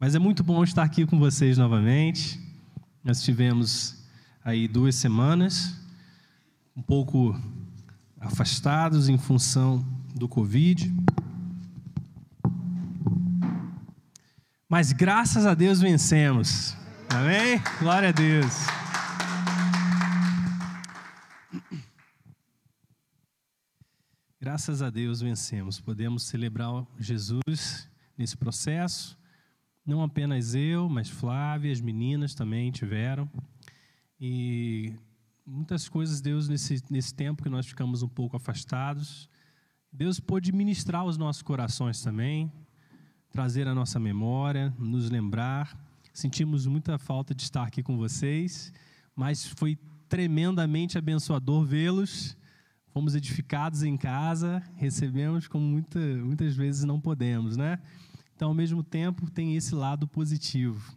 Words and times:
Mas 0.00 0.14
é 0.14 0.18
muito 0.18 0.42
bom 0.42 0.64
estar 0.64 0.82
aqui 0.82 1.04
com 1.04 1.18
vocês 1.18 1.58
novamente. 1.58 2.40
Nós 3.04 3.22
tivemos 3.22 4.02
aí 4.42 4.66
duas 4.66 4.94
semanas, 4.94 5.78
um 6.74 6.80
pouco 6.80 7.38
afastados 8.18 9.10
em 9.10 9.18
função 9.18 9.86
do 10.14 10.26
Covid. 10.26 10.90
Mas 14.66 14.90
graças 14.90 15.44
a 15.44 15.52
Deus 15.52 15.82
vencemos. 15.82 16.74
Amém? 17.10 17.60
Glória 17.78 18.08
a 18.08 18.12
Deus. 18.12 18.54
Graças 24.40 24.80
a 24.80 24.88
Deus 24.88 25.20
vencemos. 25.20 25.78
Podemos 25.78 26.22
celebrar 26.22 26.86
Jesus 26.98 27.86
nesse 28.16 28.34
processo 28.34 29.19
não 29.90 30.04
apenas 30.04 30.54
eu, 30.54 30.88
mas 30.88 31.08
Flávia, 31.08 31.72
as 31.72 31.80
meninas 31.80 32.32
também 32.32 32.70
tiveram. 32.70 33.28
E 34.20 34.94
muitas 35.44 35.88
coisas 35.88 36.20
Deus, 36.20 36.48
nesse, 36.48 36.80
nesse 36.88 37.12
tempo 37.12 37.42
que 37.42 37.48
nós 37.48 37.66
ficamos 37.66 38.00
um 38.00 38.08
pouco 38.08 38.36
afastados, 38.36 39.28
Deus 39.92 40.20
pôde 40.20 40.52
ministrar 40.52 41.04
os 41.04 41.18
nossos 41.18 41.42
corações 41.42 42.00
também, 42.02 42.52
trazer 43.32 43.66
a 43.66 43.74
nossa 43.74 43.98
memória, 43.98 44.72
nos 44.78 45.10
lembrar. 45.10 45.76
Sentimos 46.14 46.66
muita 46.66 46.96
falta 46.96 47.34
de 47.34 47.42
estar 47.42 47.64
aqui 47.64 47.82
com 47.82 47.96
vocês, 47.96 48.72
mas 49.16 49.44
foi 49.44 49.76
tremendamente 50.08 50.98
abençoador 50.98 51.64
vê-los. 51.64 52.36
Fomos 52.92 53.16
edificados 53.16 53.82
em 53.82 53.96
casa, 53.96 54.62
recebemos 54.76 55.48
como 55.48 55.64
muita, 55.64 55.98
muitas 55.98 56.54
vezes 56.54 56.84
não 56.84 57.00
podemos, 57.00 57.56
né? 57.56 57.80
Então, 58.40 58.48
ao 58.48 58.54
mesmo 58.54 58.82
tempo, 58.82 59.30
tem 59.30 59.54
esse 59.54 59.74
lado 59.74 60.08
positivo. 60.08 60.96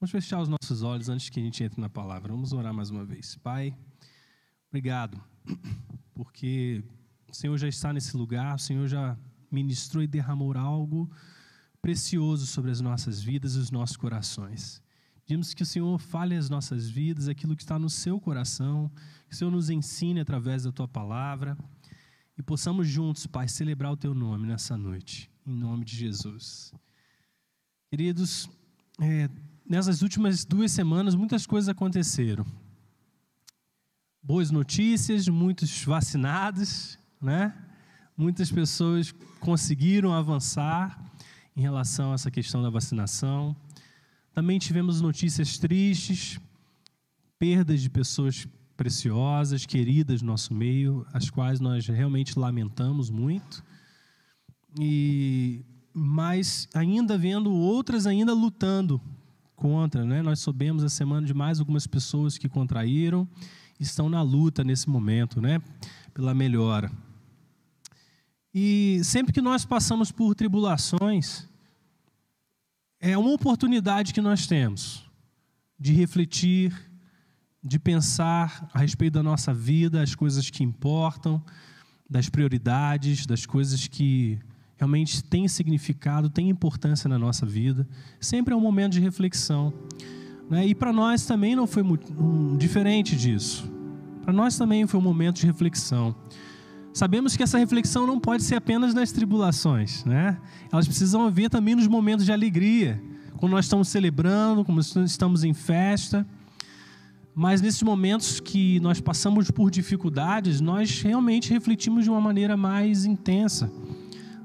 Vamos 0.00 0.10
fechar 0.10 0.40
os 0.40 0.48
nossos 0.48 0.82
olhos 0.82 1.10
antes 1.10 1.28
que 1.28 1.38
a 1.38 1.42
gente 1.42 1.62
entre 1.62 1.78
na 1.78 1.90
palavra. 1.90 2.32
Vamos 2.32 2.54
orar 2.54 2.72
mais 2.72 2.88
uma 2.88 3.04
vez. 3.04 3.36
Pai, 3.42 3.76
obrigado, 4.70 5.22
porque 6.14 6.82
o 7.30 7.34
Senhor 7.34 7.54
já 7.58 7.68
está 7.68 7.92
nesse 7.92 8.16
lugar, 8.16 8.54
o 8.54 8.58
Senhor 8.58 8.88
já 8.88 9.14
ministrou 9.52 10.02
e 10.02 10.06
derramou 10.06 10.56
algo 10.56 11.10
precioso 11.82 12.46
sobre 12.46 12.70
as 12.70 12.80
nossas 12.80 13.22
vidas 13.22 13.54
e 13.56 13.58
os 13.58 13.70
nossos 13.70 13.98
corações. 13.98 14.82
Pedimos 15.26 15.52
que 15.52 15.64
o 15.64 15.66
Senhor 15.66 15.98
fale 15.98 16.34
as 16.34 16.48
nossas 16.48 16.88
vidas, 16.88 17.28
aquilo 17.28 17.54
que 17.54 17.62
está 17.62 17.78
no 17.78 17.90
seu 17.90 18.18
coração, 18.18 18.90
que 19.28 19.34
o 19.34 19.36
Senhor 19.36 19.50
nos 19.50 19.68
ensine 19.68 20.20
através 20.20 20.62
da 20.62 20.72
tua 20.72 20.88
palavra 20.88 21.58
e 22.38 22.42
possamos 22.42 22.88
juntos, 22.88 23.26
Pai, 23.26 23.48
celebrar 23.48 23.92
o 23.92 23.98
teu 23.98 24.14
nome 24.14 24.46
nessa 24.46 24.78
noite 24.78 25.29
em 25.46 25.54
nome 25.54 25.84
de 25.84 25.96
Jesus. 25.96 26.72
Queridos, 27.88 28.48
é, 29.00 29.28
nessas 29.68 30.02
últimas 30.02 30.44
duas 30.44 30.70
semanas 30.70 31.14
muitas 31.14 31.46
coisas 31.46 31.68
aconteceram. 31.68 32.44
Boas 34.22 34.50
notícias, 34.50 35.28
muitos 35.28 35.82
vacinados, 35.84 36.98
né? 37.20 37.54
Muitas 38.16 38.50
pessoas 38.50 39.12
conseguiram 39.40 40.12
avançar 40.12 41.02
em 41.56 41.62
relação 41.62 42.12
a 42.12 42.14
essa 42.14 42.30
questão 42.30 42.62
da 42.62 42.68
vacinação. 42.68 43.56
Também 44.32 44.58
tivemos 44.58 45.00
notícias 45.00 45.56
tristes, 45.58 46.38
perdas 47.38 47.80
de 47.80 47.88
pessoas 47.88 48.46
preciosas, 48.76 49.64
queridas 49.64 50.20
no 50.20 50.28
nosso 50.28 50.52
meio, 50.54 51.06
as 51.12 51.30
quais 51.30 51.60
nós 51.60 51.86
realmente 51.86 52.38
lamentamos 52.38 53.08
muito 53.10 53.64
e 54.78 55.64
mas 55.92 56.68
ainda 56.72 57.18
vendo 57.18 57.52
outras 57.52 58.06
ainda 58.06 58.32
lutando 58.32 59.00
contra, 59.56 60.04
né? 60.04 60.22
Nós 60.22 60.38
soubemos 60.40 60.84
a 60.84 60.88
semana 60.88 61.26
de 61.26 61.34
mais 61.34 61.60
algumas 61.60 61.86
pessoas 61.86 62.38
que 62.38 62.48
contraíram, 62.48 63.28
estão 63.78 64.08
na 64.08 64.22
luta 64.22 64.62
nesse 64.64 64.88
momento, 64.88 65.40
né? 65.40 65.60
Pela 66.14 66.32
melhora. 66.32 66.90
E 68.54 69.00
sempre 69.04 69.32
que 69.32 69.40
nós 69.40 69.64
passamos 69.64 70.10
por 70.10 70.34
tribulações, 70.34 71.46
é 73.00 73.16
uma 73.16 73.32
oportunidade 73.32 74.12
que 74.12 74.20
nós 74.20 74.46
temos 74.46 75.08
de 75.78 75.92
refletir, 75.92 76.74
de 77.62 77.78
pensar 77.78 78.68
a 78.72 78.78
respeito 78.80 79.14
da 79.14 79.22
nossa 79.22 79.54
vida, 79.54 80.02
as 80.02 80.14
coisas 80.14 80.50
que 80.50 80.62
importam, 80.62 81.42
das 82.08 82.28
prioridades, 82.28 83.24
das 83.24 83.46
coisas 83.46 83.86
que 83.86 84.38
realmente 84.80 85.22
tem 85.22 85.46
significado, 85.46 86.30
tem 86.30 86.48
importância 86.48 87.06
na 87.06 87.18
nossa 87.18 87.44
vida. 87.44 87.86
Sempre 88.18 88.54
é 88.54 88.56
um 88.56 88.60
momento 88.60 88.94
de 88.94 89.00
reflexão. 89.00 89.74
Né? 90.48 90.68
E 90.68 90.74
para 90.74 90.90
nós 90.90 91.26
também 91.26 91.54
não 91.54 91.66
foi 91.66 91.82
muito, 91.82 92.10
um, 92.10 92.56
diferente 92.56 93.14
disso. 93.14 93.70
Para 94.22 94.32
nós 94.32 94.56
também 94.56 94.86
foi 94.86 94.98
um 94.98 95.02
momento 95.02 95.36
de 95.36 95.46
reflexão. 95.46 96.16
Sabemos 96.94 97.36
que 97.36 97.42
essa 97.42 97.58
reflexão 97.58 98.06
não 98.06 98.18
pode 98.18 98.42
ser 98.42 98.54
apenas 98.54 98.94
nas 98.94 99.12
tribulações, 99.12 100.02
né? 100.06 100.38
Elas 100.72 100.88
precisam 100.88 101.26
haver 101.26 101.50
também 101.50 101.74
nos 101.74 101.86
momentos 101.86 102.24
de 102.24 102.32
alegria, 102.32 103.00
quando 103.36 103.52
nós 103.52 103.66
estamos 103.66 103.86
celebrando, 103.88 104.64
quando 104.64 104.80
estamos 105.04 105.44
em 105.44 105.52
festa. 105.52 106.26
Mas 107.34 107.60
nesses 107.60 107.82
momentos 107.82 108.40
que 108.40 108.80
nós 108.80 109.00
passamos 109.00 109.50
por 109.50 109.70
dificuldades, 109.70 110.60
nós 110.60 111.00
realmente 111.02 111.52
refletimos 111.52 112.02
de 112.04 112.10
uma 112.10 112.20
maneira 112.20 112.56
mais 112.56 113.04
intensa. 113.04 113.70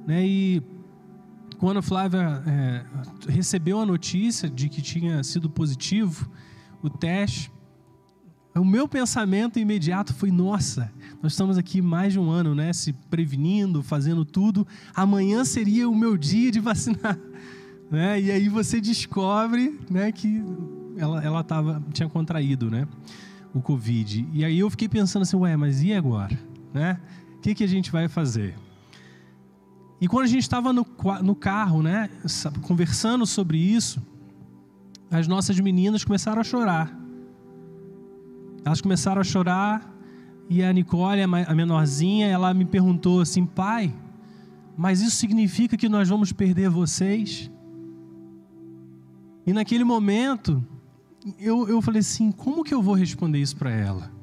Né? 0.06 0.26
E 0.26 0.64
quando 1.58 1.78
a 1.78 1.82
Flávia 1.82 2.44
é, 2.46 2.86
recebeu 3.28 3.80
a 3.80 3.86
notícia 3.86 4.50
de 4.50 4.70
que 4.70 4.82
tinha 4.82 5.24
sido 5.24 5.50
positivo 5.50 6.30
o 6.82 6.90
teste, 6.90 7.52
o 8.56 8.64
meu 8.64 8.88
pensamento 8.88 9.60
imediato 9.60 10.14
foi: 10.14 10.32
nossa, 10.32 10.92
nós 11.22 11.34
estamos 11.34 11.58
aqui 11.58 11.82
mais 11.82 12.14
de 12.14 12.20
um 12.20 12.30
ano, 12.30 12.56
né, 12.56 12.72
se 12.72 12.94
prevenindo, 12.94 13.84
fazendo 13.84 14.24
tudo. 14.24 14.66
Amanhã 14.94 15.44
seria 15.44 15.90
o 15.90 15.96
meu 15.96 16.18
dia 16.18 16.52
de 16.52 16.60
vacinar, 16.60 17.20
né? 17.92 18.20
E 18.22 18.32
aí 18.32 18.48
você 18.48 18.80
descobre, 18.80 19.78
né, 19.90 20.12
que 20.12 20.42
ela, 20.98 21.22
ela 21.24 21.44
tava, 21.44 21.84
tinha 21.92 22.08
contraído, 22.08 22.72
né, 22.72 22.88
o 23.54 23.62
Covid. 23.62 24.26
E 24.32 24.46
aí 24.46 24.60
eu 24.60 24.70
fiquei 24.70 24.88
pensando 24.88 25.24
assim: 25.24 25.36
ué, 25.36 25.58
mas 25.58 25.84
e 25.84 25.94
agora, 25.94 26.38
né? 26.74 27.00
O 27.38 27.42
que 27.42 27.54
que 27.54 27.64
a 27.64 27.68
gente 27.68 27.92
vai 27.92 28.08
fazer? 28.08 28.56
E 30.00 30.08
quando 30.08 30.26
a 30.26 30.28
gente 30.28 30.42
estava 30.42 30.74
no, 30.74 30.86
no 31.24 31.36
carro, 31.36 31.82
né, 31.82 32.10
conversando 32.62 33.26
sobre 33.26 33.58
isso, 33.58 34.02
as 35.10 35.28
nossas 35.28 35.60
meninas 35.60 36.04
começaram 36.04 36.42
a 36.42 36.44
chorar. 36.44 36.98
Elas 38.66 38.82
começaram 38.82 39.22
a 39.22 39.24
chorar 39.24 39.94
e 40.50 40.64
a 40.64 40.72
Nicole, 40.74 41.22
a 41.22 41.56
menorzinha, 41.56 42.28
ela 42.28 42.54
me 42.54 42.66
perguntou 42.66 43.22
assim: 43.22 43.46
pai, 43.46 43.94
mas 44.78 45.02
isso 45.02 45.16
significa 45.16 45.78
que 45.78 45.88
nós 45.88 46.10
vamos 46.10 46.32
perder 46.32 46.70
vocês? 46.70 47.50
E 49.46 49.54
naquele 49.54 49.84
momento, 49.84 50.66
eu, 51.40 51.68
eu 51.70 51.82
falei 51.82 52.00
assim: 52.00 52.32
como 52.32 52.64
que 52.64 52.74
eu 52.74 52.82
vou 52.82 52.96
responder 52.96 53.40
isso 53.40 53.56
para 53.56 53.72
ela? 53.72 54.15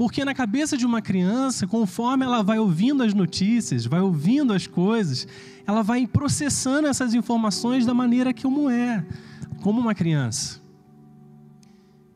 Porque 0.00 0.24
na 0.24 0.32
cabeça 0.32 0.78
de 0.78 0.86
uma 0.86 1.02
criança, 1.02 1.66
conforme 1.66 2.24
ela 2.24 2.42
vai 2.42 2.58
ouvindo 2.58 3.02
as 3.02 3.12
notícias, 3.12 3.84
vai 3.84 4.00
ouvindo 4.00 4.54
as 4.54 4.66
coisas, 4.66 5.28
ela 5.66 5.82
vai 5.82 6.06
processando 6.06 6.88
essas 6.88 7.12
informações 7.12 7.84
da 7.84 7.92
maneira 7.92 8.32
como 8.32 8.70
é, 8.70 9.06
como 9.60 9.78
uma 9.78 9.94
criança. 9.94 10.58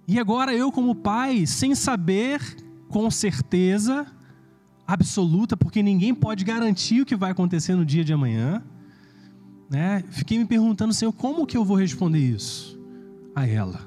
E 0.08 0.18
agora 0.18 0.54
eu, 0.54 0.72
como 0.72 0.94
pai, 0.94 1.46
sem 1.46 1.74
saber 1.74 2.40
com 2.88 3.10
certeza 3.10 4.06
absoluta, 4.86 5.54
porque 5.54 5.82
ninguém 5.82 6.14
pode 6.14 6.42
garantir 6.42 7.02
o 7.02 7.04
que 7.04 7.14
vai 7.14 7.32
acontecer 7.32 7.74
no 7.74 7.84
dia 7.84 8.02
de 8.02 8.14
amanhã, 8.14 8.62
né? 9.68 10.02
Fiquei 10.08 10.38
me 10.38 10.46
perguntando, 10.46 10.94
Senhor, 10.94 11.12
como 11.12 11.46
que 11.46 11.54
eu 11.54 11.66
vou 11.66 11.76
responder 11.76 12.20
isso 12.20 12.80
a 13.34 13.46
ela? 13.46 13.86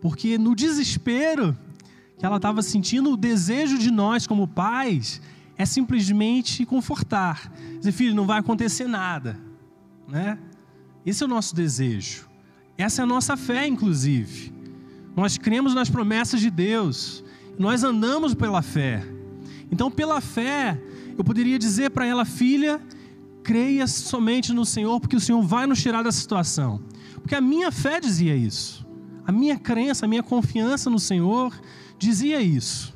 Porque 0.00 0.38
no 0.38 0.54
desespero 0.54 1.58
que 2.18 2.24
ela 2.24 2.36
estava 2.36 2.62
sentindo, 2.62 3.12
o 3.12 3.16
desejo 3.16 3.78
de 3.78 3.90
nós 3.90 4.26
como 4.26 4.46
pais 4.46 5.20
é 5.56 5.64
simplesmente 5.64 6.64
confortar. 6.66 7.50
Dizer, 7.78 7.92
filho, 7.92 8.14
não 8.14 8.26
vai 8.26 8.40
acontecer 8.40 8.86
nada. 8.86 9.38
Né? 10.08 10.38
Esse 11.04 11.22
é 11.22 11.26
o 11.26 11.28
nosso 11.28 11.54
desejo. 11.54 12.28
Essa 12.76 13.02
é 13.02 13.04
a 13.04 13.06
nossa 13.06 13.36
fé, 13.36 13.66
inclusive. 13.66 14.52
Nós 15.16 15.38
cremos 15.38 15.74
nas 15.74 15.88
promessas 15.88 16.40
de 16.40 16.50
Deus. 16.50 17.24
Nós 17.58 17.84
andamos 17.84 18.34
pela 18.34 18.62
fé. 18.62 19.04
Então, 19.70 19.90
pela 19.90 20.20
fé, 20.20 20.80
eu 21.16 21.24
poderia 21.24 21.58
dizer 21.58 21.90
para 21.90 22.06
ela, 22.06 22.24
filha, 22.24 22.80
creia 23.42 23.86
somente 23.86 24.52
no 24.52 24.64
Senhor, 24.64 24.98
porque 24.98 25.16
o 25.16 25.20
Senhor 25.20 25.40
vai 25.42 25.66
nos 25.66 25.80
tirar 25.80 26.02
dessa 26.02 26.18
situação. 26.18 26.80
Porque 27.14 27.34
a 27.34 27.40
minha 27.40 27.70
fé 27.70 28.00
dizia 28.00 28.34
isso. 28.34 28.84
A 29.26 29.30
minha 29.30 29.56
crença, 29.56 30.04
a 30.04 30.08
minha 30.08 30.22
confiança 30.22 30.90
no 30.90 30.98
Senhor 30.98 31.58
dizia 31.98 32.40
isso. 32.40 32.94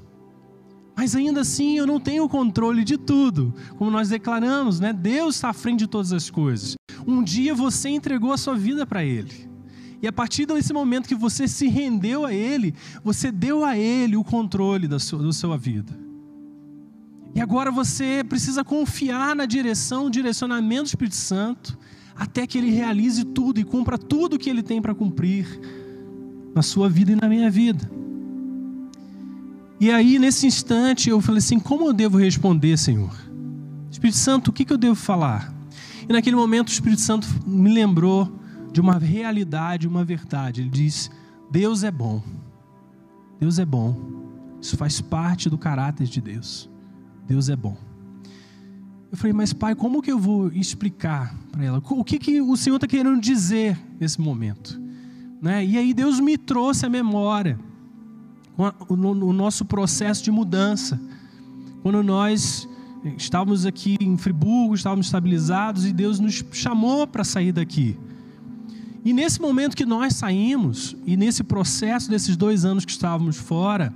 Mas 0.97 1.15
ainda 1.15 1.43
assim 1.43 1.79
eu 1.79 1.87
não 1.87 2.01
tenho 2.01 2.25
o 2.25 2.29
controle 2.29 2.83
de 2.83 2.99
tudo. 2.99 3.55
Como 3.77 3.89
nós 3.89 4.09
declaramos, 4.09 4.81
né? 4.81 4.93
Deus 4.93 5.37
está 5.37 5.51
à 5.51 5.53
frente 5.53 5.81
de 5.81 5.87
todas 5.87 6.13
as 6.13 6.29
coisas. 6.29 6.75
um 7.07 7.23
dia 7.23 7.55
você 7.55 7.89
entregou 7.89 8.33
a 8.33 8.37
sua 8.37 8.57
vida 8.57 8.85
para 8.85 9.05
Ele. 9.05 9.49
E 10.03 10.07
a 10.09 10.13
partir 10.13 10.45
desse 10.45 10.73
momento 10.73 11.09
que 11.09 11.15
você 11.15 11.47
se 11.47 11.69
rendeu 11.69 12.25
a 12.25 12.33
Ele, 12.35 12.75
você 13.03 13.31
deu 13.31 13.65
a 13.65 13.79
Ele 13.79 14.17
o 14.17 14.25
controle 14.25 14.89
da 14.89 14.99
sua, 14.99 15.23
da 15.23 15.33
sua 15.33 15.57
vida. 15.57 15.93
E 17.35 17.41
agora 17.41 17.71
você 17.71 18.25
precisa 18.29 18.65
confiar 18.65 19.37
na 19.37 19.47
direção, 19.47 20.11
direcionamento 20.11 20.83
do 20.83 20.87
Espírito 20.87 21.17
Santo, 21.17 21.79
até 22.17 22.45
que 22.47 22.59
Ele 22.59 22.71
realize 22.71 23.25
tudo 23.25 23.61
e 23.61 23.65
cumpra 23.65 23.97
tudo 23.97 24.39
que 24.39 24.51
Ele 24.51 24.63
tem 24.65 24.83
para 24.83 24.95
cumprir 24.95 25.47
na 26.55 26.63
sua 26.63 26.89
vida 26.89 27.13
e 27.13 27.17
na 27.17 27.29
minha 27.29 27.49
vida. 27.49 27.98
E 29.81 29.91
aí, 29.91 30.19
nesse 30.19 30.47
instante, 30.47 31.11
eu 31.11 31.21
falei 31.21 31.39
assim: 31.39 31.59
como 31.59 31.87
eu 31.87 31.93
devo 31.93 32.19
responder, 32.19 32.77
Senhor? 32.77 33.15
Espírito 33.91 34.19
Santo, 34.19 34.49
o 34.49 34.53
que, 34.53 34.71
eu 34.71 34.79
devo 34.79 34.95
falar? 34.95 35.53
E 36.09 36.13
naquele 36.13 36.37
momento, 36.37 36.69
o 36.69 36.73
Espírito 36.73 37.01
Santo 37.01 37.29
me 37.47 37.73
lembrou 37.73 38.31
de 38.73 38.81
uma 38.81 38.99
realidade, 38.99 39.87
uma 39.87 40.05
verdade. 40.05 40.63
Ele 40.63 40.71
diz: 40.71 41.11
Deus 41.51 41.85
é 41.85 41.91
bom. 41.91 42.23
Deus 43.39 43.59
é 43.59 43.65
bom. 43.65 43.97
Isso 44.61 44.77
faz 44.77 45.01
parte 45.01 45.49
do 45.49 45.57
caráter 45.57 46.07
de 46.07 46.21
Deus. 46.21 46.69
Deus 47.27 47.49
é 47.49 47.57
bom. 47.57 47.77
Eu 49.11 49.17
falei, 49.17 49.33
mas 49.33 49.53
pai, 49.53 49.75
como 49.75 50.03
que 50.03 50.13
eu 50.13 50.19
vou 50.19 50.49
explicar 50.49 51.35
para 51.51 51.65
ela? 51.65 51.83
O 51.83 52.05
que, 52.05 52.19
que 52.19 52.41
o 52.43 52.57
Senhor 52.57 52.77
está 52.77 52.87
querendo 52.87 53.21
dizer 53.21 53.79
nesse 53.99 54.21
momento? 54.21 54.81
Né? 55.41 55.65
E 55.65 55.79
aí 55.79 55.95
Deus 55.95 56.21
me 56.21 56.37
trouxe 56.37 56.85
a 56.85 56.91
memória, 56.91 57.59
o 58.89 59.33
nosso 59.33 59.65
processo 59.65 60.25
de 60.25 60.31
mudança. 60.31 61.01
Quando 61.83 62.03
nós 62.03 62.69
estávamos 63.17 63.65
aqui 63.65 63.97
em 64.01 64.17
Friburgo, 64.17 64.75
estávamos 64.75 65.07
estabilizados 65.07 65.87
e 65.87 65.93
Deus 65.93 66.19
nos 66.19 66.45
chamou 66.53 67.07
para 67.07 67.23
sair 67.23 67.53
daqui. 67.53 67.97
E 69.05 69.13
nesse 69.13 69.41
momento 69.41 69.77
que 69.77 69.87
nós 69.87 70.17
saímos, 70.17 70.97
e 71.07 71.17
nesse 71.17 71.45
processo 71.45 72.11
desses 72.11 72.37
dois 72.37 72.65
anos 72.65 72.85
que 72.85 72.91
estávamos 72.91 73.37
fora, 73.37 73.95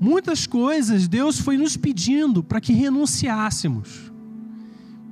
muitas 0.00 0.46
coisas 0.46 1.06
Deus 1.06 1.38
foi 1.38 1.58
nos 1.58 1.76
pedindo 1.76 2.42
para 2.42 2.60
que 2.60 2.72
renunciássemos. 2.72 4.10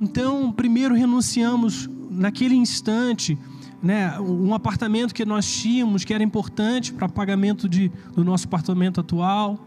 Então, 0.01 0.51
primeiro 0.51 0.95
renunciamos 0.95 1.87
naquele 2.09 2.55
instante, 2.55 3.37
né, 3.83 4.17
um 4.21 4.53
apartamento 4.53 5.13
que 5.13 5.25
nós 5.25 5.45
tínhamos, 5.45 6.05
que 6.05 6.13
era 6.13 6.23
importante 6.23 6.93
para 6.93 7.09
pagamento 7.09 7.67
de, 7.67 7.91
do 8.15 8.23
nosso 8.23 8.47
apartamento 8.47 9.01
atual. 9.01 9.59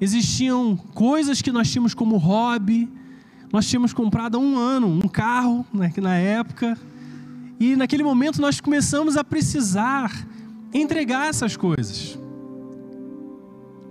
Existiam 0.00 0.74
coisas 0.94 1.42
que 1.42 1.52
nós 1.52 1.70
tínhamos 1.70 1.92
como 1.92 2.16
hobby. 2.16 2.88
Nós 3.52 3.68
tínhamos 3.68 3.92
comprado 3.92 4.38
há 4.38 4.40
um 4.40 4.56
ano 4.56 4.86
um 4.86 5.08
carro, 5.08 5.66
né, 5.74 5.92
na 5.98 6.16
época, 6.16 6.78
e 7.58 7.76
naquele 7.76 8.02
momento 8.02 8.40
nós 8.40 8.58
começamos 8.58 9.18
a 9.18 9.22
precisar 9.22 10.26
entregar 10.72 11.28
essas 11.28 11.58
coisas. 11.58 12.18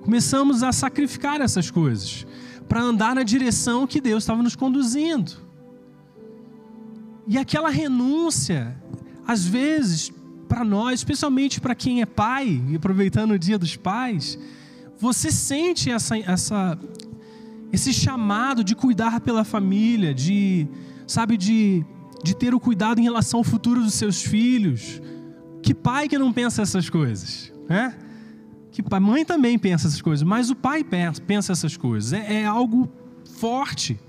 Começamos 0.01 0.63
a 0.63 0.71
sacrificar 0.71 1.39
essas 1.39 1.69
coisas 1.69 2.25
para 2.67 2.81
andar 2.81 3.13
na 3.13 3.21
direção 3.21 3.85
que 3.85 4.01
Deus 4.01 4.23
estava 4.23 4.41
nos 4.41 4.55
conduzindo. 4.55 5.33
E 7.27 7.37
aquela 7.37 7.69
renúncia, 7.69 8.75
às 9.31 9.45
vezes, 9.45 10.11
para 10.47 10.63
nós, 10.63 10.99
especialmente 10.99 11.59
para 11.61 11.75
quem 11.75 12.01
é 12.01 12.05
pai, 12.05 12.61
e 12.69 12.75
aproveitando 12.75 13.31
o 13.31 13.39
dia 13.39 13.57
dos 13.57 13.75
pais, 13.75 14.37
você 14.97 15.31
sente 15.31 15.91
essa, 15.91 16.17
essa, 16.17 16.79
esse 17.71 17.93
chamado 17.93 18.63
de 18.63 18.75
cuidar 18.75 19.19
pela 19.21 19.43
família, 19.43 20.13
de, 20.13 20.67
sabe, 21.05 21.37
de 21.37 21.85
de 22.23 22.35
ter 22.35 22.53
o 22.53 22.59
cuidado 22.59 22.99
em 22.99 23.03
relação 23.03 23.39
ao 23.39 23.43
futuro 23.43 23.81
dos 23.81 23.93
seus 23.93 24.21
filhos. 24.21 25.01
Que 25.61 25.73
pai 25.73 26.07
que 26.07 26.17
não 26.17 26.31
pensa 26.31 26.61
essas 26.61 26.89
coisas, 26.89 27.51
né? 27.67 27.95
Que 28.71 28.83
mãe 28.99 29.25
também 29.25 29.57
pensa 29.57 29.87
essas 29.87 30.01
coisas, 30.01 30.23
mas 30.23 30.49
o 30.49 30.55
pai 30.55 30.83
pensa, 30.83 31.21
pensa 31.21 31.51
essas 31.51 31.75
coisas. 31.75 32.13
É, 32.13 32.41
é 32.41 32.45
algo 32.45 32.89
forte. 33.37 33.99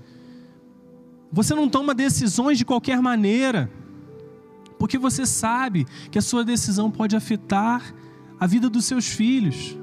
Você 1.31 1.53
não 1.53 1.67
toma 1.67 1.93
decisões 1.93 2.57
de 2.57 2.65
qualquer 2.65 3.01
maneira, 3.01 3.69
porque 4.81 4.97
você 4.97 5.27
sabe 5.27 5.85
que 6.09 6.17
a 6.17 6.23
sua 6.23 6.43
decisão 6.43 6.89
pode 6.89 7.15
afetar 7.15 7.93
a 8.39 8.47
vida 8.47 8.67
dos 8.67 8.85
seus 8.85 9.05
filhos. 9.05 9.77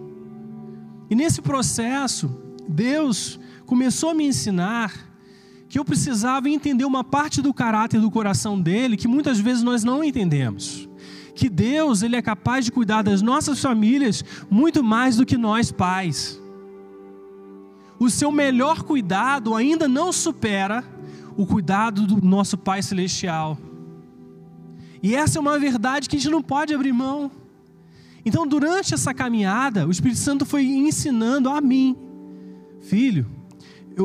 E 1.09 1.15
nesse 1.15 1.41
processo, 1.41 2.29
Deus 2.69 3.39
começou 3.65 4.11
a 4.11 4.15
me 4.15 4.27
ensinar 4.27 4.93
que 5.69 5.79
eu 5.79 5.85
precisava 5.85 6.51
entender 6.51 6.85
uma 6.85 7.05
parte 7.05 7.41
do 7.41 7.55
caráter 7.55 8.01
do 8.01 8.11
coração 8.11 8.61
dele 8.61 8.97
que 8.97 9.07
muitas 9.07 9.39
vezes 9.39 9.63
nós 9.63 9.85
não 9.85 10.03
entendemos. 10.03 10.89
Que 11.33 11.49
Deus, 11.49 12.03
ele 12.03 12.17
é 12.17 12.21
capaz 12.21 12.65
de 12.65 12.73
cuidar 12.73 13.03
das 13.03 13.23
nossas 13.23 13.61
famílias 13.61 14.25
muito 14.51 14.83
mais 14.83 15.17
do 15.17 15.25
que 15.25 15.37
nós 15.37 15.71
pais. 15.71 16.43
O 18.01 18.11
seu 18.11 18.33
melhor 18.33 18.83
cuidado 18.83 19.55
ainda 19.55 19.87
não 19.87 20.13
supera 20.13 20.83
o 21.37 21.47
cuidado 21.47 22.05
do 22.05 22.21
nosso 22.21 22.59
Pai 22.59 22.83
celestial. 22.83 23.57
E 25.03 25.15
essa 25.15 25.39
é 25.39 25.41
uma 25.41 25.59
verdade 25.59 26.09
que 26.09 26.17
a 26.17 26.19
gente 26.19 26.31
não 26.31 26.43
pode 26.43 26.75
abrir 26.75 26.93
mão. 26.93 27.31
Então, 28.25 28.47
durante 28.47 28.95
essa 28.95 29.15
caminhada, 29.15 29.87
o 29.87 29.91
Espírito 29.91 30.21
Santo 30.21 30.45
foi 30.45 30.65
ensinando 30.65 31.49
a 31.49 31.61
mim, 31.61 31.97
filho, 32.81 33.27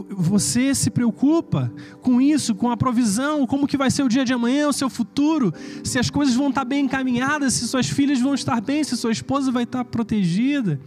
você 0.09 0.73
se 0.73 0.89
preocupa 0.89 1.71
com 2.01 2.19
isso, 2.19 2.55
com 2.55 2.71
a 2.71 2.77
provisão, 2.77 3.45
como 3.45 3.67
que 3.67 3.77
vai 3.77 3.91
ser 3.91 4.03
o 4.03 4.09
dia 4.09 4.25
de 4.25 4.33
amanhã, 4.33 4.67
o 4.67 4.73
seu 4.73 4.89
futuro, 4.89 5.53
se 5.83 5.99
as 5.99 6.09
coisas 6.09 6.33
vão 6.33 6.49
estar 6.49 6.65
bem 6.65 6.85
encaminhadas, 6.85 7.53
se 7.53 7.67
suas 7.67 7.87
filhas 7.87 8.19
vão 8.19 8.33
estar 8.33 8.59
bem, 8.59 8.83
se 8.83 8.97
sua 8.97 9.11
esposa 9.11 9.51
vai 9.51 9.63
estar 9.63 9.85
protegida. 9.85 10.79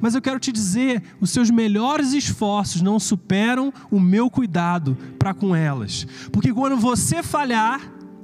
Mas 0.00 0.14
eu 0.14 0.22
quero 0.22 0.38
te 0.38 0.52
dizer, 0.52 1.02
os 1.20 1.30
seus 1.30 1.50
melhores 1.50 2.12
esforços 2.12 2.80
não 2.80 3.00
superam 3.00 3.72
o 3.90 3.98
meu 3.98 4.30
cuidado 4.30 4.96
para 5.18 5.34
com 5.34 5.54
elas. 5.54 6.06
Porque 6.30 6.52
quando 6.52 6.76
você 6.76 7.22
falhar, 7.22 7.80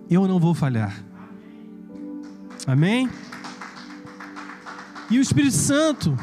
eu 0.09 0.29
não 0.29 0.39
vou 0.39 0.55
falhar. 0.55 1.10
Amém? 2.67 3.09
E 5.11 5.19
o 5.19 5.21
Espírito 5.21 5.57
Santo, 5.57 6.17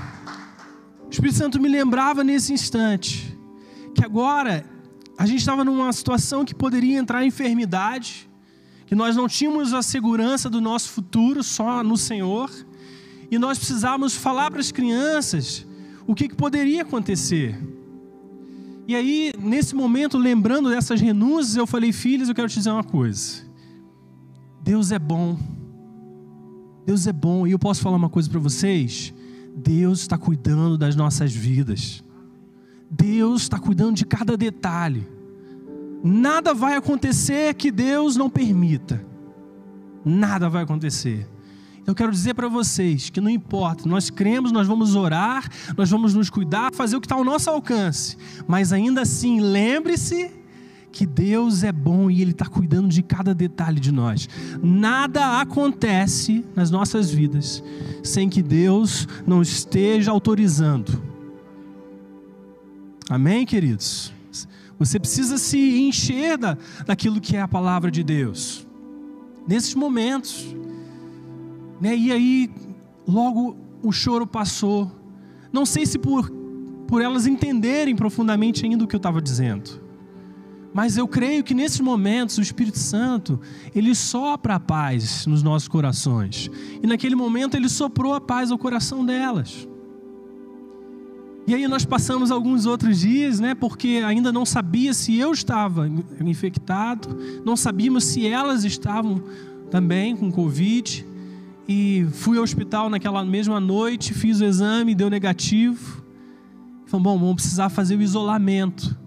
o 1.05 1.09
Espírito 1.09 1.37
Santo 1.37 1.59
me 1.59 1.67
lembrava 1.67 2.23
nesse 2.23 2.53
instante 2.53 3.37
que 3.93 4.05
agora 4.05 4.63
a 5.17 5.25
gente 5.25 5.39
estava 5.39 5.65
numa 5.65 5.91
situação 5.91 6.45
que 6.45 6.53
poderia 6.53 6.99
entrar 6.99 7.25
enfermidade, 7.25 8.29
que 8.85 8.93
nós 8.93 9.15
não 9.15 9.27
tínhamos 9.27 9.73
a 9.73 9.81
segurança 9.81 10.49
do 10.49 10.61
nosso 10.61 10.89
futuro 10.89 11.43
só 11.43 11.83
no 11.83 11.97
Senhor, 11.97 12.49
e 13.31 13.37
nós 13.39 13.57
precisávamos 13.57 14.15
falar 14.15 14.51
para 14.51 14.59
as 14.59 14.71
crianças 14.71 15.65
o 16.05 16.13
que, 16.13 16.29
que 16.29 16.35
poderia 16.35 16.83
acontecer. 16.83 17.59
E 18.87 18.95
aí, 18.95 19.33
nesse 19.37 19.75
momento, 19.75 20.17
lembrando 20.17 20.69
dessas 20.69 21.01
renúncias, 21.01 21.57
eu 21.57 21.67
falei, 21.67 21.91
filhos, 21.91 22.29
eu 22.29 22.35
quero 22.35 22.47
te 22.47 22.55
dizer 22.55 22.69
uma 22.69 22.83
coisa. 22.83 23.45
Deus 24.61 24.91
é 24.91 24.99
bom. 24.99 25.56
Deus 26.87 27.05
é 27.05 27.11
bom. 27.11 27.45
E 27.45 27.51
eu 27.51 27.59
posso 27.59 27.81
falar 27.81 27.97
uma 27.97 28.09
coisa 28.09 28.29
para 28.29 28.39
vocês? 28.39 29.13
Deus 29.53 29.99
está 29.99 30.17
cuidando 30.17 30.77
das 30.77 30.95
nossas 30.95 31.35
vidas. 31.35 32.01
Deus 32.89 33.41
está 33.41 33.59
cuidando 33.59 33.97
de 33.97 34.05
cada 34.05 34.37
detalhe. 34.37 35.05
Nada 36.01 36.53
vai 36.53 36.77
acontecer 36.77 37.53
que 37.55 37.71
Deus 37.71 38.15
não 38.15 38.29
permita. 38.29 39.05
Nada 40.05 40.47
vai 40.47 40.63
acontecer. 40.63 41.27
Eu 41.85 41.93
quero 41.93 42.09
dizer 42.09 42.33
para 42.33 42.47
vocês 42.47 43.09
que 43.09 43.19
não 43.19 43.29
importa, 43.29 43.87
nós 43.87 44.09
cremos, 44.09 44.53
nós 44.53 44.65
vamos 44.65 44.95
orar, 44.95 45.49
nós 45.75 45.89
vamos 45.89 46.13
nos 46.13 46.29
cuidar, 46.29 46.73
fazer 46.73 46.95
o 46.95 47.01
que 47.01 47.05
está 47.05 47.15
ao 47.15 47.23
nosso 47.23 47.49
alcance, 47.49 48.17
mas 48.45 48.73
ainda 48.73 49.01
assim, 49.01 49.39
lembre-se 49.39 50.31
que 50.97 51.05
Deus 51.05 51.63
é 51.63 51.71
bom 51.71 52.09
e 52.09 52.23
Ele 52.23 52.31
está 52.31 52.47
cuidando 52.47 52.87
de 52.87 53.03
cada 53.03 53.31
detalhe 53.31 53.79
de 53.79 53.91
nós. 53.91 54.27
Nada 54.63 55.39
acontece 55.39 56.43
nas 56.55 56.71
nossas 56.71 57.11
vidas 57.11 57.63
sem 58.03 58.27
que 58.27 58.41
Deus 58.41 59.07
não 59.25 59.43
esteja 59.43 60.09
autorizando. 60.09 60.99
Amém, 63.07 63.45
queridos? 63.45 64.11
Você 64.79 64.99
precisa 64.99 65.37
se 65.37 65.57
encher 65.81 66.35
da, 66.35 66.57
daquilo 66.83 67.21
que 67.21 67.37
é 67.37 67.41
a 67.41 67.47
palavra 67.47 67.91
de 67.91 68.03
Deus. 68.03 68.65
Nesses 69.47 69.75
momentos. 69.75 70.47
Né? 71.79 71.95
E 71.95 72.11
aí, 72.11 72.49
logo 73.07 73.55
o 73.83 73.91
choro 73.91 74.25
passou. 74.25 74.91
Não 75.53 75.63
sei 75.63 75.85
se 75.85 75.99
por, 75.99 76.31
por 76.87 77.03
elas 77.03 77.27
entenderem 77.27 77.95
profundamente 77.95 78.65
ainda 78.65 78.83
o 78.83 78.87
que 78.87 78.95
eu 78.95 78.99
estava 78.99 79.21
dizendo. 79.21 79.86
Mas 80.77 80.95
eu 80.95 81.07
creio 81.07 81.43
que 81.43 81.55
nesses 81.55 81.79
momentos 81.79 82.37
o 82.37 82.41
Espírito 82.43 82.77
Santo, 82.77 83.41
ele 83.73 83.95
sopra 83.95 84.53
a 84.53 84.59
paz 84.59 85.25
nos 85.25 85.41
nossos 85.41 85.67
corações. 85.67 86.51
E 86.83 86.85
naquele 86.85 87.15
momento 87.15 87.57
ele 87.57 87.67
soprou 87.67 88.13
a 88.13 88.21
paz 88.21 88.51
ao 88.51 88.59
coração 88.59 89.03
delas. 89.03 89.67
E 91.47 91.55
aí 91.55 91.67
nós 91.67 91.83
passamos 91.83 92.29
alguns 92.29 92.67
outros 92.67 92.99
dias, 92.99 93.39
né? 93.39 93.55
Porque 93.55 94.03
ainda 94.05 94.31
não 94.31 94.45
sabia 94.45 94.93
se 94.93 95.17
eu 95.17 95.31
estava 95.31 95.89
infectado, 96.23 97.09
não 97.43 97.57
sabíamos 97.57 98.03
se 98.03 98.27
elas 98.27 98.63
estavam 98.63 99.23
também 99.71 100.15
com 100.15 100.31
Covid. 100.31 101.03
E 101.67 102.05
fui 102.11 102.37
ao 102.37 102.43
hospital 102.43 102.87
naquela 102.87 103.25
mesma 103.25 103.59
noite, 103.59 104.13
fiz 104.13 104.41
o 104.41 104.45
exame, 104.45 104.93
deu 104.93 105.09
negativo. 105.09 106.03
Falei, 106.85 107.03
bom, 107.03 107.17
vamos 107.17 107.33
precisar 107.37 107.69
fazer 107.69 107.95
o 107.95 108.01
isolamento. 108.03 109.06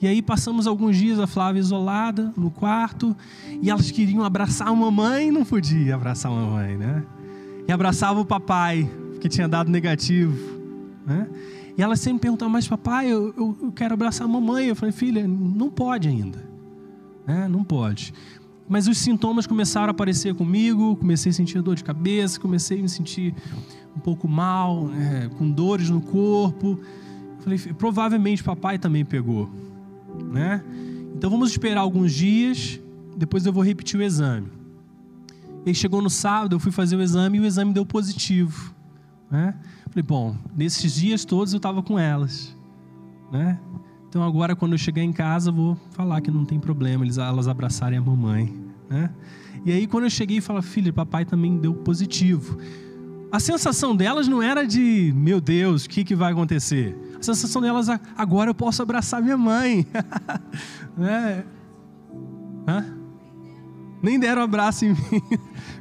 E 0.00 0.06
aí 0.06 0.22
passamos 0.22 0.66
alguns 0.66 0.96
dias 0.96 1.18
a 1.18 1.26
Flávia 1.26 1.60
isolada 1.60 2.32
no 2.36 2.50
quarto, 2.50 3.14
e 3.60 3.68
elas 3.68 3.90
queriam 3.90 4.24
abraçar 4.24 4.68
a 4.68 4.74
mamãe, 4.74 5.30
não 5.30 5.44
podia 5.44 5.94
abraçar 5.94 6.32
a 6.32 6.34
mamãe, 6.34 6.76
né? 6.76 7.04
E 7.68 7.72
abraçava 7.72 8.18
o 8.18 8.24
papai, 8.24 8.88
que 9.20 9.28
tinha 9.28 9.46
dado 9.46 9.70
negativo, 9.70 10.34
né? 11.06 11.28
E 11.76 11.82
ela 11.82 11.96
sempre 11.96 12.20
perguntava, 12.20 12.50
mas 12.50 12.66
papai, 12.66 13.06
eu, 13.06 13.34
eu, 13.36 13.58
eu 13.62 13.72
quero 13.72 13.94
abraçar 13.94 14.26
a 14.26 14.28
mamãe. 14.28 14.66
Eu 14.66 14.76
falei, 14.76 14.92
filha, 14.92 15.26
não 15.26 15.70
pode 15.70 16.08
ainda. 16.08 16.44
Né? 17.26 17.48
Não 17.48 17.64
pode. 17.64 18.12
Mas 18.68 18.86
os 18.86 18.98
sintomas 18.98 19.46
começaram 19.46 19.88
a 19.88 19.90
aparecer 19.90 20.34
comigo, 20.34 20.94
comecei 20.96 21.30
a 21.30 21.32
sentir 21.32 21.62
dor 21.62 21.74
de 21.74 21.82
cabeça, 21.82 22.38
comecei 22.38 22.78
a 22.78 22.82
me 22.82 22.88
sentir 22.88 23.34
um 23.96 24.00
pouco 24.00 24.28
mal, 24.28 24.88
né? 24.88 25.30
com 25.38 25.50
dores 25.50 25.88
no 25.88 26.00
corpo. 26.00 26.78
Eu 27.38 27.42
falei, 27.42 27.58
provavelmente 27.78 28.44
papai 28.44 28.78
também 28.78 29.04
pegou. 29.04 29.48
Né? 30.22 30.62
Então 31.14 31.30
vamos 31.30 31.50
esperar 31.50 31.80
alguns 31.80 32.12
dias, 32.12 32.80
depois 33.16 33.44
eu 33.44 33.52
vou 33.52 33.62
repetir 33.62 33.98
o 33.98 34.02
exame. 34.02 34.48
Ele 35.64 35.74
chegou 35.74 36.00
no 36.00 36.08
sábado, 36.08 36.56
eu 36.56 36.60
fui 36.60 36.72
fazer 36.72 36.96
o 36.96 37.02
exame 37.02 37.38
e 37.38 37.40
o 37.40 37.44
exame 37.44 37.72
deu 37.72 37.84
positivo. 37.84 38.74
Né? 39.30 39.54
Falei, 39.90 40.02
bom, 40.02 40.36
nesses 40.56 40.94
dias 40.94 41.24
todos 41.24 41.52
eu 41.52 41.58
estava 41.58 41.82
com 41.82 41.98
elas, 41.98 42.56
né? 43.30 43.58
Então 44.08 44.22
agora 44.22 44.56
quando 44.56 44.72
eu 44.72 44.78
chegar 44.78 45.02
em 45.02 45.12
casa 45.12 45.52
vou 45.52 45.76
falar 45.90 46.20
que 46.20 46.30
não 46.30 46.44
tem 46.44 46.58
problema 46.58 47.04
elas 47.04 47.46
abraçarem 47.46 47.98
a 47.98 48.02
mamãe, 48.02 48.52
né? 48.88 49.10
E 49.64 49.70
aí 49.70 49.86
quando 49.86 50.04
eu 50.04 50.10
cheguei 50.10 50.38
e 50.38 50.62
filha, 50.62 50.92
papai 50.92 51.24
também 51.24 51.58
deu 51.58 51.74
positivo. 51.74 52.56
A 53.30 53.38
sensação 53.38 53.94
delas 53.94 54.26
não 54.26 54.42
era 54.42 54.66
de, 54.66 55.12
meu 55.14 55.40
Deus, 55.40 55.84
o 55.84 55.88
que, 55.88 56.02
que 56.02 56.16
vai 56.16 56.32
acontecer? 56.32 56.96
A 57.20 57.22
sensação 57.22 57.62
delas, 57.62 57.86
agora 58.16 58.50
eu 58.50 58.54
posso 58.54 58.82
abraçar 58.82 59.22
minha 59.22 59.36
mãe. 59.36 59.86
né? 60.96 61.44
Hã? 62.66 62.96
Nem 64.02 64.18
deram 64.18 64.42
abraço 64.42 64.86
em 64.86 64.94
mim. 64.96 65.22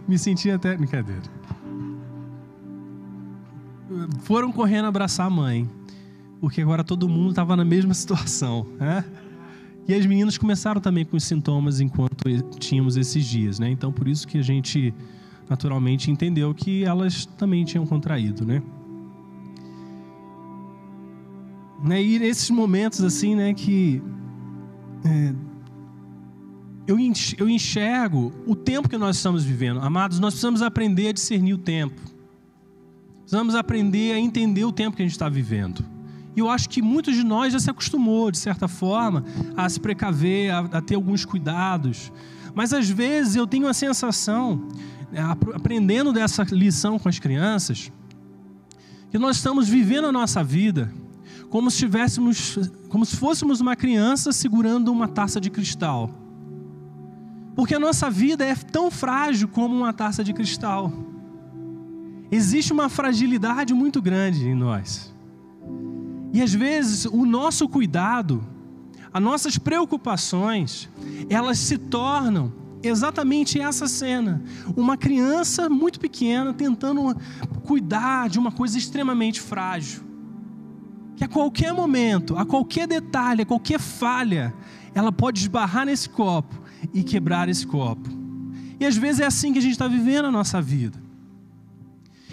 Me 0.07 0.19
senti 0.19 0.51
até. 0.51 0.75
Brincadeira 0.75 1.39
foram 4.21 4.51
correndo 4.51 4.85
abraçar 4.85 5.27
a 5.27 5.29
mãe, 5.29 5.67
porque 6.39 6.61
agora 6.61 6.83
todo 6.83 7.09
mundo 7.09 7.31
estava 7.31 7.55
na 7.55 7.65
mesma 7.65 7.93
situação, 7.93 8.65
né? 8.79 9.03
E 9.87 9.93
as 9.93 10.05
meninas 10.05 10.37
começaram 10.37 10.79
também 10.79 11.03
com 11.03 11.17
os 11.17 11.23
sintomas 11.23 11.79
enquanto 11.79 12.23
tínhamos 12.59 12.95
esses 12.95 13.25
dias, 13.25 13.57
né? 13.57 13.69
Então 13.69 13.91
por 13.91 14.07
isso 14.07 14.27
que 14.27 14.37
a 14.37 14.41
gente 14.41 14.93
naturalmente 15.49 16.11
entendeu 16.11 16.53
que 16.53 16.83
elas 16.83 17.25
também 17.25 17.65
tinham 17.65 17.85
contraído, 17.85 18.45
né? 18.45 18.61
Né? 21.83 22.01
E 22.03 22.19
nesses 22.19 22.49
momentos 22.49 23.03
assim, 23.03 23.35
né, 23.35 23.53
que 23.53 24.01
é, 25.05 25.33
eu 26.87 27.47
enxergo 27.49 28.33
o 28.47 28.55
tempo 28.55 28.89
que 28.89 28.97
nós 28.97 29.17
estamos 29.17 29.43
vivendo. 29.43 29.79
Amados, 29.79 30.19
nós 30.19 30.33
precisamos 30.33 30.61
aprender 30.61 31.09
a 31.09 31.11
discernir 31.11 31.53
o 31.53 31.57
tempo. 31.57 32.01
Precisamos 33.19 33.53
aprender 33.53 34.13
a 34.13 34.19
entender 34.19 34.65
o 34.65 34.71
tempo 34.71 34.97
que 34.97 35.03
a 35.03 35.05
gente 35.05 35.11
está 35.11 35.29
vivendo. 35.29 35.85
E 36.35 36.39
eu 36.39 36.49
acho 36.49 36.67
que 36.67 36.81
muitos 36.81 37.15
de 37.15 37.23
nós 37.23 37.53
já 37.53 37.59
se 37.59 37.69
acostumou, 37.69 38.31
de 38.31 38.39
certa 38.39 38.67
forma, 38.67 39.23
a 39.55 39.69
se 39.69 39.79
precaver, 39.79 40.51
a, 40.51 40.59
a 40.59 40.81
ter 40.81 40.95
alguns 40.95 41.25
cuidados. 41.25 42.11
Mas 42.55 42.73
às 42.73 42.89
vezes 42.89 43.35
eu 43.35 43.45
tenho 43.45 43.67
a 43.67 43.73
sensação, 43.73 44.67
né, 45.11 45.21
aprendendo 45.53 46.11
dessa 46.11 46.43
lição 46.43 46.97
com 46.97 47.07
as 47.07 47.19
crianças, 47.19 47.91
que 49.11 49.19
nós 49.19 49.37
estamos 49.37 49.69
vivendo 49.69 50.07
a 50.07 50.11
nossa 50.11 50.43
vida 50.43 50.91
como 51.49 51.71
se 51.71 51.77
tivéssemos, 51.77 52.57
como 52.89 53.05
se 53.05 53.15
fôssemos 53.15 53.59
uma 53.59 53.75
criança 53.75 54.31
segurando 54.31 54.91
uma 54.91 55.07
taça 55.07 55.41
de 55.41 55.49
cristal. 55.49 56.09
Porque 57.55 57.75
a 57.75 57.79
nossa 57.79 58.09
vida 58.09 58.45
é 58.45 58.55
tão 58.55 58.89
frágil 58.89 59.47
como 59.47 59.75
uma 59.75 59.91
taça 59.91 60.23
de 60.23 60.33
cristal. 60.33 60.93
Existe 62.31 62.71
uma 62.71 62.87
fragilidade 62.87 63.73
muito 63.73 64.01
grande 64.01 64.47
em 64.47 64.55
nós. 64.55 65.13
E 66.31 66.41
às 66.41 66.53
vezes 66.53 67.05
o 67.05 67.25
nosso 67.25 67.67
cuidado, 67.67 68.43
as 69.11 69.21
nossas 69.21 69.57
preocupações, 69.57 70.87
elas 71.29 71.57
se 71.57 71.77
tornam 71.77 72.53
exatamente 72.83 73.59
essa 73.59 73.87
cena. 73.87 74.41
Uma 74.77 74.95
criança 74.95 75.67
muito 75.67 75.99
pequena 75.99 76.53
tentando 76.53 77.15
cuidar 77.63 78.29
de 78.29 78.37
uma 78.37 78.51
coisa 78.51 78.77
extremamente 78.77 79.41
frágil. 79.41 80.08
Que 81.19 81.25
a 81.25 81.27
qualquer 81.27 81.73
momento, 81.73 82.37
a 82.37 82.45
qualquer 82.45 82.87
detalhe, 82.87 83.41
a 83.41 83.45
qualquer 83.45 83.77
falha, 83.77 84.53
ela 84.95 85.11
pode 85.11 85.41
esbarrar 85.41 85.85
nesse 85.85 86.07
copo 86.07 86.55
e 86.93 87.03
quebrar 87.03 87.49
esse 87.49 87.67
copo. 87.67 88.09
E 88.79 88.85
às 88.85 88.95
vezes 88.95 89.19
é 89.19 89.25
assim 89.25 89.51
que 89.51 89.59
a 89.59 89.61
gente 89.61 89.73
está 89.73 89.85
vivendo 89.85 90.27
a 90.27 90.31
nossa 90.31 90.61
vida. 90.61 90.97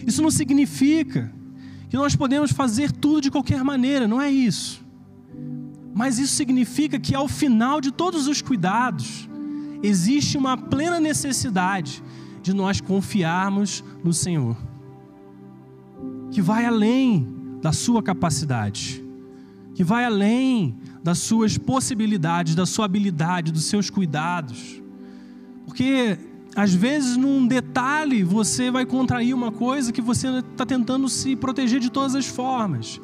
Isso 0.07 0.23
não 0.23 0.31
significa 0.31 1.33
que 1.91 1.97
nós 1.97 2.15
podemos 2.15 2.53
fazer 2.53 2.93
tudo 2.93 3.23
de 3.23 3.31
qualquer 3.31 3.65
maneira, 3.65 4.07
não 4.07 4.23
é 4.23 4.31
isso. 4.31 4.87
Mas 5.93 6.21
isso 6.21 6.37
significa 6.37 6.97
que 6.97 7.13
ao 7.13 7.27
final 7.27 7.81
de 7.81 7.91
todos 7.91 8.29
os 8.29 8.41
cuidados, 8.41 9.29
existe 9.83 10.39
uma 10.39 10.57
plena 10.57 11.01
necessidade 11.01 12.05
de 12.41 12.55
nós 12.55 12.81
confiarmos 12.81 13.83
no 14.05 14.13
Senhor, 14.13 14.57
que 16.31 16.41
vai 16.41 16.65
além 16.65 17.36
da 17.67 17.73
sua 17.73 18.01
capacidade, 18.01 19.05
que 19.75 19.83
vai 19.83 20.05
além 20.05 20.79
das 21.03 21.19
suas 21.19 21.59
possibilidades, 21.59 22.55
da 22.55 22.65
sua 22.65 22.85
habilidade, 22.85 23.51
dos 23.51 23.65
seus 23.65 23.91
cuidados. 23.91 24.81
Porque 25.65 26.17
às 26.55 26.73
vezes, 26.73 27.17
num 27.17 27.45
detalhe, 27.45 28.23
você 28.23 28.71
vai 28.71 28.87
contrair 28.87 29.35
uma 29.35 29.51
coisa 29.51 29.93
que 29.93 30.01
você 30.01 30.29
está 30.29 30.65
tentando 30.65 31.09
se 31.09 31.35
proteger 31.35 31.81
de 31.81 31.91
todas 31.91 32.15
as 32.15 32.27
formas. 32.27 33.01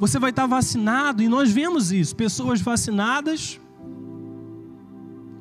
Você 0.00 0.18
vai 0.18 0.30
estar 0.30 0.44
tá 0.44 0.48
vacinado, 0.48 1.22
e 1.22 1.28
nós 1.28 1.50
vemos 1.50 1.92
isso: 1.92 2.16
pessoas 2.16 2.58
vacinadas 2.58 3.60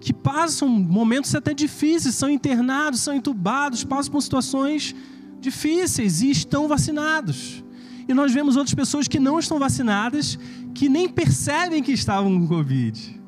que 0.01 0.11
passam 0.11 0.67
momentos 0.67 1.33
até 1.33 1.53
difíceis, 1.53 2.13
são 2.13 2.29
internados, 2.29 2.99
são 2.99 3.15
entubados, 3.15 3.85
passam 3.85 4.11
por 4.11 4.21
situações 4.21 4.93
difíceis 5.39 6.21
e 6.21 6.29
estão 6.29 6.67
vacinados. 6.67 7.63
E 8.07 8.13
nós 8.13 8.33
vemos 8.33 8.55
outras 8.55 8.73
pessoas 8.73 9.07
que 9.07 9.19
não 9.19 9.39
estão 9.39 9.57
vacinadas, 9.57 10.37
que 10.73 10.87
nem 10.87 11.09
percebem 11.09 11.81
que 11.81 11.91
estavam 11.91 12.39
com 12.39 12.47
Covid. 12.47 13.21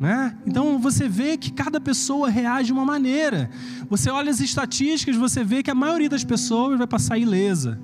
Né? 0.00 0.36
Então 0.46 0.78
você 0.78 1.08
vê 1.08 1.36
que 1.36 1.52
cada 1.52 1.80
pessoa 1.80 2.28
reage 2.28 2.66
de 2.66 2.72
uma 2.72 2.84
maneira. 2.84 3.50
Você 3.90 4.10
olha 4.10 4.30
as 4.30 4.40
estatísticas, 4.40 5.16
você 5.16 5.42
vê 5.42 5.62
que 5.62 5.70
a 5.70 5.74
maioria 5.74 6.08
das 6.08 6.24
pessoas 6.24 6.78
vai 6.78 6.86
passar 6.86 7.18
ilesa, 7.18 7.80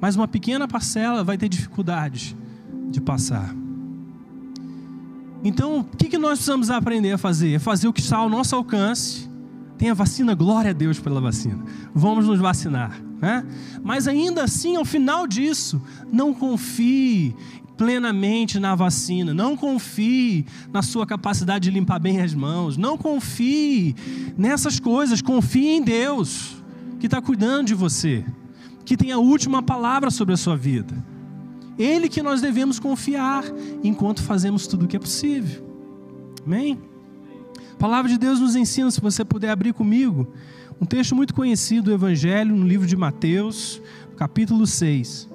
mas 0.00 0.16
uma 0.16 0.28
pequena 0.28 0.68
parcela 0.68 1.24
vai 1.24 1.38
ter 1.38 1.48
dificuldades 1.48 2.36
de 2.90 3.00
passar. 3.00 3.54
Então, 5.42 5.80
o 5.80 5.84
que, 5.84 6.18
nós 6.18 6.38
precisamos 6.38 6.70
aprender 6.70 7.12
a 7.12 7.18
fazer? 7.18 7.54
É 7.54 7.58
fazer 7.58 7.88
o 7.88 7.92
que 7.92 8.00
está 8.00 8.16
ao 8.16 8.28
nosso 8.28 8.54
alcance. 8.56 9.30
Tem 9.78 9.90
a 9.90 9.94
vacina, 9.94 10.34
glória 10.34 10.70
a 10.70 10.74
Deus 10.74 10.98
pela 10.98 11.20
vacina. 11.20 11.64
Vamos 11.94 12.26
nos 12.26 12.40
vacinar. 12.40 13.00
Né? 13.20 13.44
Mas 13.82 14.08
ainda 14.08 14.44
assim, 14.44 14.76
ao 14.76 14.84
final 14.84 15.26
disso, 15.26 15.80
não 16.10 16.32
confie 16.32 17.34
plenamente 17.76 18.58
na 18.58 18.74
vacina. 18.74 19.34
Não 19.34 19.56
confie 19.56 20.46
na 20.72 20.82
sua 20.82 21.06
capacidade 21.06 21.70
de 21.70 21.70
limpar 21.70 21.98
bem 21.98 22.20
as 22.20 22.34
mãos. 22.34 22.76
Não 22.76 22.96
confie 22.96 23.94
nessas 24.36 24.80
coisas. 24.80 25.20
Confie 25.20 25.76
em 25.76 25.82
Deus, 25.82 26.62
que 26.98 27.06
está 27.06 27.20
cuidando 27.20 27.66
de 27.66 27.74
você, 27.74 28.24
que 28.84 28.96
tem 28.96 29.12
a 29.12 29.18
última 29.18 29.62
palavra 29.62 30.10
sobre 30.10 30.32
a 30.32 30.38
sua 30.38 30.56
vida. 30.56 30.94
Ele 31.78 32.08
que 32.08 32.22
nós 32.22 32.40
devemos 32.40 32.78
confiar 32.78 33.44
enquanto 33.84 34.22
fazemos 34.22 34.66
tudo 34.66 34.86
o 34.86 34.88
que 34.88 34.96
é 34.96 35.00
possível. 35.00 35.62
Amém? 36.46 36.78
A 37.76 37.78
palavra 37.78 38.10
de 38.10 38.16
Deus 38.16 38.40
nos 38.40 38.56
ensina, 38.56 38.90
se 38.90 39.00
você 39.02 39.22
puder 39.22 39.50
abrir 39.50 39.74
comigo, 39.74 40.32
um 40.80 40.86
texto 40.86 41.14
muito 41.14 41.34
conhecido 41.34 41.84
do 41.84 41.92
Evangelho, 41.92 42.56
no 42.56 42.66
livro 42.66 42.86
de 42.86 42.96
Mateus, 42.96 43.82
capítulo 44.16 44.66
6. 44.66 45.28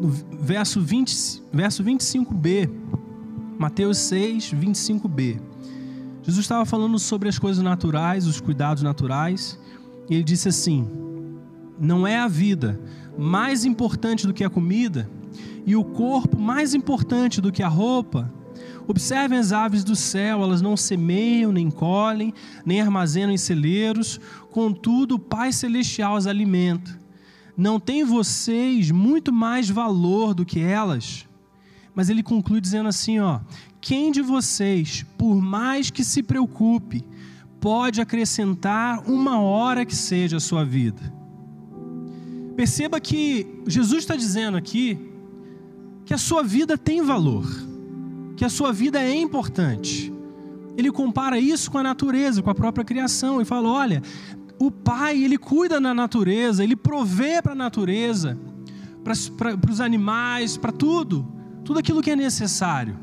no 0.00 0.08
verso, 0.08 0.80
20, 0.80 1.42
verso 1.52 1.84
25b, 1.84 2.70
Mateus 3.58 3.98
6, 3.98 4.54
25b. 4.54 5.38
Jesus 6.22 6.44
estava 6.44 6.64
falando 6.64 6.98
sobre 6.98 7.28
as 7.28 7.38
coisas 7.38 7.62
naturais, 7.62 8.26
os 8.26 8.40
cuidados 8.40 8.82
naturais, 8.82 9.60
e 10.08 10.14
ele 10.14 10.24
disse 10.24 10.48
assim: 10.48 10.88
não 11.78 12.06
é 12.06 12.18
a 12.18 12.26
vida 12.26 12.80
mais 13.16 13.64
importante 13.64 14.26
do 14.26 14.32
que 14.32 14.42
a 14.42 14.50
comida 14.50 15.08
e 15.66 15.76
o 15.76 15.84
corpo 15.84 16.38
mais 16.38 16.74
importante 16.74 17.40
do 17.40 17.52
que 17.52 17.62
a 17.62 17.68
roupa? 17.68 18.32
Observem 18.86 19.38
as 19.38 19.52
aves 19.52 19.84
do 19.84 19.94
céu, 19.94 20.42
elas 20.42 20.60
não 20.60 20.76
semeiam, 20.76 21.52
nem 21.52 21.70
colhem, 21.70 22.34
nem 22.64 22.80
armazenam 22.80 23.32
em 23.32 23.38
celeiros, 23.38 24.18
contudo 24.50 25.14
o 25.14 25.18
Pai 25.18 25.52
Celestial 25.52 26.16
as 26.16 26.26
alimenta. 26.26 26.98
Não 27.56 27.78
tem 27.78 28.04
vocês 28.04 28.90
muito 28.90 29.32
mais 29.32 29.68
valor 29.68 30.34
do 30.34 30.44
que 30.44 30.60
elas? 30.60 31.26
Mas 31.94 32.08
ele 32.08 32.22
conclui 32.22 32.60
dizendo 32.60 32.88
assim, 32.88 33.20
ó: 33.20 33.40
Quem 33.80 34.10
de 34.10 34.22
vocês, 34.22 35.04
por 35.18 35.36
mais 35.40 35.90
que 35.90 36.02
se 36.02 36.22
preocupe, 36.22 37.04
pode 37.60 38.00
acrescentar 38.00 39.08
uma 39.08 39.40
hora 39.40 39.84
que 39.84 39.94
seja 39.94 40.38
a 40.38 40.40
sua 40.40 40.64
vida? 40.64 41.12
Perceba 42.56 43.00
que 43.00 43.62
Jesus 43.66 44.00
está 44.00 44.16
dizendo 44.16 44.56
aqui 44.56 45.09
que 46.04 46.14
a 46.14 46.18
sua 46.18 46.42
vida 46.42 46.76
tem 46.76 47.02
valor, 47.02 47.46
que 48.36 48.44
a 48.44 48.48
sua 48.48 48.72
vida 48.72 49.00
é 49.00 49.14
importante. 49.14 50.12
Ele 50.76 50.90
compara 50.90 51.38
isso 51.38 51.70
com 51.70 51.78
a 51.78 51.82
natureza, 51.82 52.42
com 52.42 52.50
a 52.50 52.54
própria 52.54 52.84
criação, 52.84 53.40
e 53.40 53.44
fala: 53.44 53.68
olha, 53.68 54.02
o 54.58 54.70
Pai, 54.70 55.22
ele 55.22 55.38
cuida 55.38 55.80
da 55.80 55.94
natureza, 55.94 56.62
ele 56.62 56.76
provê 56.76 57.40
para 57.42 57.52
a 57.52 57.56
natureza, 57.56 58.38
para 59.02 59.70
os 59.70 59.80
animais, 59.80 60.56
para 60.56 60.72
tudo, 60.72 61.26
tudo 61.64 61.78
aquilo 61.78 62.02
que 62.02 62.10
é 62.10 62.16
necessário. 62.16 62.96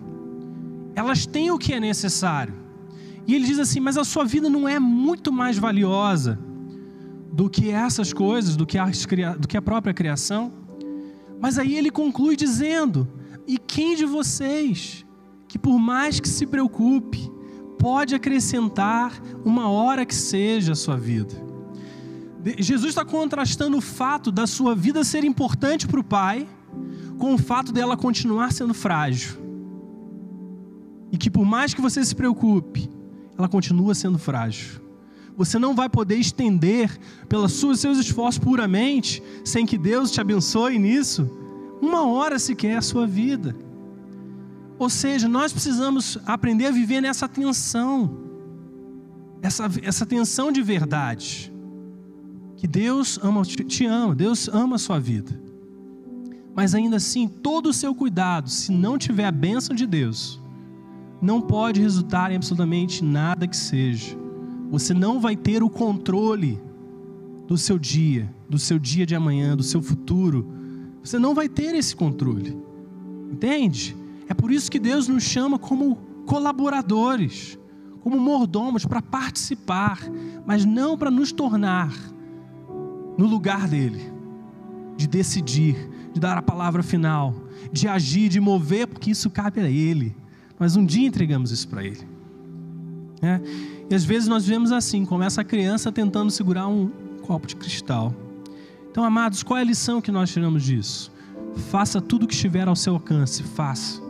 Elas 0.96 1.26
têm 1.26 1.52
o 1.52 1.58
que 1.58 1.74
é 1.74 1.80
necessário. 1.80 2.54
E 3.26 3.36
ele 3.36 3.46
diz 3.46 3.60
assim: 3.60 3.80
mas 3.80 3.98
a 3.98 4.04
sua 4.04 4.24
vida 4.24 4.50
não 4.50 4.68
é 4.68 4.80
muito 4.80 5.32
mais 5.32 5.58
valiosa 5.58 6.40
do 7.32 7.50
que 7.50 7.70
essas 7.70 8.14
coisas, 8.14 8.56
do 8.56 8.66
que 8.66 8.78
a, 8.78 8.86
do 9.36 9.48
que 9.48 9.58
a 9.58 9.62
própria 9.62 9.94
criação? 9.94 10.52
Mas 11.40 11.58
aí 11.58 11.76
ele 11.76 11.92
conclui 11.92 12.36
dizendo: 12.36 13.08
e 13.48 13.58
quem 13.58 13.96
de 13.96 14.06
vocês, 14.06 15.06
que 15.48 15.58
por 15.58 15.80
mais 15.80 16.20
que 16.20 16.28
se 16.28 16.46
preocupe, 16.46 17.32
pode 17.80 18.16
acrescentar 18.16 19.22
uma 19.46 19.70
hora 19.70 20.06
que 20.06 20.16
seja 20.16 20.74
a 20.74 20.76
sua 20.76 20.98
vida? 20.98 21.46
Jesus 22.60 22.90
está 22.90 23.04
contrastando 23.04 23.78
o 23.78 23.82
fato 23.82 24.32
da 24.32 24.48
sua 24.48 24.74
vida 24.76 25.04
ser 25.04 25.24
importante 25.24 25.88
para 25.88 26.00
o 26.00 26.04
Pai 26.04 26.48
com 27.18 27.34
o 27.34 27.38
fato 27.38 27.72
dela 27.72 27.98
continuar 27.98 28.52
sendo 28.52 28.74
frágil. 28.74 29.38
E 31.12 31.18
que 31.18 31.30
por 31.30 31.46
mais 31.46 31.74
que 31.74 31.82
você 31.82 32.04
se 32.04 32.16
preocupe, 32.16 32.90
ela 33.38 33.48
continua 33.48 33.96
sendo 33.96 34.18
frágil. 34.18 34.87
Você 35.38 35.60
não 35.60 35.76
vai 35.76 35.88
poder 35.88 36.16
estender 36.16 36.98
pelos 37.30 37.54
seus 37.54 37.84
esforços 37.84 38.40
puramente, 38.40 39.22
sem 39.46 39.68
que 39.68 39.78
Deus 39.78 40.10
te 40.12 40.20
abençoe 40.20 40.80
nisso, 40.80 41.30
uma 41.80 42.08
hora 42.08 42.40
sequer 42.40 42.76
a 42.76 42.82
sua 42.82 43.06
vida. 43.06 43.56
Ou 44.80 44.90
seja, 44.90 45.28
nós 45.28 45.54
precisamos 45.54 46.18
aprender 46.26 46.66
a 46.66 46.72
viver 46.72 47.02
nessa 47.02 47.28
tensão, 47.28 48.18
essa, 49.40 49.70
essa 49.84 50.08
tensão 50.08 50.52
de 50.52 50.64
verdade 50.64 51.54
que 52.56 52.68
Deus 52.68 53.20
ama, 53.22 53.44
te 53.44 53.86
ama, 53.86 54.16
Deus 54.16 54.48
ama 54.48 54.76
a 54.76 54.80
sua 54.80 55.00
vida. 55.00 55.40
Mas 56.56 56.74
ainda 56.74 56.98
assim, 56.98 57.28
todo 57.28 57.68
o 57.70 57.74
seu 57.74 57.94
cuidado, 57.94 58.50
se 58.50 58.72
não 58.72 58.98
tiver 58.98 59.26
a 59.26 59.32
bênção 59.32 59.76
de 59.76 59.86
Deus, 59.86 60.42
não 61.22 61.40
pode 61.40 61.80
resultar 61.80 62.32
em 62.32 62.36
absolutamente 62.36 63.04
nada 63.04 63.48
que 63.48 63.56
seja. 63.56 64.18
Você 64.70 64.94
não 64.94 65.20
vai 65.20 65.36
ter 65.36 65.64
o 65.64 65.70
controle 65.70 66.60
do 67.48 67.58
seu 67.58 67.80
dia, 67.80 68.34
do 68.50 68.60
seu 68.60 68.78
dia 68.78 69.06
de 69.06 69.16
amanhã, 69.16 69.56
do 69.56 69.64
seu 69.64 69.82
futuro. 69.82 70.48
Você 71.02 71.18
não 71.18 71.34
vai 71.34 71.48
ter 71.48 71.74
esse 71.76 71.96
controle. 71.96 72.58
Entende? 73.32 73.96
É 74.28 74.34
por 74.34 74.52
isso 74.52 74.70
que 74.70 74.80
Deus 74.80 75.08
nos 75.08 75.24
chama 75.24 75.58
como 75.58 75.96
colaboradores, 76.26 77.58
como 78.02 78.20
mordomos 78.20 78.86
para 78.86 79.02
participar, 79.02 80.00
mas 80.46 80.66
não 80.66 80.98
para 80.98 81.10
nos 81.10 81.32
tornar 81.32 81.94
no 83.18 83.26
lugar 83.26 83.68
dele, 83.68 84.12
de 84.96 85.08
decidir, 85.08 85.76
de 86.14 86.20
dar 86.20 86.38
a 86.38 86.42
palavra 86.42 86.84
final, 86.84 87.34
de 87.72 87.88
agir, 87.88 88.30
de 88.30 88.40
mover, 88.40 88.88
porque 88.88 89.12
isso 89.12 89.30
cabe 89.30 89.62
a 89.62 89.70
ele. 89.70 90.16
Mas 90.60 90.76
um 90.76 90.86
dia 90.86 91.08
entregamos 91.08 91.52
isso 91.52 91.68
para 91.68 91.84
ele. 91.84 92.08
É? 93.22 93.42
E 93.90 93.96
às 93.96 94.04
vezes 94.04 94.28
nós 94.28 94.46
vemos 94.46 94.72
assim, 94.72 95.06
como 95.06 95.24
essa 95.24 95.44
criança 95.44 95.92
tentando 95.92 96.32
segurar 96.32 96.68
um 96.68 96.90
copo 97.22 97.48
de 97.48 97.56
cristal. 97.56 98.14
Então, 98.90 99.04
amados, 99.04 99.44
qual 99.44 99.58
é 99.58 99.62
a 99.62 99.66
lição 99.66 100.02
que 100.02 100.12
nós 100.12 100.32
tiramos 100.32 100.64
disso? 100.64 101.12
Faça 101.70 102.02
tudo 102.02 102.24
o 102.24 102.28
que 102.28 102.34
estiver 102.34 102.68
ao 102.68 102.76
seu 102.76 102.94
alcance, 102.94 103.44
faça. 103.44 104.02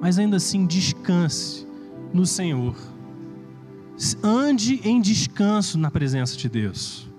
Mas 0.00 0.18
ainda 0.18 0.36
assim, 0.36 0.66
descanse 0.66 1.66
no 2.12 2.24
Senhor. 2.26 2.76
Ande 4.22 4.80
em 4.82 5.00
descanso 5.00 5.78
na 5.78 5.90
presença 5.90 6.36
de 6.36 6.48
Deus 6.48 7.10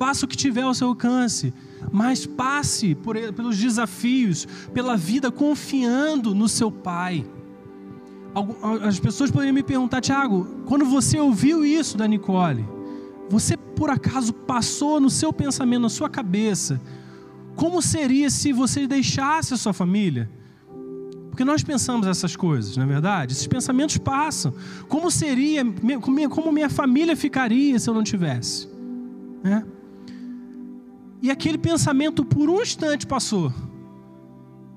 faça 0.00 0.24
o 0.24 0.28
que 0.28 0.34
tiver 0.34 0.62
ao 0.62 0.72
seu 0.72 0.88
alcance, 0.88 1.52
mas 1.92 2.24
passe 2.24 2.94
por, 2.94 3.16
pelos 3.34 3.58
desafios, 3.58 4.48
pela 4.72 4.96
vida 4.96 5.30
confiando 5.30 6.34
no 6.34 6.48
seu 6.48 6.72
Pai. 6.72 7.22
As 8.82 9.00
pessoas 9.00 9.30
poderiam 9.30 9.54
me 9.54 9.62
perguntar, 9.62 10.00
Tiago, 10.00 10.46
quando 10.66 10.84
você 10.84 11.18
ouviu 11.18 11.64
isso 11.64 11.96
da 11.96 12.06
Nicole, 12.06 12.64
você 13.28 13.56
por 13.56 13.90
acaso 13.90 14.32
passou 14.32 15.00
no 15.00 15.10
seu 15.10 15.32
pensamento, 15.32 15.82
na 15.82 15.88
sua 15.88 16.08
cabeça, 16.08 16.80
como 17.56 17.80
seria 17.80 18.30
se 18.30 18.52
você 18.52 18.86
deixasse 18.86 19.54
a 19.54 19.56
sua 19.56 19.72
família? 19.72 20.30
Porque 21.30 21.44
nós 21.44 21.62
pensamos 21.62 22.06
essas 22.06 22.36
coisas, 22.36 22.76
não 22.76 22.84
é 22.84 22.86
verdade? 22.86 23.32
Esses 23.32 23.46
pensamentos 23.46 23.96
passam. 23.98 24.52
Como 24.88 25.10
seria, 25.10 25.64
como 26.30 26.52
minha 26.52 26.68
família 26.68 27.16
ficaria 27.16 27.78
se 27.78 27.88
eu 27.88 27.94
não 27.94 28.02
tivesse? 28.02 28.68
Né? 29.42 29.64
E 31.22 31.30
aquele 31.30 31.58
pensamento 31.58 32.24
por 32.24 32.50
um 32.50 32.60
instante 32.60 33.06
passou. 33.06 33.52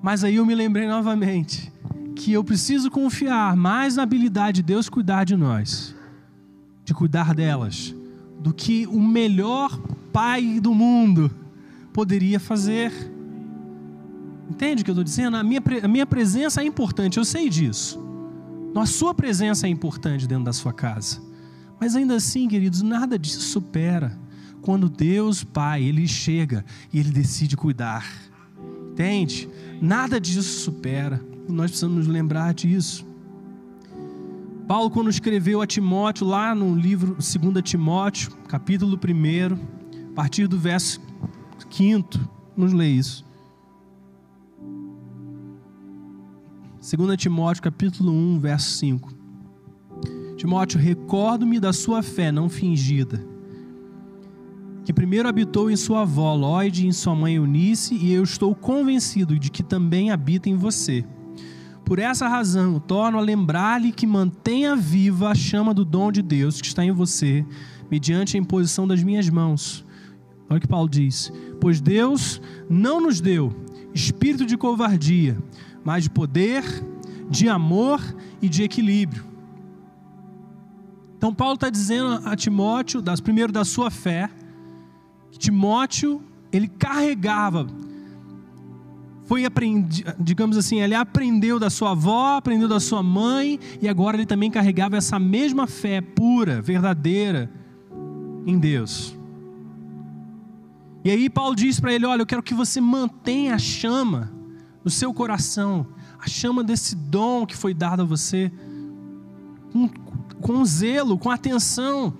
Mas 0.01 0.23
aí 0.23 0.35
eu 0.35 0.45
me 0.45 0.53
lembrei 0.53 0.87
novamente 0.87 1.72
que 2.15 2.31
eu 2.31 2.43
preciso 2.43 2.89
confiar 2.89 3.55
mais 3.55 3.95
na 3.95 4.03
habilidade 4.03 4.57
de 4.57 4.63
Deus 4.63 4.89
cuidar 4.89 5.23
de 5.23 5.35
nós, 5.35 5.95
de 6.85 6.93
cuidar 6.93 7.33
delas, 7.33 7.93
do 8.39 8.53
que 8.53 8.85
o 8.87 9.01
melhor 9.01 9.77
pai 10.11 10.59
do 10.59 10.73
mundo 10.73 11.31
poderia 11.91 12.39
fazer. 12.39 12.91
Entende 14.49 14.81
o 14.81 14.85
que 14.85 14.91
eu 14.91 14.93
estou 14.93 15.03
dizendo? 15.03 15.37
A 15.37 15.43
minha, 15.43 15.61
a 15.81 15.87
minha 15.87 16.05
presença 16.05 16.61
é 16.61 16.65
importante, 16.65 17.17
eu 17.17 17.25
sei 17.25 17.49
disso. 17.49 17.99
A 18.75 18.85
sua 18.85 19.13
presença 19.13 19.67
é 19.67 19.69
importante 19.69 20.27
dentro 20.27 20.45
da 20.45 20.53
sua 20.53 20.73
casa. 20.73 21.21
Mas 21.79 21.95
ainda 21.95 22.15
assim, 22.15 22.47
queridos, 22.47 22.81
nada 22.81 23.17
disso 23.19 23.41
supera 23.41 24.17
quando 24.61 24.89
Deus 24.89 25.43
Pai, 25.43 25.83
Ele 25.83 26.07
chega 26.07 26.65
e 26.91 26.99
Ele 26.99 27.11
decide 27.11 27.55
cuidar. 27.55 28.09
Entende? 28.91 29.49
Nada 29.81 30.19
disso 30.19 30.61
supera. 30.61 31.21
Nós 31.47 31.71
precisamos 31.71 31.97
nos 31.97 32.07
lembrar 32.07 32.53
disso. 32.53 33.05
Paulo, 34.67 34.89
quando 34.89 35.09
escreveu 35.09 35.61
a 35.61 35.67
Timóteo, 35.67 36.25
lá 36.25 36.55
no 36.55 36.73
livro 36.73 37.15
2 37.15 37.61
Timóteo, 37.63 38.31
capítulo 38.47 38.97
1, 38.97 40.11
a 40.11 40.13
partir 40.15 40.47
do 40.47 40.57
verso 40.57 41.01
5, 41.69 42.09
vamos 42.55 42.73
ler 42.73 42.89
isso. 42.89 43.25
2 46.81 47.17
Timóteo, 47.17 47.61
capítulo 47.61 48.11
1, 48.11 48.39
verso 48.39 48.77
5. 48.77 49.13
Timóteo, 50.37 50.79
recordo-me 50.79 51.59
da 51.59 51.73
sua 51.73 52.01
fé 52.01 52.31
não 52.31 52.49
fingida 52.49 53.33
que 54.83 54.91
primeiro 54.91 55.29
habitou 55.29 55.71
em 55.71 55.75
sua 55.75 56.01
avó 56.01 56.33
Lloyd 56.35 56.83
e 56.83 56.87
em 56.87 56.91
sua 56.91 57.15
mãe 57.15 57.35
Eunice, 57.35 57.95
e 57.95 58.11
eu 58.11 58.23
estou 58.23 58.53
convencido 58.53 59.39
de 59.39 59.49
que 59.49 59.63
também 59.63 60.11
habita 60.11 60.49
em 60.49 60.55
você. 60.55 61.05
Por 61.85 61.99
essa 61.99 62.27
razão, 62.27 62.79
torno 62.79 63.17
a 63.17 63.21
lembrar-lhe 63.21 63.91
que 63.91 64.07
mantenha 64.07 64.75
viva 64.75 65.29
a 65.29 65.35
chama 65.35 65.73
do 65.73 65.83
dom 65.83 66.11
de 66.11 66.21
Deus 66.21 66.61
que 66.61 66.67
está 66.67 66.83
em 66.83 66.91
você, 66.91 67.45
mediante 67.91 68.37
a 68.37 68.39
imposição 68.39 68.87
das 68.87 69.03
minhas 69.03 69.29
mãos. 69.29 69.85
Olha 70.49 70.57
o 70.57 70.61
que 70.61 70.67
Paulo 70.67 70.89
diz: 70.89 71.31
Pois 71.59 71.81
Deus 71.81 72.41
não 72.69 73.01
nos 73.01 73.19
deu 73.19 73.53
espírito 73.93 74.45
de 74.45 74.57
covardia, 74.57 75.37
mas 75.83 76.03
de 76.03 76.09
poder, 76.09 76.63
de 77.29 77.47
amor 77.47 78.01
e 78.41 78.49
de 78.49 78.63
equilíbrio. 78.63 79.25
Então, 81.17 81.33
Paulo 81.33 81.55
está 81.55 81.69
dizendo 81.69 82.21
a 82.25 82.35
Timóteo, 82.35 83.01
primeiro 83.23 83.53
da 83.53 83.63
sua 83.63 83.89
fé, 83.89 84.29
Timóteo, 85.37 86.21
ele 86.51 86.67
carregava, 86.67 87.65
foi 89.25 89.45
aprendi, 89.45 90.03
digamos 90.19 90.57
assim, 90.57 90.81
ele 90.81 90.95
aprendeu 90.95 91.59
da 91.59 91.69
sua 91.69 91.91
avó, 91.91 92.37
aprendeu 92.37 92.67
da 92.67 92.79
sua 92.79 93.01
mãe, 93.01 93.59
e 93.81 93.87
agora 93.87 94.17
ele 94.17 94.25
também 94.25 94.51
carregava 94.51 94.97
essa 94.97 95.17
mesma 95.17 95.65
fé 95.65 96.01
pura, 96.01 96.61
verdadeira 96.61 97.49
em 98.45 98.57
Deus. 98.57 99.15
E 101.05 101.11
aí 101.11 101.29
Paulo 101.29 101.55
diz 101.55 101.79
para 101.79 101.93
ele: 101.93 102.05
Olha, 102.05 102.21
eu 102.21 102.25
quero 102.25 102.43
que 102.43 102.53
você 102.53 102.79
mantenha 102.81 103.55
a 103.55 103.59
chama 103.59 104.31
no 104.83 104.91
seu 104.91 105.13
coração, 105.13 105.87
a 106.19 106.27
chama 106.27 106.63
desse 106.63 106.95
dom 106.95 107.45
que 107.45 107.55
foi 107.55 107.73
dado 107.73 108.01
a 108.01 108.05
você, 108.05 108.51
com, 109.71 109.89
com 110.41 110.65
zelo, 110.65 111.17
com 111.17 111.29
atenção. 111.29 112.13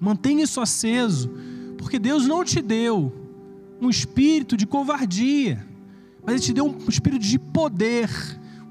Mantenha 0.00 0.42
isso 0.42 0.60
aceso, 0.60 1.30
porque 1.78 1.98
Deus 1.98 2.26
não 2.26 2.44
te 2.44 2.60
deu 2.60 3.12
um 3.80 3.88
espírito 3.88 4.56
de 4.56 4.66
covardia, 4.66 5.64
mas 6.24 6.34
Ele 6.34 6.44
te 6.44 6.52
deu 6.52 6.66
um 6.66 6.88
espírito 6.88 7.24
de 7.24 7.38
poder, 7.38 8.08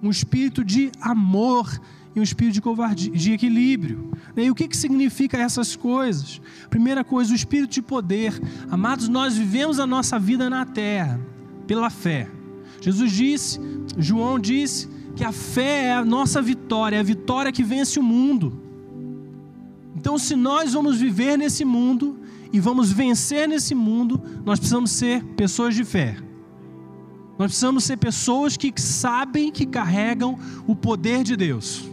um 0.01 0.09
espírito 0.09 0.63
de 0.63 0.91
amor 1.01 1.79
e 2.15 2.19
um 2.19 2.23
espírito 2.23 2.53
de 2.53 2.61
covardia, 2.61 3.11
de 3.11 3.33
equilíbrio. 3.33 4.11
E 4.35 4.49
o 4.49 4.55
que, 4.55 4.67
que 4.67 4.77
significa 4.77 5.37
essas 5.37 5.75
coisas? 5.75 6.41
Primeira 6.69 7.03
coisa, 7.03 7.31
o 7.31 7.35
espírito 7.35 7.71
de 7.71 7.81
poder. 7.81 8.39
Amados, 8.69 9.07
nós 9.07 9.35
vivemos 9.37 9.79
a 9.79 9.87
nossa 9.87 10.17
vida 10.19 10.49
na 10.49 10.65
terra 10.65 11.19
pela 11.67 11.89
fé. 11.89 12.29
Jesus 12.81 13.11
disse, 13.11 13.59
João 13.97 14.39
disse, 14.39 14.89
que 15.15 15.23
a 15.23 15.31
fé 15.31 15.85
é 15.85 15.93
a 15.93 16.05
nossa 16.05 16.41
vitória, 16.41 16.97
é 16.97 16.99
a 16.99 17.03
vitória 17.03 17.51
que 17.51 17.63
vence 17.63 17.99
o 17.99 18.03
mundo. 18.03 18.59
Então, 19.95 20.17
se 20.17 20.35
nós 20.35 20.73
vamos 20.73 20.97
viver 20.97 21.37
nesse 21.37 21.63
mundo 21.63 22.19
e 22.51 22.59
vamos 22.59 22.91
vencer 22.91 23.47
nesse 23.47 23.75
mundo, 23.75 24.21
nós 24.43 24.57
precisamos 24.57 24.91
ser 24.91 25.23
pessoas 25.35 25.75
de 25.75 25.83
fé. 25.83 26.17
Nós 27.41 27.53
precisamos 27.53 27.85
ser 27.85 27.97
pessoas 27.97 28.55
que 28.55 28.71
sabem 28.79 29.51
que 29.51 29.65
carregam 29.65 30.37
o 30.67 30.75
poder 30.75 31.23
de 31.23 31.35
Deus. 31.35 31.89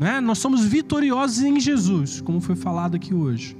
Né? 0.00 0.20
Nós 0.20 0.38
somos 0.38 0.64
vitoriosos 0.64 1.44
em 1.44 1.60
Jesus, 1.60 2.20
como 2.22 2.40
foi 2.40 2.56
falado 2.56 2.96
aqui 2.96 3.14
hoje. 3.14 3.56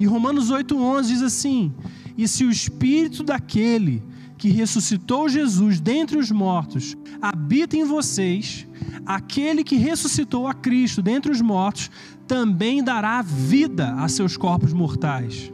E 0.00 0.04
Romanos 0.04 0.50
8,11 0.50 1.02
diz 1.06 1.22
assim: 1.22 1.72
E 2.18 2.26
se 2.26 2.44
o 2.44 2.50
espírito 2.50 3.22
daquele 3.22 4.02
que 4.36 4.48
ressuscitou 4.48 5.28
Jesus 5.28 5.78
dentre 5.78 6.18
os 6.18 6.32
mortos 6.32 6.96
habita 7.22 7.76
em 7.76 7.84
vocês, 7.84 8.66
aquele 9.06 9.62
que 9.62 9.76
ressuscitou 9.76 10.48
a 10.48 10.52
Cristo 10.52 11.00
dentre 11.00 11.30
os 11.30 11.40
mortos 11.40 11.92
também 12.26 12.82
dará 12.82 13.22
vida 13.22 13.94
a 13.94 14.08
seus 14.08 14.36
corpos 14.36 14.72
mortais. 14.72 15.52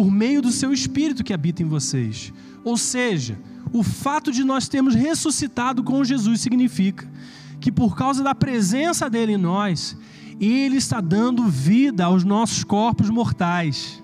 Por 0.00 0.10
meio 0.10 0.40
do 0.40 0.50
seu 0.50 0.72
espírito 0.72 1.22
que 1.22 1.30
habita 1.30 1.62
em 1.62 1.66
vocês. 1.66 2.32
Ou 2.64 2.78
seja, 2.78 3.38
o 3.70 3.82
fato 3.82 4.32
de 4.32 4.42
nós 4.42 4.66
termos 4.66 4.94
ressuscitado 4.94 5.84
com 5.84 6.02
Jesus 6.02 6.40
significa 6.40 7.06
que 7.60 7.70
por 7.70 7.94
causa 7.94 8.24
da 8.24 8.34
presença 8.34 9.10
dele 9.10 9.32
em 9.32 9.36
nós, 9.36 9.94
ele 10.40 10.78
está 10.78 11.02
dando 11.02 11.46
vida 11.48 12.06
aos 12.06 12.24
nossos 12.24 12.64
corpos 12.64 13.10
mortais. 13.10 14.02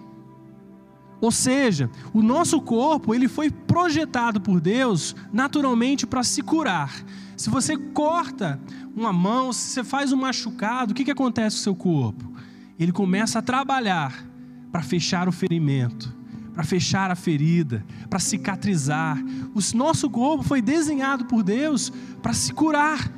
Ou 1.19 1.33
seja, 1.33 1.89
o 2.13 2.21
nosso 2.21 2.61
corpo 2.61 3.15
ele 3.15 3.27
foi 3.27 3.51
projetado 3.51 4.39
por 4.39 4.61
Deus 4.61 5.17
naturalmente 5.33 6.07
para 6.07 6.23
se 6.23 6.43
curar. 6.43 6.93
Se 7.39 7.49
você 7.49 7.75
corta 7.75 8.61
uma 8.95 9.15
mão, 9.15 9.51
se 9.51 9.71
você 9.71 9.83
faz 9.83 10.13
um 10.13 10.19
machucado, 10.19 10.93
o 10.93 10.95
que, 10.95 11.07
que 11.07 11.11
acontece 11.11 11.57
com 11.57 11.61
o 11.61 11.65
seu 11.65 11.75
corpo? 11.75 12.31
Ele 12.79 12.93
começa 12.93 13.39
a 13.39 13.43
trabalhar 13.43 14.36
para 14.77 14.83
fechar 14.83 15.27
o 15.27 15.33
ferimento, 15.33 16.15
para 16.53 16.63
fechar 16.63 17.11
a 17.11 17.15
ferida, 17.15 17.83
para 18.11 18.19
cicatrizar. 18.19 19.19
O 19.55 19.75
nosso 19.75 20.11
corpo 20.11 20.45
foi 20.45 20.61
desenhado 20.61 21.25
por 21.25 21.43
Deus 21.43 21.91
para 22.21 22.35
se 22.35 22.53
curar, 22.53 23.11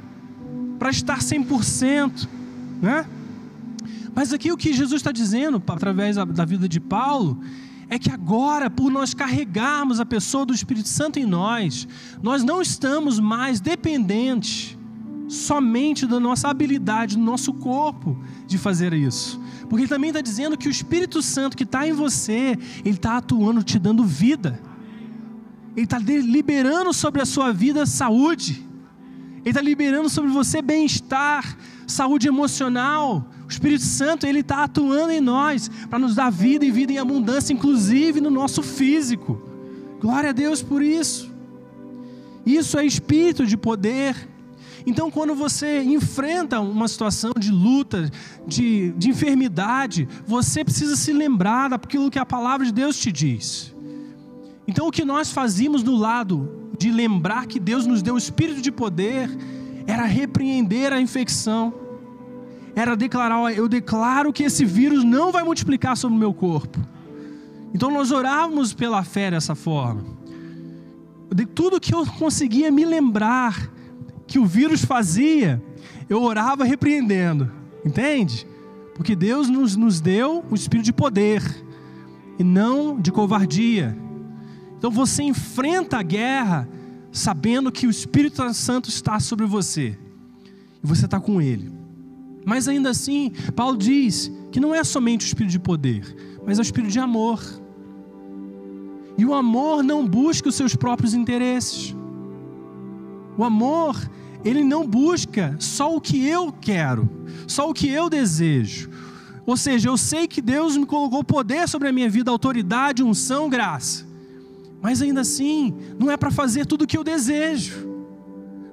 para 0.79 0.90
estar 0.90 1.18
100%. 1.18 2.29
Né? 2.81 3.05
Mas 4.14 4.33
aqui 4.33 4.53
o 4.53 4.57
que 4.57 4.73
Jesus 4.73 5.01
está 5.01 5.11
dizendo, 5.11 5.61
através 5.66 6.14
da 6.14 6.44
vida 6.44 6.68
de 6.68 6.79
Paulo, 6.79 7.40
é 7.90 7.99
que 7.99 8.12
agora, 8.12 8.71
por 8.71 8.88
nós 8.88 9.12
carregarmos 9.12 9.99
a 9.99 10.07
pessoa 10.07 10.47
do 10.47 10.55
Espírito 10.55 10.88
Santo 10.88 11.18
em 11.18 11.27
nós, 11.27 11.88
nós 12.23 12.44
não 12.44 12.62
estamos 12.62 13.18
mais 13.18 13.59
dependentes 13.59 14.78
somente 15.29 16.07
da 16.07 16.19
nossa 16.19 16.49
habilidade, 16.49 17.17
do 17.17 17.23
nosso 17.23 17.53
corpo 17.53 18.19
de 18.47 18.57
fazer 18.59 18.93
isso. 18.93 19.41
Porque 19.69 19.83
ele 19.83 19.88
também 19.88 20.09
está 20.09 20.21
dizendo 20.21 20.57
que 20.57 20.69
o 20.69 20.71
Espírito 20.71 21.23
Santo 21.23 21.57
que 21.57 21.64
está 21.64 21.87
em 21.87 21.93
você, 21.93 22.59
ele 22.85 22.97
está 22.97 23.19
atuando, 23.19 23.62
te 23.62 23.79
dando 23.79 24.05
vida. 24.05 24.61
Ele 25.77 25.85
está 25.85 25.99
liberando 25.99 26.93
sobre 26.93 27.21
a 27.21 27.27
sua 27.27 27.53
vida 27.53 27.85
saúde. 27.87 28.67
Ele 29.41 29.51
está 29.51 29.61
liberando 29.61 30.09
sobre 30.09 30.31
você 30.31 30.61
bem-estar, 30.61 31.57
saúde 31.87 32.27
emocional, 32.27 33.31
o 33.49 33.51
Espírito 33.51 33.85
Santo, 33.85 34.27
ele 34.27 34.41
está 34.41 34.64
atuando 34.64 35.11
em 35.11 35.23
nós 35.23 35.71
para 35.88 35.99
nos 35.99 36.14
dar 36.14 36.31
vida 36.31 36.67
e 36.67 36.71
vida 36.71 36.93
em 36.93 36.99
abundância, 36.99 37.53
inclusive 37.53 38.21
no 38.21 38.29
nosso 38.29 38.62
físico. 38.62 39.41
Glória 39.99 40.31
a 40.31 40.33
Deus 40.33 40.62
por 40.62 40.83
isso. 40.83 41.33
Isso 42.45 42.79
é 42.79 42.85
espírito 42.85 43.47
de 43.47 43.57
poder. 43.57 44.14
Então, 44.88 45.11
quando 45.11 45.35
você 45.35 45.83
enfrenta 45.83 46.59
uma 46.61 46.88
situação 46.88 47.33
de 47.38 47.51
luta, 47.51 48.11
de, 48.46 48.92
de 48.92 49.11
enfermidade, 49.11 50.09
você 50.27 50.64
precisa 50.64 50.96
se 50.96 51.12
lembrar 51.12 51.68
daquilo 51.68 52.11
que 52.11 52.18
a 52.18 52.24
palavra 52.24 52.64
de 52.64 52.72
Deus 52.72 52.98
te 52.98 53.12
diz. 53.12 53.74
Então, 54.66 54.88
o 54.88 54.90
que 54.90 55.05
nós 55.05 55.31
fazíamos 55.31 55.83
no 55.83 55.94
lado 55.94 56.70
de 56.79 56.90
lembrar 56.90 57.46
que 57.46 57.61
Deus 57.61 57.85
nos 57.85 58.01
deu 58.01 58.14
o 58.14 58.18
espírito 58.18 58.62
de 58.62 58.72
poder, 58.72 59.29
era 59.87 60.05
repreender 60.05 60.90
a 60.90 61.01
infecção 61.01 61.74
era 62.74 62.96
declarar: 62.96 63.53
eu 63.53 63.68
declaro 63.68 64.33
que 64.33 64.44
esse 64.44 64.64
vírus 64.64 65.03
não 65.03 65.33
vai 65.33 65.42
multiplicar 65.42 65.96
sobre 65.96 66.16
o 66.16 66.20
meu 66.20 66.33
corpo. 66.33 66.79
Então 67.74 67.90
nós 67.90 68.11
orávamos 68.12 68.72
pela 68.72 69.03
fé 69.03 69.31
dessa 69.31 69.55
forma. 69.55 70.05
De 71.35 71.44
tudo 71.44 71.81
que 71.81 71.94
eu 71.94 72.07
conseguia 72.07 72.70
me 72.70 72.85
lembrar 72.85 73.70
que 74.29 74.38
o 74.38 74.47
vírus 74.47 74.85
fazia, 74.85 75.61
eu 76.09 76.23
orava 76.23 76.62
repreendendo, 76.62 77.51
entende? 77.85 78.47
Porque 78.95 79.17
Deus 79.17 79.49
nos, 79.49 79.75
nos 79.75 80.01
deu 80.01 80.45
o 80.51 80.55
espírito 80.55 80.85
de 80.85 80.93
poder 80.93 81.43
e 82.38 82.45
não 82.45 83.01
de 83.01 83.11
covardia. 83.11 83.97
Então 84.77 84.91
você 84.91 85.23
enfrenta 85.23 85.99
a 85.99 86.03
guerra 86.03 86.69
sabendo 87.11 87.73
que 87.73 87.87
o 87.87 87.91
Espírito 87.91 88.43
Santo 88.55 88.88
está 88.88 89.19
sobre 89.19 89.47
você 89.47 89.99
e 90.83 90.87
você 90.87 91.07
está 91.07 91.19
com 91.19 91.41
Ele. 91.41 91.73
Mas 92.45 92.69
ainda 92.69 92.91
assim, 92.91 93.33
Paulo 93.57 93.77
diz 93.77 94.31
que 94.53 94.61
não 94.61 94.75
é 94.75 94.85
somente 94.85 95.25
o 95.25 95.29
espírito 95.29 95.53
de 95.53 95.59
poder, 95.59 96.05
mas 96.47 96.59
é 96.59 96.61
o 96.61 96.62
espírito 96.62 96.93
de 96.93 96.99
amor. 96.99 97.43
E 99.17 99.25
o 99.25 99.35
amor 99.35 99.83
não 99.83 100.07
busca 100.07 100.49
os 100.49 100.55
seus 100.55 100.77
próprios 100.77 101.12
interesses. 101.12 101.95
O 103.38 103.44
amor, 103.44 103.96
ele 104.44 104.64
não 104.64 104.85
busca 104.85 105.57
só 105.61 105.94
o 105.94 106.01
que 106.01 106.27
eu 106.27 106.53
quero, 106.53 107.09
só 107.46 107.70
o 107.70 107.72
que 107.72 107.88
eu 107.88 108.11
desejo. 108.11 108.90
Ou 109.46 109.57
seja, 109.57 109.88
eu 109.88 109.96
sei 109.96 110.27
que 110.27 110.42
Deus 110.42 110.77
me 110.77 110.85
colocou 110.85 111.22
poder 111.22 111.68
sobre 111.68 111.88
a 111.88 111.92
minha 111.92 112.11
vida, 112.11 112.31
autoridade, 112.31 113.03
unção, 113.03 113.48
graça. 113.48 114.07
Mas 114.83 115.01
ainda 115.01 115.20
assim, 115.20 115.74
não 115.98 116.11
é 116.11 116.16
para 116.16 116.31
fazer 116.31 116.66
tudo 116.66 116.83
o 116.83 116.87
que 116.87 116.98
eu 116.98 117.05
desejo. 117.05 117.88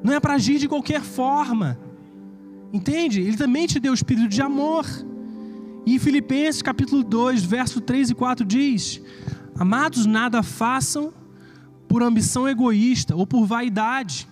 Não 0.04 0.12
é 0.12 0.20
para 0.20 0.34
agir 0.34 0.58
de 0.58 0.68
qualquer 0.68 1.02
forma. 1.02 1.80
Entende? 2.74 3.22
Ele 3.22 3.38
também 3.38 3.68
te 3.68 3.80
deu 3.80 3.92
o 3.92 3.96
espírito 3.96 4.28
de 4.28 4.42
amor. 4.42 4.86
E 5.86 5.96
em 5.96 6.00
Filipenses 6.00 6.62
capítulo 6.62 7.04
2, 7.04 7.44
verso 7.44 7.80
3 7.80 8.10
e 8.10 8.16
4 8.16 8.44
diz: 8.44 9.00
Amados, 9.58 10.06
nada 10.06 10.44
façam 10.44 11.14
por 11.88 12.04
ambição 12.04 12.50
egoísta 12.50 13.16
ou 13.16 13.26
por 13.26 13.46
vaidade, 13.46 14.28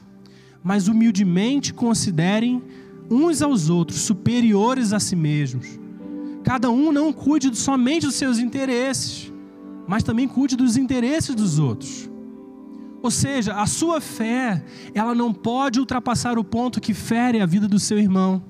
mas 0.64 0.88
humildemente 0.88 1.74
considerem 1.74 2.64
uns 3.10 3.42
aos 3.42 3.70
outros 3.70 4.02
superiores 4.02 4.94
a 4.94 5.00
si 5.00 5.16
mesmos. 5.16 5.80
Cada 6.44 6.70
um 6.70 6.92
não 6.92 7.12
cuide 7.12 7.56
somente 7.56 8.06
dos 8.06 8.16
seus 8.16 8.38
interesses, 8.40 9.32
mas 9.88 10.04
também 10.04 10.28
cuide 10.28 10.56
dos 10.56 10.78
interesses 10.78 11.36
dos 11.36 11.60
outros. 11.60 12.10
Ou 13.02 13.12
seja, 13.12 13.54
a 13.56 13.68
sua 13.68 14.00
fé, 14.00 14.64
ela 14.94 15.14
não 15.14 15.34
pode 15.34 15.80
ultrapassar 15.80 16.38
o 16.38 16.44
ponto 16.44 16.80
que 16.80 16.94
fere 16.94 17.42
a 17.42 17.46
vida 17.46 17.68
do 17.68 17.78
seu 17.78 18.00
irmão. 18.00 18.42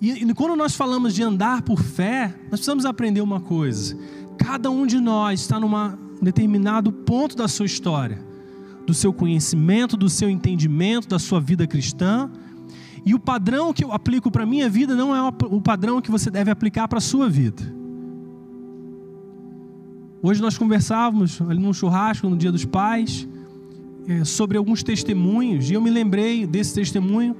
E, 0.00 0.10
e 0.10 0.34
quando 0.34 0.56
nós 0.56 0.74
falamos 0.74 1.14
de 1.14 1.22
andar 1.22 1.60
por 1.60 1.82
fé, 1.82 2.34
nós 2.44 2.60
precisamos 2.60 2.86
aprender 2.86 3.20
uma 3.20 3.40
coisa. 3.40 3.98
Cada 4.38 4.70
um 4.70 4.86
de 4.86 4.98
nós 4.98 5.40
está 5.40 5.60
num 5.60 5.70
determinado 6.22 6.90
ponto 6.90 7.36
da 7.36 7.46
sua 7.46 7.66
história, 7.66 8.18
do 8.90 8.94
seu 8.94 9.12
conhecimento, 9.12 9.96
do 9.96 10.08
seu 10.08 10.28
entendimento, 10.28 11.06
da 11.06 11.18
sua 11.20 11.40
vida 11.40 11.64
cristã. 11.64 12.28
E 13.06 13.14
o 13.14 13.20
padrão 13.20 13.72
que 13.72 13.84
eu 13.84 13.92
aplico 13.92 14.32
para 14.32 14.42
a 14.42 14.46
minha 14.46 14.68
vida 14.68 14.96
não 14.96 15.14
é 15.14 15.22
o 15.22 15.60
padrão 15.60 16.02
que 16.02 16.10
você 16.10 16.28
deve 16.28 16.50
aplicar 16.50 16.88
para 16.88 16.98
a 16.98 17.00
sua 17.00 17.28
vida. 17.28 17.62
Hoje 20.20 20.42
nós 20.42 20.58
conversávamos 20.58 21.40
ali 21.40 21.60
num 21.60 21.72
churrasco 21.72 22.28
no 22.28 22.36
Dia 22.36 22.50
dos 22.50 22.64
Pais 22.64 23.28
é, 24.08 24.24
sobre 24.24 24.58
alguns 24.58 24.82
testemunhos 24.82 25.70
e 25.70 25.74
eu 25.74 25.80
me 25.80 25.88
lembrei 25.88 26.44
desse 26.44 26.74
testemunho 26.74 27.36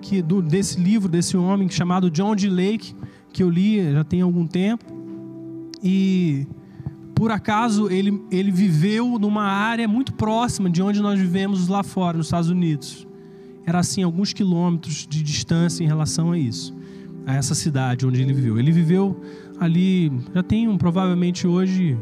que 0.00 0.22
do, 0.22 0.40
desse 0.40 0.80
livro 0.80 1.08
desse 1.08 1.36
homem 1.36 1.68
chamado 1.68 2.08
John 2.08 2.36
D. 2.36 2.48
Lake 2.48 2.94
que 3.32 3.42
eu 3.42 3.50
li 3.50 3.92
já 3.92 4.04
tem 4.04 4.20
algum 4.20 4.46
tempo. 4.46 4.84
E 5.82 6.46
por 7.18 7.32
acaso 7.32 7.90
ele, 7.90 8.22
ele 8.30 8.52
viveu 8.52 9.18
numa 9.18 9.42
área 9.42 9.88
muito 9.88 10.14
próxima 10.14 10.70
de 10.70 10.80
onde 10.80 11.02
nós 11.02 11.18
vivemos 11.18 11.66
lá 11.66 11.82
fora, 11.82 12.16
nos 12.16 12.28
Estados 12.28 12.48
Unidos. 12.48 13.08
Era 13.66 13.80
assim, 13.80 14.04
alguns 14.04 14.32
quilômetros 14.32 15.04
de 15.04 15.20
distância 15.20 15.82
em 15.82 15.86
relação 15.88 16.30
a 16.30 16.38
isso, 16.38 16.72
a 17.26 17.34
essa 17.34 17.56
cidade 17.56 18.06
onde 18.06 18.22
ele 18.22 18.32
viveu. 18.32 18.56
Ele 18.56 18.70
viveu 18.70 19.20
ali, 19.58 20.12
já 20.32 20.44
tem 20.44 20.68
um, 20.68 20.78
provavelmente 20.78 21.44
hoje, 21.44 21.98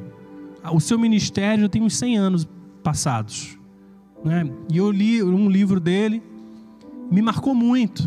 o 0.70 0.80
seu 0.80 0.98
ministério 0.98 1.62
já 1.62 1.68
tem 1.70 1.82
uns 1.82 1.96
100 1.96 2.18
anos 2.18 2.48
passados. 2.82 3.58
Né? 4.22 4.46
E 4.70 4.76
eu 4.76 4.90
li 4.90 5.22
um 5.22 5.48
livro 5.48 5.80
dele, 5.80 6.22
me 7.10 7.22
marcou 7.22 7.54
muito, 7.54 8.06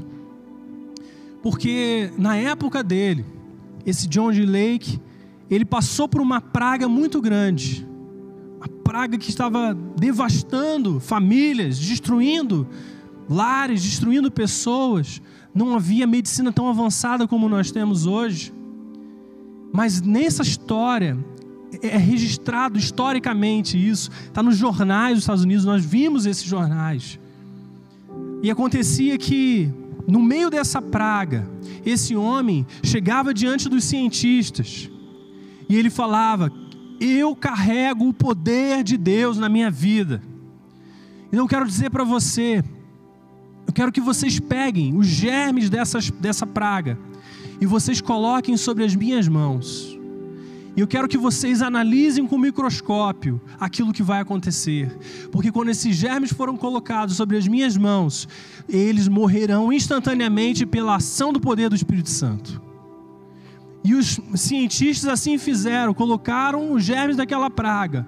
porque 1.42 2.12
na 2.20 2.38
época 2.38 2.84
dele, 2.84 3.26
esse 3.84 4.08
John 4.08 4.32
G. 4.32 4.46
Lake, 4.46 5.00
ele 5.50 5.66
passou 5.66 6.08
por 6.08 6.22
uma 6.22 6.40
praga 6.40 6.88
muito 6.88 7.20
grande. 7.22 7.88
Uma 8.58 8.68
praga 8.84 9.18
que 9.18 9.30
estava 9.30 9.74
devastando 9.74 11.00
famílias, 11.00 11.80
destruindo 11.80 12.68
lares, 13.28 13.82
destruindo 13.82 14.30
pessoas. 14.30 15.22
Não 15.54 15.76
havia 15.76 16.06
medicina 16.06 16.52
tão 16.52 16.70
avançada 16.70 17.28
como 17.28 17.50
nós 17.50 17.72
temos 17.72 18.06
hoje. 18.06 18.54
Mas 19.74 20.02
nessa 20.02 20.44
história, 20.44 21.18
é 21.82 21.98
registrado 21.98 22.78
historicamente 22.78 23.78
isso, 23.78 24.10
está 24.26 24.42
nos 24.42 24.58
jornais 24.58 25.16
dos 25.16 25.24
Estados 25.24 25.44
Unidos, 25.44 25.66
nós 25.66 25.86
vimos 25.86 26.26
esses 26.26 26.44
jornais. 26.44 27.20
E 28.42 28.50
acontecia 28.50 29.18
que, 29.18 29.72
no 30.08 30.22
meio 30.22 30.50
dessa 30.50 30.82
praga, 30.82 31.48
esse 31.86 32.16
homem 32.16 32.66
chegava 32.84 33.34
diante 33.34 33.70
dos 33.70 33.84
cientistas 33.84 34.90
e 35.70 35.78
ele 35.78 35.92
falava: 35.92 36.52
Eu 37.00 37.36
carrego 37.36 38.10
o 38.10 38.14
poder 38.14 38.84
de 38.84 38.98
Deus 38.98 39.38
na 39.38 39.48
minha 39.48 39.70
vida. 39.70 40.22
Então 41.28 41.42
eu 41.42 41.48
quero 41.48 41.68
dizer 41.68 41.92
para 41.92 42.04
você, 42.04 42.64
eu 43.68 43.72
quero 43.72 43.92
que 43.92 44.02
vocês 44.02 44.40
peguem 44.40 44.98
os 44.98 45.06
germes 45.06 45.70
dessas, 45.70 46.10
dessa 46.10 46.48
praga 46.48 46.98
e 47.62 47.68
vocês 47.68 48.02
coloquem 48.02 48.58
sobre 48.58 48.84
as 48.84 48.96
minhas 48.96 49.28
mãos. 49.28 49.96
E 50.76 50.82
eu 50.82 50.88
quero 50.88 51.08
que 51.08 51.18
vocês 51.18 51.62
analisem 51.62 52.26
com 52.26 52.38
microscópio 52.38 53.40
aquilo 53.60 53.94
que 53.94 54.02
vai 54.02 54.22
acontecer. 54.22 54.90
Porque 55.32 55.52
quando 55.52 55.70
esses 55.70 55.96
germes 55.96 56.32
foram 56.32 56.56
colocados 56.56 57.16
sobre 57.16 57.38
as 57.38 57.48
minhas 57.48 57.76
mãos, 57.76 58.28
eles 58.68 59.08
morrerão 59.08 59.74
instantaneamente 59.74 60.66
pela 60.66 60.96
ação 60.96 61.34
do 61.34 61.40
poder 61.40 61.70
do 61.70 61.76
Espírito 61.76 62.10
Santo. 62.10 62.69
E 63.84 63.96
os 63.96 64.20
cientistas 64.36 65.10
assim 65.10 65.38
fizeram, 65.38 65.94
colocaram 65.94 66.74
os 66.74 66.84
germes 66.84 67.16
daquela 67.16 67.50
praga 67.50 68.06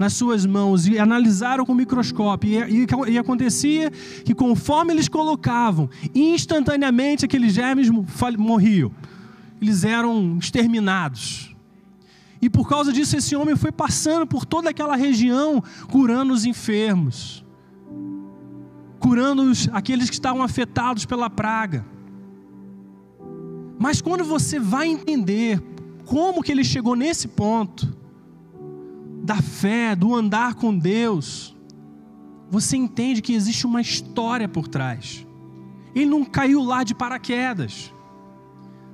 nas 0.00 0.14
suas 0.14 0.46
mãos 0.46 0.86
e 0.86 0.98
analisaram 0.98 1.66
com 1.66 1.72
o 1.72 1.74
microscópio. 1.74 2.66
E, 2.66 2.84
e, 2.84 2.86
e, 3.12 3.18
acontecia 3.18 3.90
que, 4.24 4.34
conforme 4.34 4.94
eles 4.94 5.10
colocavam, 5.10 5.90
instantaneamente 6.14 7.26
aqueles 7.26 7.52
germes 7.52 7.90
morriam. 8.38 8.90
Eles 9.60 9.84
eram 9.84 10.38
exterminados. 10.38 11.54
E 12.40 12.48
por 12.48 12.66
causa 12.66 12.90
disso, 12.90 13.14
esse 13.14 13.36
homem 13.36 13.54
foi 13.54 13.70
passando 13.70 14.26
por 14.26 14.46
toda 14.46 14.70
aquela 14.70 14.96
região, 14.96 15.62
curando 15.90 16.32
os 16.32 16.46
enfermos, 16.46 17.44
curando 18.98 19.42
os, 19.42 19.68
aqueles 19.70 20.08
que 20.08 20.14
estavam 20.14 20.42
afetados 20.42 21.04
pela 21.04 21.28
praga. 21.28 21.84
Mas 23.80 24.02
quando 24.02 24.22
você 24.22 24.60
vai 24.60 24.88
entender 24.88 25.58
como 26.04 26.42
que 26.42 26.52
ele 26.52 26.62
chegou 26.62 26.94
nesse 26.94 27.26
ponto 27.26 27.96
da 29.24 29.40
fé, 29.40 29.96
do 29.96 30.14
andar 30.14 30.52
com 30.54 30.76
Deus, 30.76 31.56
você 32.50 32.76
entende 32.76 33.22
que 33.22 33.32
existe 33.32 33.64
uma 33.64 33.80
história 33.80 34.46
por 34.46 34.68
trás. 34.68 35.26
Ele 35.94 36.04
não 36.04 36.26
caiu 36.26 36.62
lá 36.62 36.84
de 36.84 36.94
paraquedas. 36.94 37.90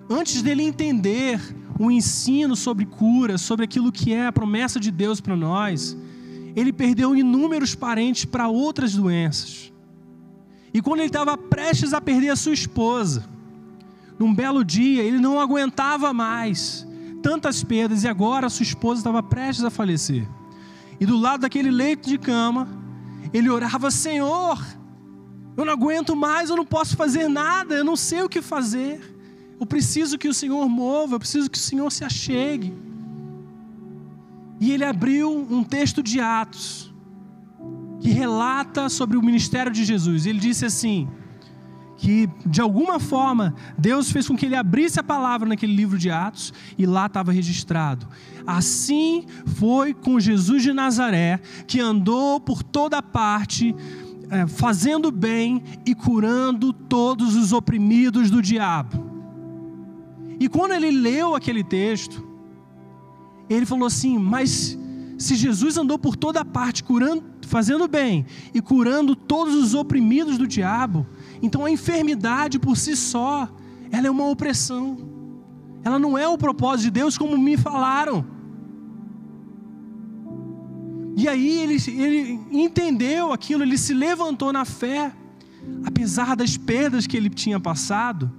Antes 0.08 0.40
dele 0.40 0.62
entender 0.62 1.40
o 1.80 1.90
ensino 1.90 2.54
sobre 2.54 2.86
cura, 2.86 3.36
sobre 3.38 3.64
aquilo 3.64 3.90
que 3.90 4.12
é 4.12 4.28
a 4.28 4.32
promessa 4.32 4.78
de 4.78 4.92
Deus 4.92 5.20
para 5.20 5.34
nós, 5.34 5.96
ele 6.54 6.72
perdeu 6.72 7.16
inúmeros 7.16 7.74
parentes 7.74 8.24
para 8.24 8.46
outras 8.46 8.94
doenças. 8.94 9.72
E 10.72 10.80
quando 10.80 11.00
ele 11.00 11.08
estava 11.08 11.36
prestes 11.36 11.92
a 11.92 12.00
perder 12.00 12.28
a 12.28 12.36
sua 12.36 12.54
esposa, 12.54 13.34
num 14.18 14.34
belo 14.34 14.64
dia, 14.64 15.02
ele 15.02 15.18
não 15.18 15.40
aguentava 15.40 16.12
mais 16.12 16.86
tantas 17.22 17.64
perdas 17.64 18.04
e 18.04 18.08
agora 18.08 18.48
sua 18.48 18.62
esposa 18.62 19.00
estava 19.00 19.22
prestes 19.22 19.64
a 19.64 19.70
falecer. 19.70 20.26
E 21.00 21.04
do 21.04 21.16
lado 21.16 21.40
daquele 21.40 21.70
leito 21.70 22.08
de 22.08 22.18
cama, 22.18 22.68
ele 23.32 23.50
orava: 23.50 23.90
Senhor, 23.90 24.64
eu 25.56 25.64
não 25.64 25.72
aguento 25.72 26.14
mais, 26.14 26.50
eu 26.50 26.56
não 26.56 26.64
posso 26.64 26.96
fazer 26.96 27.28
nada, 27.28 27.74
eu 27.74 27.84
não 27.84 27.96
sei 27.96 28.22
o 28.22 28.28
que 28.28 28.40
fazer. 28.40 29.14
Eu 29.58 29.66
preciso 29.66 30.18
que 30.18 30.28
o 30.28 30.34
Senhor 30.34 30.68
mova, 30.68 31.14
eu 31.14 31.18
preciso 31.18 31.50
que 31.50 31.58
o 31.58 31.60
Senhor 31.60 31.90
se 31.90 32.04
achegue. 32.04 32.72
E 34.60 34.72
ele 34.72 34.84
abriu 34.84 35.46
um 35.50 35.62
texto 35.64 36.02
de 36.02 36.20
Atos 36.20 36.94
que 38.00 38.10
relata 38.10 38.88
sobre 38.88 39.16
o 39.16 39.22
ministério 39.22 39.72
de 39.72 39.84
Jesus. 39.84 40.26
Ele 40.26 40.38
disse 40.38 40.64
assim: 40.64 41.08
que 41.96 42.28
de 42.44 42.60
alguma 42.60 43.00
forma 43.00 43.54
Deus 43.78 44.10
fez 44.10 44.28
com 44.28 44.36
que 44.36 44.46
ele 44.46 44.56
abrisse 44.56 45.00
a 45.00 45.02
palavra 45.02 45.48
naquele 45.48 45.74
livro 45.74 45.98
de 45.98 46.10
Atos 46.10 46.52
e 46.76 46.86
lá 46.86 47.06
estava 47.06 47.32
registrado. 47.32 48.06
Assim 48.46 49.24
foi 49.46 49.92
com 49.92 50.20
Jesus 50.20 50.62
de 50.62 50.72
Nazaré, 50.72 51.40
que 51.66 51.80
andou 51.80 52.38
por 52.38 52.62
toda 52.62 53.02
parte, 53.02 53.74
é, 54.30 54.46
fazendo 54.46 55.10
bem 55.10 55.62
e 55.84 55.94
curando 55.94 56.72
todos 56.72 57.34
os 57.34 57.52
oprimidos 57.52 58.30
do 58.30 58.42
diabo. 58.42 59.04
E 60.38 60.48
quando 60.48 60.72
ele 60.72 60.90
leu 60.90 61.34
aquele 61.34 61.64
texto, 61.64 62.26
ele 63.48 63.64
falou 63.64 63.86
assim: 63.86 64.18
Mas 64.18 64.78
se 65.18 65.34
Jesus 65.34 65.76
andou 65.76 65.98
por 65.98 66.14
toda 66.14 66.44
parte, 66.44 66.84
curando, 66.84 67.24
fazendo 67.42 67.88
bem 67.88 68.26
e 68.52 68.60
curando 68.60 69.16
todos 69.16 69.54
os 69.54 69.74
oprimidos 69.74 70.36
do 70.36 70.46
diabo, 70.46 71.06
então 71.42 71.64
a 71.64 71.70
enfermidade 71.70 72.58
por 72.58 72.76
si 72.76 72.96
só, 72.96 73.48
ela 73.90 74.06
é 74.06 74.10
uma 74.10 74.28
opressão. 74.28 74.98
Ela 75.84 75.98
não 75.98 76.18
é 76.18 76.26
o 76.26 76.36
propósito 76.36 76.84
de 76.84 76.90
Deus 76.90 77.16
como 77.16 77.38
me 77.38 77.56
falaram. 77.56 78.24
E 81.16 81.28
aí 81.28 81.60
ele, 81.60 81.76
ele 81.88 82.40
entendeu 82.50 83.32
aquilo, 83.32 83.62
ele 83.62 83.78
se 83.78 83.94
levantou 83.94 84.52
na 84.52 84.64
fé, 84.64 85.12
apesar 85.84 86.36
das 86.36 86.56
perdas 86.56 87.06
que 87.06 87.16
ele 87.16 87.30
tinha 87.30 87.58
passado, 87.58 88.30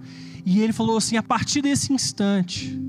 e 0.45 0.61
ele 0.61 0.71
falou 0.71 0.97
assim: 0.97 1.17
a 1.17 1.23
partir 1.23 1.61
desse 1.61 1.91
instante, 1.91 2.79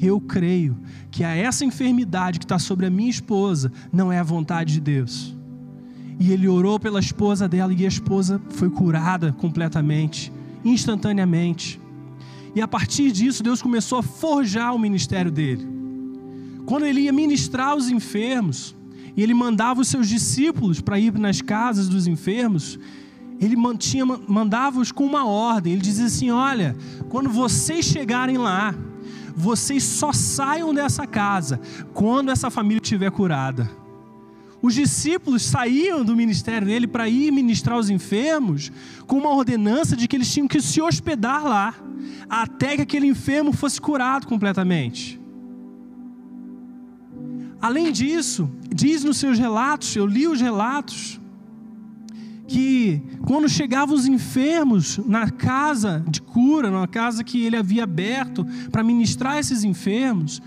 eu 0.00 0.20
creio 0.20 0.78
que 1.10 1.24
a 1.24 1.34
essa 1.34 1.64
enfermidade 1.64 2.38
que 2.38 2.44
está 2.44 2.58
sobre 2.58 2.86
a 2.86 2.90
minha 2.90 3.10
esposa 3.10 3.72
não 3.92 4.12
é 4.12 4.18
a 4.18 4.22
vontade 4.22 4.74
de 4.74 4.80
Deus. 4.80 5.33
E 6.18 6.32
ele 6.32 6.48
orou 6.48 6.78
pela 6.78 7.00
esposa 7.00 7.48
dela 7.48 7.72
e 7.72 7.84
a 7.84 7.88
esposa 7.88 8.40
foi 8.50 8.70
curada 8.70 9.32
completamente, 9.32 10.32
instantaneamente. 10.64 11.80
E 12.54 12.60
a 12.60 12.68
partir 12.68 13.10
disso, 13.10 13.42
Deus 13.42 13.60
começou 13.60 13.98
a 13.98 14.02
forjar 14.02 14.74
o 14.74 14.78
ministério 14.78 15.30
dele. 15.30 15.66
Quando 16.64 16.86
ele 16.86 17.00
ia 17.02 17.12
ministrar 17.12 17.76
os 17.76 17.88
enfermos, 17.88 18.74
e 19.16 19.22
ele 19.22 19.34
mandava 19.34 19.80
os 19.80 19.88
seus 19.88 20.08
discípulos 20.08 20.80
para 20.80 20.98
ir 20.98 21.16
nas 21.18 21.40
casas 21.40 21.88
dos 21.88 22.06
enfermos, 22.06 22.78
ele 23.40 23.56
mantinha, 23.56 24.04
mandava-os 24.04 24.90
com 24.90 25.04
uma 25.04 25.26
ordem. 25.26 25.72
Ele 25.72 25.82
dizia 25.82 26.06
assim: 26.06 26.30
Olha, 26.30 26.76
quando 27.08 27.28
vocês 27.28 27.84
chegarem 27.84 28.38
lá, 28.38 28.74
vocês 29.36 29.82
só 29.82 30.12
saiam 30.12 30.72
dessa 30.72 31.06
casa 31.06 31.60
quando 31.92 32.30
essa 32.30 32.50
família 32.50 32.80
estiver 32.82 33.10
curada. 33.10 33.70
Os 34.64 34.72
discípulos 34.72 35.42
saíam 35.42 36.02
do 36.02 36.16
ministério 36.16 36.66
dele 36.66 36.86
para 36.86 37.06
ir 37.06 37.30
ministrar 37.30 37.76
aos 37.76 37.90
enfermos 37.90 38.72
com 39.06 39.18
uma 39.18 39.28
ordenança 39.28 39.94
de 39.94 40.08
que 40.08 40.16
eles 40.16 40.32
tinham 40.32 40.48
que 40.48 40.58
se 40.58 40.80
hospedar 40.80 41.44
lá 41.44 41.74
até 42.30 42.74
que 42.74 42.80
aquele 42.80 43.06
enfermo 43.06 43.52
fosse 43.52 43.78
curado 43.78 44.26
completamente. 44.26 45.20
Além 47.60 47.92
disso, 47.92 48.50
diz 48.74 49.04
nos 49.04 49.18
seus 49.18 49.38
relatos, 49.38 49.94
eu 49.96 50.06
li 50.06 50.26
os 50.26 50.40
relatos, 50.40 51.20
que 52.48 53.02
quando 53.26 53.50
chegavam 53.50 53.94
os 53.94 54.06
enfermos 54.06 54.96
na 55.04 55.28
casa 55.28 56.02
de 56.08 56.22
cura, 56.22 56.70
na 56.70 56.88
casa 56.88 57.22
que 57.22 57.44
ele 57.44 57.56
havia 57.56 57.84
aberto 57.84 58.46
para 58.72 58.82
ministrar 58.82 59.36
esses 59.36 59.62
enfermos, 59.62 60.40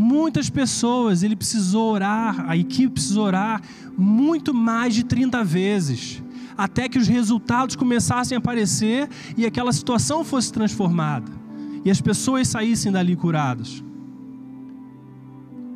Muitas 0.00 0.48
pessoas, 0.48 1.24
ele 1.24 1.34
precisou 1.34 1.92
orar, 1.92 2.48
a 2.48 2.56
equipe 2.56 2.94
precisou 2.94 3.24
orar 3.24 3.60
muito 3.96 4.54
mais 4.54 4.94
de 4.94 5.02
30 5.02 5.42
vezes, 5.42 6.22
até 6.56 6.88
que 6.88 7.00
os 7.00 7.08
resultados 7.08 7.74
começassem 7.74 8.36
a 8.36 8.38
aparecer 8.38 9.08
e 9.36 9.44
aquela 9.44 9.72
situação 9.72 10.24
fosse 10.24 10.52
transformada. 10.52 11.36
e 11.84 11.90
as 11.90 12.00
pessoas 12.00 12.46
saíssem 12.48 12.92
dali 12.92 13.16
curadas. 13.16 13.82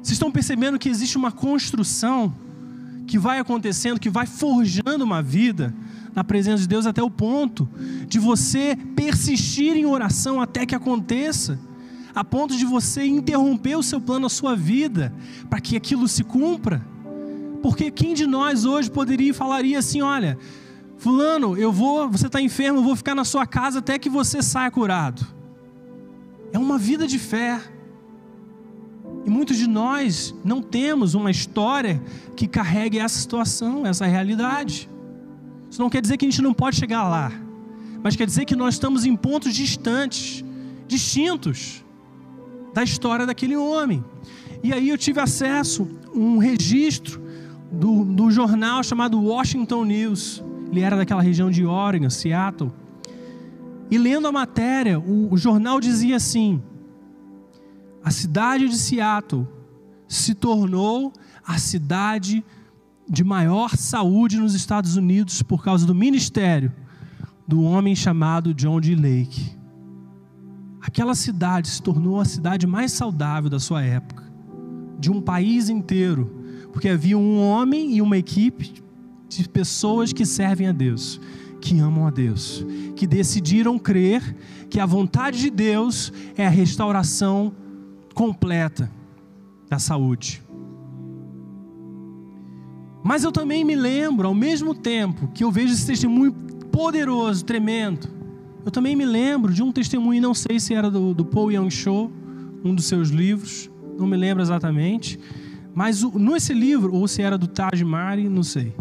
Vocês 0.02 0.12
estão 0.12 0.30
percebendo 0.30 0.78
que 0.78 0.88
existe 0.88 1.16
uma 1.16 1.30
construção 1.32 2.34
que 3.06 3.18
vai 3.18 3.38
acontecendo, 3.38 4.00
que 4.00 4.10
vai 4.10 4.26
forjando 4.26 5.04
uma 5.04 5.22
vida 5.22 5.74
na 6.14 6.22
presença 6.22 6.62
de 6.62 6.68
Deus 6.68 6.86
até 6.86 7.02
o 7.02 7.10
ponto 7.10 7.68
de 8.08 8.18
você 8.18 8.76
persistir 8.96 9.74
em 9.76 9.86
oração 9.86 10.40
até 10.40 10.66
que 10.66 10.74
aconteça, 10.74 11.58
a 12.14 12.22
ponto 12.22 12.56
de 12.56 12.64
você 12.64 13.04
interromper 13.04 13.76
o 13.76 13.82
seu 13.82 14.00
plano, 14.00 14.26
a 14.26 14.30
sua 14.30 14.54
vida, 14.54 15.12
para 15.48 15.60
que 15.60 15.76
aquilo 15.76 16.06
se 16.06 16.22
cumpra. 16.22 16.84
Porque 17.62 17.90
quem 17.90 18.12
de 18.12 18.26
nós 18.26 18.64
hoje 18.64 18.90
poderia 18.90 19.30
e 19.30 19.34
falaria 19.34 19.78
assim: 19.78 20.02
olha, 20.02 20.38
Fulano, 20.98 21.56
eu 21.56 21.72
vou, 21.72 22.08
você 22.08 22.26
está 22.26 22.40
enfermo, 22.40 22.78
eu 22.78 22.84
vou 22.84 22.96
ficar 22.96 23.14
na 23.14 23.24
sua 23.24 23.46
casa 23.46 23.78
até 23.78 23.98
que 23.98 24.08
você 24.08 24.42
saia 24.42 24.70
curado. 24.70 25.24
É 26.52 26.58
uma 26.58 26.78
vida 26.78 27.06
de 27.06 27.18
fé. 27.18 27.60
E 29.24 29.30
muitos 29.30 29.56
de 29.56 29.68
nós 29.68 30.34
não 30.44 30.60
temos 30.60 31.14
uma 31.14 31.30
história 31.30 32.02
que 32.36 32.48
carregue 32.48 32.98
essa 32.98 33.18
situação, 33.18 33.86
essa 33.86 34.04
realidade. 34.04 34.88
Isso 35.70 35.80
não 35.80 35.88
quer 35.88 36.02
dizer 36.02 36.16
que 36.16 36.26
a 36.26 36.30
gente 36.30 36.42
não 36.42 36.52
pode 36.52 36.76
chegar 36.76 37.08
lá, 37.08 37.32
mas 38.02 38.16
quer 38.16 38.26
dizer 38.26 38.44
que 38.44 38.56
nós 38.56 38.74
estamos 38.74 39.06
em 39.06 39.14
pontos 39.16 39.54
distantes, 39.54 40.44
distintos 40.86 41.82
da 42.72 42.82
história 42.82 43.26
daquele 43.26 43.56
homem. 43.56 44.04
E 44.62 44.72
aí 44.72 44.88
eu 44.88 44.98
tive 44.98 45.20
acesso 45.20 45.88
a 46.06 46.18
um 46.18 46.38
registro 46.38 47.20
do, 47.70 48.04
do 48.04 48.30
jornal 48.30 48.82
chamado 48.82 49.20
Washington 49.20 49.84
News. 49.84 50.42
Ele 50.70 50.80
era 50.80 50.96
daquela 50.96 51.22
região 51.22 51.50
de 51.50 51.64
Oregon, 51.64 52.08
Seattle. 52.10 52.72
E 53.90 53.98
lendo 53.98 54.26
a 54.26 54.32
matéria, 54.32 54.98
o, 54.98 55.32
o 55.32 55.36
jornal 55.36 55.80
dizia 55.80 56.16
assim: 56.16 56.62
a 58.04 58.10
cidade 58.10 58.68
de 58.68 58.76
Seattle 58.76 59.46
se 60.08 60.34
tornou 60.34 61.12
a 61.44 61.58
cidade 61.58 62.44
de 63.08 63.24
maior 63.24 63.76
saúde 63.76 64.38
nos 64.38 64.54
Estados 64.54 64.96
Unidos 64.96 65.42
por 65.42 65.62
causa 65.62 65.86
do 65.86 65.94
ministério 65.94 66.72
do 67.46 67.62
homem 67.62 67.94
chamado 67.94 68.54
John 68.54 68.80
D. 68.80 68.94
Lake. 68.94 69.61
Aquela 70.82 71.14
cidade 71.14 71.68
se 71.68 71.80
tornou 71.80 72.20
a 72.20 72.24
cidade 72.24 72.66
mais 72.66 72.90
saudável 72.90 73.48
da 73.48 73.60
sua 73.60 73.82
época, 73.82 74.24
de 74.98 75.12
um 75.12 75.20
país 75.20 75.68
inteiro, 75.68 76.68
porque 76.72 76.88
havia 76.88 77.16
um 77.16 77.40
homem 77.40 77.96
e 77.96 78.02
uma 78.02 78.18
equipe 78.18 78.74
de 79.28 79.48
pessoas 79.48 80.12
que 80.12 80.26
servem 80.26 80.66
a 80.66 80.72
Deus, 80.72 81.20
que 81.60 81.78
amam 81.78 82.04
a 82.04 82.10
Deus, 82.10 82.66
que 82.96 83.06
decidiram 83.06 83.78
crer 83.78 84.36
que 84.68 84.80
a 84.80 84.86
vontade 84.86 85.38
de 85.38 85.50
Deus 85.50 86.12
é 86.36 86.44
a 86.44 86.50
restauração 86.50 87.54
completa 88.12 88.90
da 89.70 89.78
saúde. 89.78 90.42
Mas 93.04 93.22
eu 93.22 93.30
também 93.30 93.64
me 93.64 93.76
lembro, 93.76 94.26
ao 94.26 94.34
mesmo 94.34 94.74
tempo 94.74 95.28
que 95.28 95.44
eu 95.44 95.50
vejo 95.50 95.72
esse 95.72 95.86
testemunho 95.86 96.32
poderoso, 96.72 97.44
tremendo, 97.44 98.08
eu 98.64 98.70
também 98.70 98.94
me 98.94 99.04
lembro 99.04 99.52
de 99.52 99.62
um 99.62 99.72
testemunho, 99.72 100.22
não 100.22 100.34
sei 100.34 100.60
se 100.60 100.74
era 100.74 100.90
do, 100.90 101.12
do 101.12 101.24
Paul 101.24 101.50
Young 101.50 101.70
Show, 101.70 102.10
um 102.64 102.74
dos 102.74 102.84
seus 102.84 103.08
livros, 103.08 103.70
não 103.98 104.06
me 104.06 104.16
lembro 104.16 104.42
exatamente, 104.42 105.18
mas 105.74 106.02
nesse 106.14 106.52
livro, 106.52 106.94
ou 106.94 107.08
se 107.08 107.22
era 107.22 107.36
do 107.36 107.46
Taj 107.46 107.82
Mahal, 107.82 108.18
não 108.18 108.42
sei. 108.42 108.72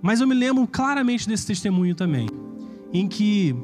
Mas 0.00 0.20
eu 0.20 0.26
me 0.26 0.34
lembro 0.34 0.66
claramente 0.66 1.28
desse 1.28 1.46
testemunho 1.46 1.94
também, 1.94 2.28
em 2.92 3.08
que 3.08 3.56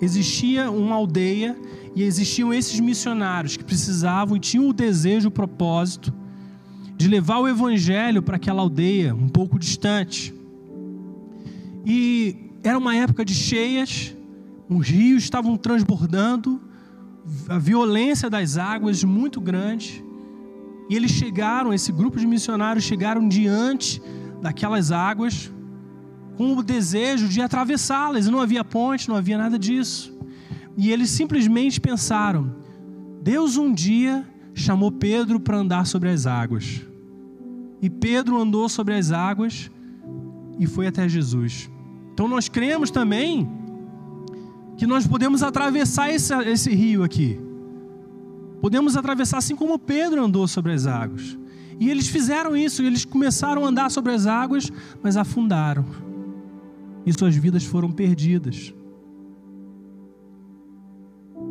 existia 0.00 0.70
uma 0.70 0.94
aldeia 0.96 1.56
e 1.94 2.02
existiam 2.02 2.54
esses 2.54 2.78
missionários 2.80 3.56
que 3.56 3.64
precisavam 3.64 4.36
e 4.36 4.40
tinham 4.40 4.68
o 4.68 4.72
desejo, 4.72 5.28
o 5.28 5.32
propósito 5.32 6.12
de 6.96 7.08
levar 7.08 7.38
o 7.38 7.48
evangelho 7.48 8.22
para 8.22 8.36
aquela 8.36 8.62
aldeia 8.62 9.14
um 9.14 9.28
pouco 9.28 9.58
distante. 9.58 10.34
E 11.84 12.45
era 12.68 12.78
uma 12.78 12.96
época 12.96 13.24
de 13.24 13.32
cheias, 13.32 14.16
os 14.68 14.88
rios 14.88 15.22
estavam 15.22 15.56
transbordando, 15.56 16.60
a 17.48 17.58
violência 17.58 18.28
das 18.28 18.56
águas 18.56 19.04
muito 19.04 19.40
grande. 19.40 20.04
E 20.90 20.96
eles 20.96 21.12
chegaram, 21.12 21.72
esse 21.72 21.92
grupo 21.92 22.18
de 22.18 22.26
missionários 22.26 22.84
chegaram 22.84 23.28
diante 23.28 24.02
daquelas 24.42 24.90
águas 24.90 25.52
com 26.36 26.56
o 26.56 26.62
desejo 26.62 27.28
de 27.28 27.40
atravessá-las. 27.40 28.26
Não 28.26 28.40
havia 28.40 28.64
ponte, 28.64 29.08
não 29.08 29.16
havia 29.16 29.38
nada 29.38 29.58
disso. 29.58 30.16
E 30.76 30.90
eles 30.90 31.10
simplesmente 31.10 31.80
pensaram: 31.80 32.54
Deus 33.22 33.56
um 33.56 33.72
dia 33.72 34.26
chamou 34.54 34.90
Pedro 34.90 35.38
para 35.38 35.56
andar 35.56 35.86
sobre 35.86 36.08
as 36.08 36.26
águas. 36.26 36.80
E 37.80 37.88
Pedro 37.88 38.40
andou 38.40 38.68
sobre 38.68 38.94
as 38.94 39.12
águas 39.12 39.70
e 40.58 40.66
foi 40.66 40.86
até 40.88 41.08
Jesus. 41.08 41.70
Então 42.16 42.26
nós 42.26 42.48
cremos 42.48 42.90
também 42.90 43.46
que 44.78 44.86
nós 44.86 45.06
podemos 45.06 45.42
atravessar 45.42 46.10
esse, 46.10 46.32
esse 46.48 46.74
rio 46.74 47.02
aqui. 47.02 47.38
Podemos 48.58 48.96
atravessar 48.96 49.36
assim 49.36 49.54
como 49.54 49.78
Pedro 49.78 50.24
andou 50.24 50.48
sobre 50.48 50.72
as 50.72 50.86
águas. 50.86 51.36
E 51.78 51.90
eles 51.90 52.08
fizeram 52.08 52.56
isso, 52.56 52.82
eles 52.82 53.04
começaram 53.04 53.66
a 53.66 53.68
andar 53.68 53.90
sobre 53.90 54.14
as 54.14 54.26
águas, 54.26 54.72
mas 55.02 55.18
afundaram. 55.18 55.84
E 57.04 57.12
suas 57.12 57.36
vidas 57.36 57.64
foram 57.64 57.92
perdidas. 57.92 58.72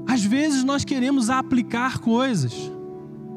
Às 0.07 0.25
vezes 0.25 0.63
nós 0.63 0.83
queremos 0.83 1.29
aplicar 1.29 1.99
coisas 1.99 2.71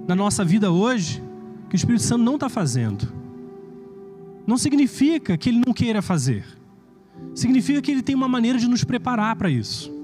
na 0.09 0.17
nossa 0.17 0.43
vida 0.43 0.71
hoje 0.71 1.23
que 1.69 1.75
o 1.75 1.77
Espírito 1.77 2.05
Santo 2.05 2.25
não 2.25 2.37
está 2.37 2.49
fazendo. 2.49 3.07
Não 4.47 4.57
significa 4.57 5.37
que 5.37 5.51
ele 5.51 5.61
não 5.67 5.75
queira 5.75 6.01
fazer. 6.01 6.58
Significa 7.35 7.81
que 7.81 7.91
ele 7.91 8.03
tem 8.03 8.15
uma 8.15 8.29
maneira 8.29 8.59
de 8.59 8.69
nos 8.69 8.85
preparar 8.85 9.37
para 9.37 9.51
isso. 9.51 9.99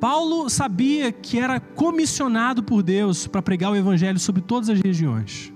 Paulo 0.00 0.48
sabia 0.48 1.10
que 1.10 1.38
era 1.38 1.58
comissionado 1.58 2.62
por 2.62 2.82
Deus 2.82 3.26
para 3.26 3.42
pregar 3.42 3.72
o 3.72 3.76
evangelho 3.76 4.18
sobre 4.18 4.40
todas 4.40 4.70
as 4.70 4.80
regiões. 4.80 5.52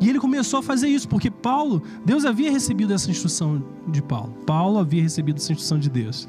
E 0.00 0.08
ele 0.08 0.18
começou 0.18 0.60
a 0.60 0.62
fazer 0.62 0.88
isso, 0.88 1.08
porque 1.08 1.30
Paulo, 1.30 1.82
Deus 2.04 2.24
havia 2.24 2.50
recebido 2.50 2.92
essa 2.92 3.10
instrução 3.10 3.62
de 3.86 4.02
Paulo. 4.02 4.32
Paulo 4.46 4.78
havia 4.78 5.02
recebido 5.02 5.36
essa 5.36 5.52
instrução 5.52 5.78
de 5.78 5.90
Deus. 5.90 6.28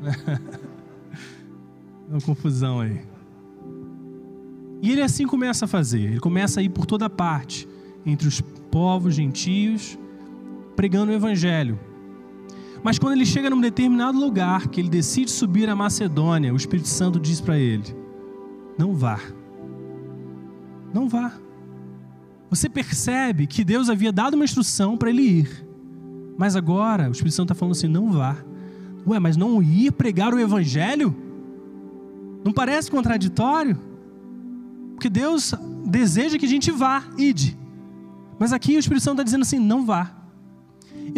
uma 2.08 2.20
confusão 2.20 2.80
aí. 2.80 3.00
E 4.80 4.92
ele 4.92 5.02
assim 5.02 5.26
começa 5.26 5.64
a 5.64 5.68
fazer. 5.68 6.02
Ele 6.02 6.20
começa 6.20 6.60
a 6.60 6.62
ir 6.62 6.68
por 6.68 6.86
toda 6.86 7.10
parte, 7.10 7.68
entre 8.06 8.28
os 8.28 8.40
povos 8.70 9.14
gentios, 9.14 9.98
pregando 10.76 11.10
o 11.10 11.14
evangelho. 11.14 11.78
Mas 12.82 12.98
quando 12.98 13.14
ele 13.14 13.26
chega 13.26 13.50
num 13.50 13.60
determinado 13.60 14.18
lugar, 14.18 14.68
que 14.68 14.80
ele 14.80 14.88
decide 14.88 15.30
subir 15.30 15.68
a 15.68 15.76
Macedônia, 15.76 16.52
o 16.52 16.56
Espírito 16.56 16.88
Santo 16.88 17.18
diz 17.18 17.40
para 17.40 17.58
ele: 17.58 17.84
Não 18.78 18.94
vá. 18.94 19.18
Não 20.92 21.08
vá. 21.08 21.32
Você 22.50 22.68
percebe 22.68 23.46
que 23.46 23.64
Deus 23.64 23.90
havia 23.90 24.10
dado 24.10 24.34
uma 24.34 24.44
instrução 24.44 24.96
para 24.96 25.10
ele 25.10 25.22
ir. 25.22 25.66
Mas 26.38 26.56
agora 26.56 27.08
o 27.08 27.12
Espírito 27.12 27.34
Santo 27.34 27.52
está 27.52 27.54
falando 27.58 27.72
assim: 27.72 27.88
não 27.88 28.12
vá. 28.12 28.36
Ué, 29.06 29.18
mas 29.18 29.36
não 29.36 29.62
ir 29.62 29.92
pregar 29.92 30.32
o 30.32 30.38
Evangelho? 30.38 31.14
Não 32.44 32.52
parece 32.52 32.90
contraditório? 32.90 33.78
Porque 34.94 35.10
Deus 35.10 35.54
deseja 35.84 36.38
que 36.38 36.46
a 36.46 36.48
gente 36.48 36.70
vá, 36.70 37.04
ide. 37.18 37.58
Mas 38.38 38.52
aqui 38.52 38.76
o 38.76 38.78
Espírito 38.78 39.02
Santo 39.02 39.14
está 39.14 39.24
dizendo 39.24 39.42
assim: 39.42 39.58
não 39.58 39.84
vá. 39.84 40.17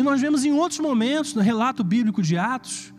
E 0.01 0.03
nós 0.03 0.19
vemos 0.19 0.47
em 0.47 0.53
outros 0.53 0.81
momentos, 0.81 1.35
no 1.35 1.43
relato 1.43 1.85
bíblico 1.85 2.23
de 2.23 2.35
Atos, 2.39 2.91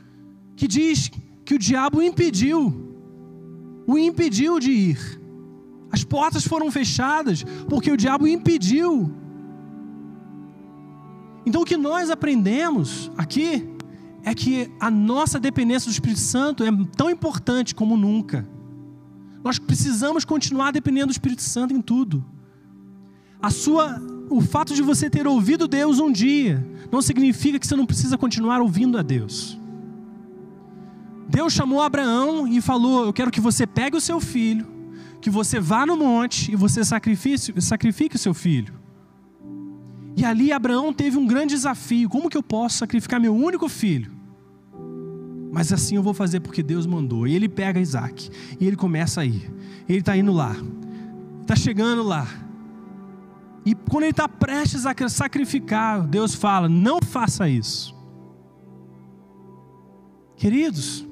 que 0.55 0.67
diz 0.67 1.09
que 1.43 1.55
o 1.55 1.57
diabo 1.57 1.97
o 1.97 2.03
impediu, 2.03 2.95
o 3.87 3.97
impediu 3.97 4.59
de 4.59 4.69
ir. 4.71 5.21
As 5.91 6.03
portas 6.03 6.45
foram 6.45 6.69
fechadas 6.69 7.43
porque 7.67 7.91
o 7.91 7.97
diabo 7.97 8.25
o 8.25 8.27
impediu. 8.27 9.11
Então 11.43 11.63
o 11.63 11.65
que 11.65 11.75
nós 11.75 12.11
aprendemos 12.11 13.11
aqui 13.17 13.67
é 14.23 14.35
que 14.35 14.71
a 14.79 14.91
nossa 14.91 15.39
dependência 15.39 15.89
do 15.89 15.93
Espírito 15.93 16.19
Santo 16.19 16.63
é 16.63 16.69
tão 16.95 17.09
importante 17.09 17.73
como 17.73 17.97
nunca. 17.97 18.47
Nós 19.43 19.57
precisamos 19.57 20.23
continuar 20.23 20.69
dependendo 20.69 21.07
do 21.07 21.13
Espírito 21.13 21.41
Santo 21.41 21.73
em 21.73 21.81
tudo. 21.81 22.23
A 23.41 23.49
sua 23.49 23.99
o 24.31 24.39
fato 24.39 24.73
de 24.73 24.81
você 24.81 25.09
ter 25.09 25.27
ouvido 25.27 25.67
Deus 25.67 25.99
um 25.99 26.11
dia 26.11 26.65
não 26.89 27.01
significa 27.01 27.59
que 27.59 27.67
você 27.67 27.75
não 27.75 27.85
precisa 27.85 28.17
continuar 28.17 28.61
ouvindo 28.61 28.97
a 28.97 29.01
Deus. 29.01 29.59
Deus 31.27 31.51
chamou 31.53 31.81
Abraão 31.81 32.47
e 32.47 32.61
falou: 32.61 33.05
Eu 33.05 33.13
quero 33.13 33.29
que 33.29 33.41
você 33.41 33.67
pegue 33.67 33.97
o 33.97 34.01
seu 34.01 34.19
filho, 34.21 34.65
que 35.19 35.29
você 35.29 35.59
vá 35.59 35.85
no 35.85 35.97
monte 35.97 36.51
e 36.51 36.55
você 36.55 36.83
sacrifique, 36.83 37.61
sacrifique 37.61 38.15
o 38.15 38.19
seu 38.19 38.33
filho. 38.33 38.73
E 40.15 40.25
ali 40.25 40.51
Abraão 40.51 40.93
teve 40.93 41.17
um 41.17 41.27
grande 41.27 41.53
desafio: 41.53 42.09
como 42.09 42.29
que 42.29 42.37
eu 42.37 42.43
posso 42.43 42.77
sacrificar 42.77 43.19
meu 43.19 43.35
único 43.35 43.67
filho? 43.67 44.11
Mas 45.51 45.73
assim 45.73 45.95
eu 45.95 46.03
vou 46.03 46.13
fazer 46.13 46.39
porque 46.39 46.63
Deus 46.63 46.85
mandou. 46.85 47.27
E 47.27 47.35
ele 47.35 47.49
pega 47.49 47.79
Isaac. 47.79 48.29
E 48.57 48.65
ele 48.65 48.77
começa 48.77 49.19
a 49.19 49.25
ir. 49.25 49.51
Ele 49.87 49.99
está 49.99 50.15
indo 50.15 50.31
lá. 50.31 50.55
Está 51.41 51.57
chegando 51.57 52.03
lá. 52.03 52.25
E 53.65 53.75
quando 53.75 54.03
ele 54.03 54.11
está 54.11 54.27
prestes 54.27 54.85
a 54.85 54.93
sacrificar, 55.09 56.05
Deus 56.07 56.33
fala: 56.33 56.67
não 56.67 56.99
faça 57.01 57.47
isso. 57.47 57.95
Queridos, 60.35 61.05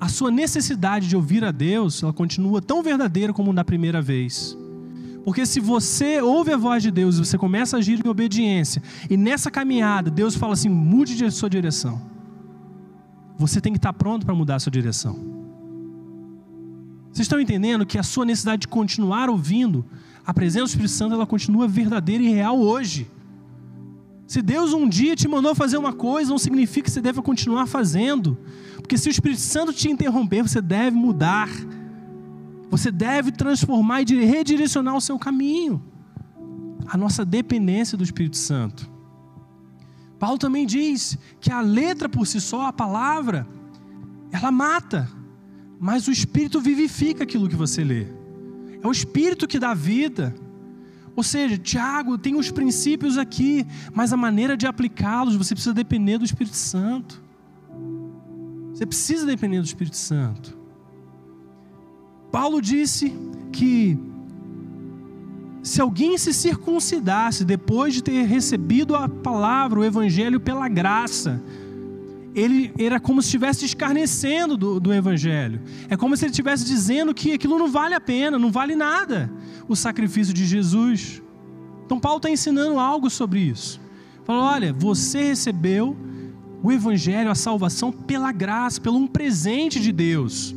a 0.00 0.08
sua 0.08 0.30
necessidade 0.30 1.08
de 1.08 1.16
ouvir 1.16 1.44
a 1.44 1.50
Deus, 1.50 2.02
ela 2.02 2.12
continua 2.12 2.62
tão 2.62 2.82
verdadeira 2.82 3.32
como 3.32 3.52
na 3.52 3.64
primeira 3.64 4.00
vez. 4.00 4.56
Porque 5.24 5.44
se 5.44 5.60
você 5.60 6.20
ouve 6.22 6.52
a 6.52 6.56
voz 6.56 6.82
de 6.82 6.90
Deus 6.90 7.16
e 7.16 7.18
você 7.18 7.36
começa 7.36 7.76
a 7.76 7.78
agir 7.78 8.00
em 8.04 8.08
obediência, 8.08 8.82
e 9.10 9.16
nessa 9.16 9.50
caminhada 9.50 10.10
Deus 10.10 10.36
fala 10.36 10.52
assim: 10.52 10.68
mude 10.68 11.16
de 11.16 11.30
sua 11.30 11.50
direção. 11.50 12.00
Você 13.36 13.60
tem 13.60 13.72
que 13.72 13.78
estar 13.78 13.92
pronto 13.92 14.24
para 14.24 14.34
mudar 14.34 14.56
a 14.56 14.60
sua 14.60 14.70
direção. 14.70 15.14
Vocês 17.12 17.24
estão 17.24 17.40
entendendo 17.40 17.84
que 17.84 17.98
a 17.98 18.02
sua 18.02 18.24
necessidade 18.24 18.62
de 18.62 18.68
continuar 18.68 19.28
ouvindo 19.28 19.84
a 20.26 20.34
presença 20.34 20.66
do 20.66 20.68
Espírito 20.68 20.92
Santo 20.92 21.14
ela 21.14 21.26
continua 21.26 21.66
verdadeira 21.66 22.22
e 22.22 22.28
real 22.30 22.58
hoje. 22.58 23.10
Se 24.26 24.40
Deus 24.40 24.72
um 24.72 24.88
dia 24.88 25.16
te 25.16 25.26
mandou 25.26 25.54
fazer 25.54 25.76
uma 25.76 25.92
coisa, 25.92 26.30
não 26.30 26.38
significa 26.38 26.84
que 26.84 26.90
você 26.92 27.00
deve 27.00 27.20
continuar 27.20 27.66
fazendo. 27.66 28.38
Porque 28.76 28.96
se 28.96 29.08
o 29.08 29.10
Espírito 29.10 29.40
Santo 29.40 29.72
te 29.72 29.90
interromper, 29.90 30.42
você 30.42 30.60
deve 30.60 30.96
mudar. 30.96 31.48
Você 32.70 32.92
deve 32.92 33.32
transformar 33.32 34.02
e 34.02 34.24
redirecionar 34.24 34.94
o 34.94 35.00
seu 35.00 35.18
caminho. 35.18 35.82
A 36.86 36.96
nossa 36.96 37.24
dependência 37.24 37.98
do 37.98 38.04
Espírito 38.04 38.36
Santo. 38.36 38.88
Paulo 40.16 40.38
também 40.38 40.64
diz 40.64 41.18
que 41.40 41.50
a 41.50 41.60
letra 41.60 42.08
por 42.08 42.26
si 42.26 42.40
só, 42.40 42.66
a 42.66 42.72
palavra, 42.72 43.48
ela 44.30 44.52
mata, 44.52 45.10
mas 45.80 46.06
o 46.06 46.12
Espírito 46.12 46.60
vivifica 46.60 47.24
aquilo 47.24 47.48
que 47.48 47.56
você 47.56 47.82
lê. 47.82 48.19
É 48.82 48.86
o 48.86 48.92
Espírito 48.92 49.46
que 49.46 49.58
dá 49.58 49.74
vida. 49.74 50.34
Ou 51.14 51.22
seja, 51.22 51.58
Tiago 51.58 52.16
tem 52.16 52.34
os 52.34 52.50
princípios 52.50 53.18
aqui, 53.18 53.66
mas 53.92 54.12
a 54.12 54.16
maneira 54.16 54.56
de 54.56 54.66
aplicá-los, 54.66 55.36
você 55.36 55.54
precisa 55.54 55.74
depender 55.74 56.18
do 56.18 56.24
Espírito 56.24 56.56
Santo. 56.56 57.22
Você 58.72 58.86
precisa 58.86 59.26
depender 59.26 59.58
do 59.58 59.66
Espírito 59.66 59.96
Santo. 59.96 60.56
Paulo 62.30 62.62
disse 62.62 63.12
que 63.52 63.98
se 65.62 65.80
alguém 65.80 66.16
se 66.16 66.32
circuncidasse 66.32 67.44
depois 67.44 67.92
de 67.92 68.02
ter 68.02 68.24
recebido 68.24 68.96
a 68.96 69.08
palavra, 69.08 69.80
o 69.80 69.84
evangelho 69.84 70.40
pela 70.40 70.68
graça, 70.68 71.42
ele 72.34 72.72
era 72.78 73.00
como 73.00 73.20
se 73.20 73.28
estivesse 73.28 73.64
escarnecendo 73.64 74.56
do, 74.56 74.78
do 74.78 74.92
Evangelho. 74.92 75.60
É 75.88 75.96
como 75.96 76.16
se 76.16 76.24
ele 76.24 76.30
estivesse 76.30 76.64
dizendo 76.64 77.12
que 77.12 77.32
aquilo 77.32 77.58
não 77.58 77.68
vale 77.68 77.94
a 77.94 78.00
pena, 78.00 78.38
não 78.38 78.52
vale 78.52 78.76
nada, 78.76 79.30
o 79.68 79.74
sacrifício 79.74 80.32
de 80.32 80.46
Jesus. 80.46 81.22
Então, 81.84 81.98
Paulo 81.98 82.18
está 82.18 82.30
ensinando 82.30 82.78
algo 82.78 83.10
sobre 83.10 83.40
isso. 83.40 83.80
Falou: 84.24 84.42
olha, 84.42 84.72
você 84.72 85.24
recebeu 85.24 85.96
o 86.62 86.70
Evangelho, 86.70 87.30
a 87.30 87.34
salvação, 87.34 87.90
pela 87.90 88.30
graça, 88.30 88.80
pelo 88.80 88.98
um 88.98 89.06
presente 89.06 89.80
de 89.80 89.90
Deus. 89.90 90.54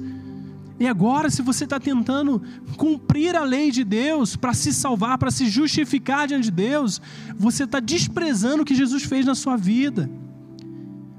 E 0.79 0.87
agora, 0.87 1.29
se 1.29 1.41
você 1.41 1.63
está 1.63 1.79
tentando 1.79 2.41
cumprir 2.75 3.35
a 3.35 3.43
lei 3.43 3.71
de 3.71 3.83
Deus 3.83 4.35
para 4.35 4.53
se 4.53 4.73
salvar, 4.73 5.17
para 5.17 5.31
se 5.31 5.45
justificar 5.47 6.27
diante 6.27 6.45
de 6.45 6.51
Deus, 6.51 7.01
você 7.37 7.63
está 7.63 7.79
desprezando 7.79 8.63
o 8.63 8.65
que 8.65 8.75
Jesus 8.75 9.03
fez 9.03 9.25
na 9.25 9.33
sua 9.33 9.55
vida. 9.55 10.09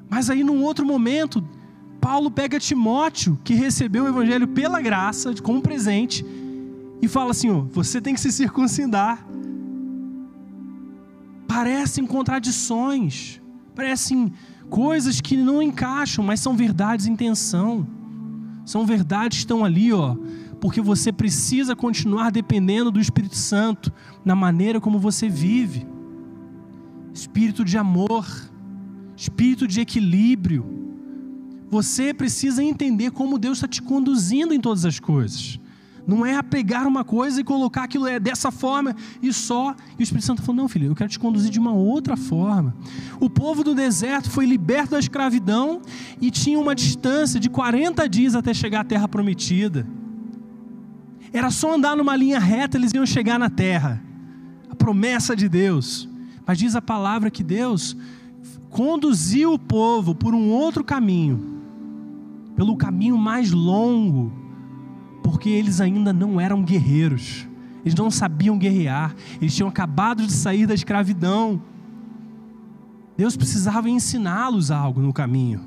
Mas 0.09 0.31
aí, 0.31 0.45
num 0.45 0.63
outro 0.63 0.87
momento, 0.87 1.43
Paulo 2.01 2.31
pega 2.31 2.61
Timóteo, 2.61 3.39
que 3.43 3.55
recebeu 3.55 4.05
o 4.05 4.09
evangelho 4.09 4.47
pela 4.49 4.81
graça, 4.81 5.35
como 5.43 5.63
presente, 5.63 6.25
e 7.01 7.09
fala 7.09 7.31
assim: 7.31 7.51
ó, 7.51 7.61
você 7.61 8.01
tem 8.01 8.15
que 8.15 8.21
se 8.21 8.31
circuncidar. 8.31 9.27
Parecem 11.49 12.07
contradições, 12.07 13.41
parecem 13.75 14.33
coisas 14.69 15.21
que 15.21 15.37
não 15.37 15.63
encaixam, 15.63 16.25
mas 16.25 16.41
são 16.41 16.57
verdades 16.57 17.07
em 17.07 17.17
tensão. 17.17 17.87
São 18.65 18.87
verdades 18.87 19.39
que 19.39 19.43
estão 19.45 19.65
ali, 19.65 19.93
ó, 19.93 20.17
porque 20.61 20.81
você 20.81 21.13
precisa 21.13 21.77
continuar 21.77 22.31
dependendo 22.31 22.91
do 22.91 23.01
Espírito 23.01 23.37
Santo 23.37 23.93
na 24.25 24.35
maneira 24.35 24.81
como 24.81 24.99
você 24.99 25.29
vive. 25.29 25.87
Espírito 27.13 27.65
de 27.65 27.77
amor, 27.77 28.27
espírito 29.17 29.67
de 29.67 29.81
equilíbrio. 29.81 30.65
Você 31.71 32.15
precisa 32.15 32.63
entender 32.63 33.11
como 33.11 33.39
Deus 33.39 33.59
está 33.59 33.69
te 33.69 33.83
conduzindo 33.83 34.55
em 34.55 34.61
todas 34.61 34.85
as 34.85 35.01
coisas. 35.01 35.59
Não 36.07 36.25
é 36.25 36.37
apegar 36.37 36.87
uma 36.87 37.03
coisa 37.03 37.41
e 37.41 37.45
colocar 37.45 37.85
aquilo 37.85 38.07
é 38.07 38.21
dessa 38.21 38.51
forma 38.51 38.95
e 39.23 39.33
só. 39.33 39.75
E 39.99 40.03
o 40.03 40.05
Espírito 40.05 40.27
Santo 40.27 40.43
falou: 40.43 40.63
Não, 40.63 40.69
filho, 40.69 40.89
eu 40.89 40.95
quero 40.95 41.09
te 41.09 41.19
conduzir 41.19 41.51
de 41.51 41.59
uma 41.59 41.73
outra 41.73 42.17
forma. 42.17 42.77
O 43.19 43.31
povo 43.31 43.65
do 43.65 43.75
deserto 43.75 44.31
foi 44.31 44.45
liberto 44.45 44.91
da 44.91 44.99
escravidão 44.99 45.81
e 46.21 46.31
tinha 46.31 46.59
uma 46.59 46.75
distância 46.75 47.41
de 47.41 47.49
40 47.49 48.07
dias 48.09 48.35
até 48.35 48.53
chegar 48.53 48.81
à 48.81 48.85
terra 48.85 49.09
prometida. 49.09 49.87
Era 51.33 51.51
só 51.51 51.75
andar 51.75 51.97
numa 51.97 52.15
linha 52.15 52.39
reta, 52.39 52.77
eles 52.77 52.93
iam 52.95 53.07
chegar 53.07 53.39
na 53.39 53.49
terra. 53.49 54.03
A 54.69 54.75
promessa 54.75 55.35
de 55.35 55.49
Deus. 55.49 56.09
Mas 56.47 56.59
diz 56.59 56.77
a 56.77 56.83
palavra 56.83 57.31
que 57.31 57.43
Deus 57.43 57.97
conduziu 58.75 59.53
o 59.53 59.59
povo 59.59 60.17
por 60.17 60.35
um 60.35 60.51
outro 60.51 60.83
caminho, 60.83 61.63
pelo 62.57 62.77
caminho 62.77 63.17
mais 63.17 63.53
longo, 63.53 64.33
porque 65.23 65.49
eles 65.49 65.81
ainda 65.81 66.13
não 66.13 66.41
eram 66.41 66.61
guerreiros, 66.61 67.47
eles 67.85 67.95
não 67.95 68.11
sabiam 68.11 68.59
guerrear, 68.59 69.15
eles 69.41 69.55
tinham 69.55 69.69
acabado 69.69 70.27
de 70.27 70.33
sair 70.33 70.67
da 70.67 70.75
escravidão. 70.75 71.63
Deus 73.17 73.37
precisava 73.37 73.89
ensiná-los 73.89 74.73
algo 74.73 75.01
no 75.01 75.13
caminho. 75.13 75.61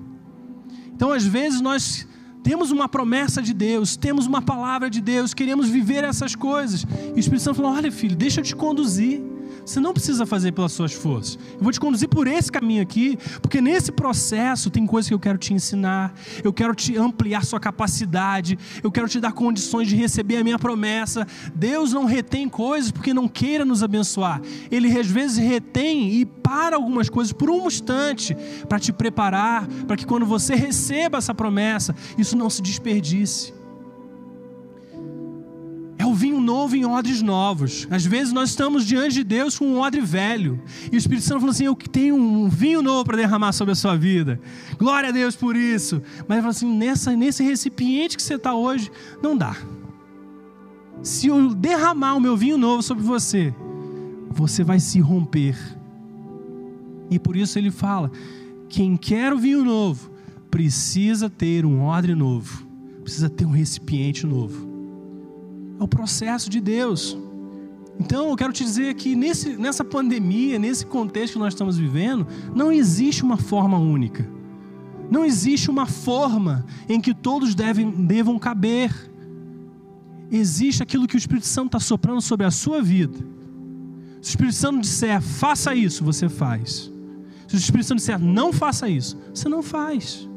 Então, 0.94 1.14
às 1.14 1.26
vezes, 1.26 1.62
nós 1.62 2.06
temos 2.44 2.72
uma 2.72 2.90
promessa 2.90 3.42
de 3.42 3.54
Deus, 3.54 3.96
temos 3.96 4.28
uma 4.28 4.42
palavra 4.42 4.90
de 4.90 5.00
Deus, 5.00 5.34
queremos 5.34 5.70
viver 5.70 6.04
essas 6.04 6.36
coisas. 6.36 6.84
E 6.84 7.14
o 7.14 7.20
Espírito 7.20 7.44
Santo 7.44 7.56
falou: 7.56 7.72
Olha, 7.72 7.90
filho, 7.90 8.18
deixa 8.18 8.42
eu 8.42 8.44
te 8.44 8.54
conduzir. 8.54 9.37
Você 9.68 9.82
não 9.82 9.92
precisa 9.92 10.26
fazer 10.26 10.54
pelas 10.54 10.72
suas 10.72 10.94
forças. 10.94 11.38
Eu 11.54 11.60
vou 11.60 11.74
te 11.74 11.80
conduzir 11.80 12.08
por 12.08 12.26
esse 12.26 12.50
caminho 12.50 12.82
aqui, 12.82 13.20
porque 13.42 13.60
nesse 13.60 13.92
processo 13.92 14.70
tem 14.70 14.88
coisas 14.88 15.10
que 15.10 15.14
eu 15.14 15.20
quero 15.20 15.38
te 15.38 15.54
ensinar, 15.54 16.14
eu 16.42 16.54
quero 16.54 16.74
te 16.74 16.98
ampliar 16.98 17.44
sua 17.44 17.60
capacidade, 17.60 18.58
eu 18.82 18.90
quero 18.90 19.10
te 19.10 19.20
dar 19.20 19.34
condições 19.34 19.90
de 19.90 19.96
receber 19.98 20.38
a 20.38 20.44
minha 20.44 20.58
promessa. 20.58 21.28
Deus 21.54 21.92
não 21.92 22.06
retém 22.06 22.48
coisas 22.48 22.92
porque 22.92 23.14
não 23.14 23.28
queira 23.28 23.66
nos 23.66 23.84
abençoar. 23.84 24.42
Ele 24.72 24.88
às 24.98 25.08
vezes 25.08 25.36
retém 25.36 26.14
e 26.14 26.26
para 26.26 26.78
algumas 26.78 27.10
coisas 27.10 27.34
por 27.34 27.50
um 27.50 27.68
instante 27.68 28.38
para 28.70 28.80
te 28.80 28.94
preparar, 28.94 29.68
para 29.86 29.98
que 29.98 30.06
quando 30.06 30.26
você 30.26 30.56
receba 30.56 31.18
essa 31.18 31.36
promessa, 31.36 31.94
isso 32.18 32.38
não 32.38 32.50
se 32.50 32.62
desperdice. 32.62 33.57
O 36.08 36.14
vinho 36.14 36.40
novo 36.40 36.74
em 36.74 36.86
odres 36.86 37.22
novos. 37.22 37.86
Às 37.92 38.06
vezes 38.06 38.32
nós 38.32 38.52
estamos 38.52 38.86
diante 38.86 39.16
de 39.16 39.26
Deus 39.26 39.60
com 39.60 39.66
um 39.66 39.80
odre 39.82 40.00
velho. 40.00 40.58
E 40.90 40.96
o 40.96 40.98
Espírito 40.98 41.26
Santo 41.26 41.42
falou 41.42 41.52
assim: 41.52 41.66
Eu 41.66 41.76
tenho 41.76 42.16
um 42.16 42.48
vinho 42.48 42.82
novo 42.82 43.04
para 43.04 43.18
derramar 43.18 43.52
sobre 43.52 43.74
a 43.74 43.76
sua 43.76 43.98
vida. 43.98 44.40
Glória 44.80 45.10
a 45.10 45.12
Deus 45.12 45.36
por 45.36 45.54
isso. 45.58 46.02
Mas 46.20 46.38
ele 46.38 46.42
falou 46.42 46.52
assim: 46.52 46.78
nessa, 46.78 47.14
nesse 47.14 47.44
recipiente 47.44 48.16
que 48.16 48.24
você 48.24 48.36
está 48.36 48.56
hoje, 48.56 48.90
não 49.22 49.36
dá. 49.36 49.58
Se 51.04 51.28
eu 51.28 51.54
derramar 51.54 52.16
o 52.16 52.22
meu 52.22 52.38
vinho 52.38 52.58
novo 52.58 52.82
sobre 52.82 53.04
você, 53.04 53.54
você 54.30 54.64
vai 54.64 54.80
se 54.80 55.02
romper. 55.02 55.58
E 57.12 57.20
por 57.20 57.36
isso 57.36 57.60
ele 57.60 57.70
fala: 57.70 58.10
quem 58.70 58.96
quer 58.96 59.34
o 59.34 59.38
vinho 59.38 59.66
novo, 59.66 60.10
precisa 60.50 61.30
ter 61.30 61.66
um 61.66 61.84
odre 61.84 62.16
novo, 62.16 62.66
precisa 63.04 63.30
ter 63.30 63.46
um 63.46 63.52
recipiente 63.52 64.26
novo. 64.26 64.77
É 65.80 65.84
o 65.84 65.88
processo 65.88 66.50
de 66.50 66.60
Deus. 66.60 67.18
Então, 68.00 68.30
eu 68.30 68.36
quero 68.36 68.54
te 68.54 68.64
dizer 68.64 68.94
que 68.94 69.16
nesse, 69.16 69.58
nessa 69.58 69.84
pandemia, 69.84 70.60
nesse 70.60 70.86
contexto 70.86 71.34
que 71.34 71.40
nós 71.40 71.54
estamos 71.54 71.78
vivendo, 71.78 72.28
não 72.54 72.72
existe 72.72 73.24
uma 73.24 73.38
forma 73.38 73.78
única. 73.78 74.30
Não 75.10 75.26
existe 75.26 75.70
uma 75.70 75.86
forma 75.86 76.66
em 76.88 77.00
que 77.00 77.14
todos 77.14 77.56
devem, 77.56 77.90
devam 78.06 78.38
caber. 78.38 78.92
Existe 80.30 80.84
aquilo 80.84 81.08
que 81.08 81.16
o 81.16 81.18
Espírito 81.18 81.48
Santo 81.48 81.68
está 81.68 81.80
soprando 81.80 82.22
sobre 82.22 82.46
a 82.46 82.52
sua 82.52 82.82
vida. 82.82 83.18
Se 84.22 84.30
o 84.30 84.32
Espírito 84.32 84.56
Santo 84.56 84.82
disser, 84.82 85.22
faça 85.22 85.74
isso, 85.74 86.04
você 86.04 86.28
faz. 86.28 86.92
Se 87.48 87.56
o 87.56 87.58
Espírito 87.58 87.88
Santo 87.88 88.00
disser, 88.00 88.20
não 88.20 88.52
faça 88.52 88.90
isso, 88.90 89.18
você 89.34 89.48
não 89.48 89.64
faz. 89.64 90.28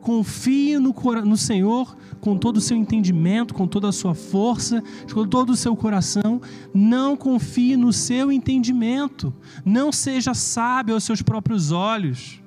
Confie 0.00 0.78
no, 0.78 0.94
no 1.24 1.36
Senhor 1.36 1.96
com 2.20 2.36
todo 2.36 2.58
o 2.58 2.60
seu 2.60 2.76
entendimento, 2.76 3.54
com 3.54 3.66
toda 3.66 3.88
a 3.88 3.92
sua 3.92 4.14
força, 4.14 4.82
com 5.12 5.26
todo 5.26 5.50
o 5.50 5.56
seu 5.56 5.74
coração. 5.76 6.40
Não 6.72 7.16
confie 7.16 7.76
no 7.76 7.92
seu 7.92 8.30
entendimento. 8.30 9.32
Não 9.64 9.90
seja 9.90 10.34
sábio 10.34 10.94
aos 10.94 11.04
seus 11.04 11.22
próprios 11.22 11.72
olhos. 11.72 12.40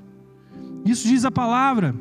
Isso 0.85 1.07
diz 1.07 1.25
a 1.25 1.31
palavra. 1.31 1.95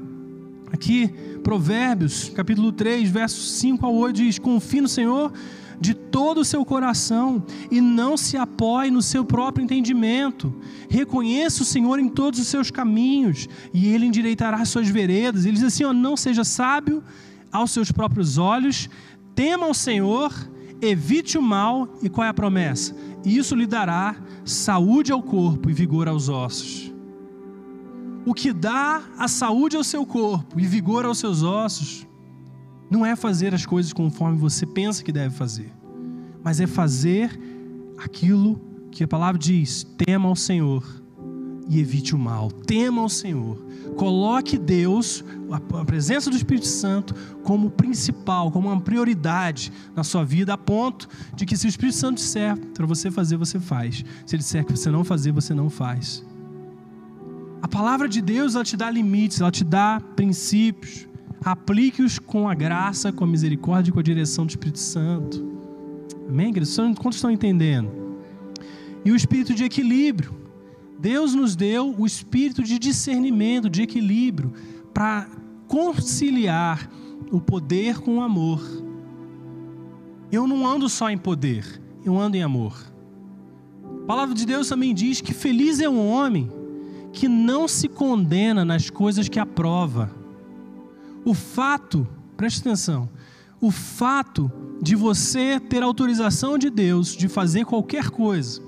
Aqui, 0.72 1.08
Provérbios, 1.42 2.30
capítulo 2.30 2.72
3, 2.72 3.10
versos 3.10 3.52
5 3.52 3.84
ao 3.84 3.94
8 3.94 4.16
diz: 4.16 4.38
Confie 4.38 4.80
no 4.80 4.88
Senhor 4.88 5.32
de 5.80 5.94
todo 5.94 6.38
o 6.38 6.44
seu 6.44 6.64
coração 6.64 7.44
e 7.70 7.80
não 7.80 8.16
se 8.16 8.36
apoie 8.36 8.90
no 8.90 9.02
seu 9.02 9.24
próprio 9.24 9.64
entendimento. 9.64 10.54
Reconheça 10.88 11.62
o 11.62 11.66
Senhor 11.66 11.98
em 11.98 12.08
todos 12.08 12.40
os 12.40 12.46
seus 12.46 12.70
caminhos 12.70 13.48
e 13.72 13.88
ele 13.88 14.06
endireitará 14.06 14.58
as 14.58 14.68
suas 14.68 14.88
veredas. 14.88 15.44
Ele 15.44 15.56
diz 15.56 15.64
assim: 15.64 15.84
ó, 15.84 15.92
não 15.92 16.16
seja 16.16 16.44
sábio 16.44 17.02
aos 17.50 17.70
seus 17.70 17.92
próprios 17.92 18.38
olhos, 18.38 18.88
tema 19.34 19.66
ao 19.66 19.74
Senhor, 19.74 20.32
evite 20.80 21.36
o 21.36 21.42
mal 21.42 21.88
e 22.02 22.08
qual 22.08 22.26
é 22.26 22.30
a 22.30 22.34
promessa? 22.34 22.94
Isso 23.24 23.54
lhe 23.54 23.66
dará 23.66 24.16
saúde 24.44 25.12
ao 25.12 25.22
corpo 25.22 25.70
e 25.70 25.72
vigor 25.72 26.08
aos 26.08 26.28
ossos. 26.28 26.92
O 28.24 28.34
que 28.34 28.52
dá 28.52 29.02
a 29.18 29.26
saúde 29.26 29.76
ao 29.76 29.84
seu 29.84 30.06
corpo 30.06 30.58
e 30.58 30.66
vigor 30.66 31.04
aos 31.04 31.18
seus 31.18 31.42
ossos 31.42 32.06
não 32.92 33.06
é 33.06 33.16
fazer 33.16 33.54
as 33.54 33.64
coisas 33.64 33.90
conforme 33.90 34.36
você 34.36 34.66
pensa 34.66 35.02
que 35.02 35.10
deve 35.10 35.34
fazer, 35.34 35.72
mas 36.44 36.60
é 36.60 36.66
fazer 36.66 37.40
aquilo 37.96 38.60
que 38.90 39.02
a 39.02 39.08
palavra 39.08 39.38
diz: 39.38 39.86
tema 39.96 40.28
ao 40.28 40.36
Senhor 40.36 40.84
e 41.70 41.80
evite 41.80 42.14
o 42.14 42.18
mal. 42.18 42.50
Tema 42.50 43.00
ao 43.00 43.08
Senhor. 43.08 43.56
Coloque 43.96 44.58
Deus, 44.58 45.24
a 45.50 45.84
presença 45.84 46.28
do 46.28 46.36
Espírito 46.36 46.66
Santo, 46.66 47.14
como 47.42 47.70
principal, 47.70 48.50
como 48.50 48.68
uma 48.68 48.80
prioridade 48.80 49.72
na 49.96 50.04
sua 50.04 50.22
vida, 50.22 50.52
a 50.52 50.58
ponto 50.58 51.08
de 51.34 51.46
que 51.46 51.56
se 51.56 51.66
o 51.66 51.68
Espírito 51.68 51.96
Santo 51.96 52.16
disser 52.16 52.58
para 52.74 52.84
você 52.84 53.10
fazer, 53.10 53.38
você 53.38 53.58
faz. 53.58 54.04
Se 54.26 54.36
ele 54.36 54.42
disser 54.42 54.66
que 54.66 54.72
você 54.72 54.90
não 54.90 55.02
fazer, 55.02 55.32
você 55.32 55.54
não 55.54 55.70
faz. 55.70 56.24
A 57.62 57.68
palavra 57.68 58.06
de 58.06 58.20
Deus, 58.20 58.54
ela 58.54 58.64
te 58.64 58.76
dá 58.76 58.90
limites, 58.90 59.40
ela 59.40 59.50
te 59.50 59.64
dá 59.64 60.00
princípios 60.14 61.06
aplique-os 61.44 62.18
com 62.18 62.48
a 62.48 62.54
graça, 62.54 63.12
com 63.12 63.24
a 63.24 63.26
misericórdia 63.26 63.90
e 63.90 63.92
com 63.92 64.00
a 64.00 64.02
direção 64.02 64.46
do 64.46 64.50
Espírito 64.50 64.78
Santo. 64.78 65.44
Amém, 66.28 66.52
queridos? 66.52 66.76
Quantos 66.76 67.16
estão 67.16 67.30
entendendo? 67.30 67.90
E 69.04 69.10
o 69.10 69.16
espírito 69.16 69.54
de 69.54 69.64
equilíbrio. 69.64 70.40
Deus 70.98 71.34
nos 71.34 71.56
deu 71.56 71.94
o 71.98 72.06
espírito 72.06 72.62
de 72.62 72.78
discernimento, 72.78 73.68
de 73.68 73.82
equilíbrio, 73.82 74.52
para 74.94 75.28
conciliar 75.66 76.88
o 77.30 77.40
poder 77.40 77.98
com 77.98 78.18
o 78.18 78.20
amor. 78.20 78.62
Eu 80.30 80.46
não 80.46 80.64
ando 80.66 80.88
só 80.88 81.10
em 81.10 81.18
poder, 81.18 81.82
eu 82.04 82.16
ando 82.16 82.36
em 82.36 82.42
amor. 82.42 82.76
A 84.02 84.06
palavra 84.06 84.34
de 84.34 84.46
Deus 84.46 84.68
também 84.68 84.94
diz 84.94 85.20
que 85.20 85.34
feliz 85.34 85.80
é 85.80 85.88
um 85.88 86.08
homem 86.08 86.48
que 87.12 87.28
não 87.28 87.66
se 87.66 87.88
condena 87.88 88.64
nas 88.64 88.88
coisas 88.88 89.28
que 89.28 89.40
aprova 89.40 90.21
o 91.24 91.34
fato, 91.34 92.06
preste 92.36 92.60
atenção, 92.60 93.08
o 93.60 93.70
fato 93.70 94.50
de 94.82 94.96
você 94.96 95.60
ter 95.60 95.82
autorização 95.82 96.58
de 96.58 96.68
Deus 96.68 97.14
de 97.14 97.28
fazer 97.28 97.64
qualquer 97.64 98.10
coisa, 98.10 98.60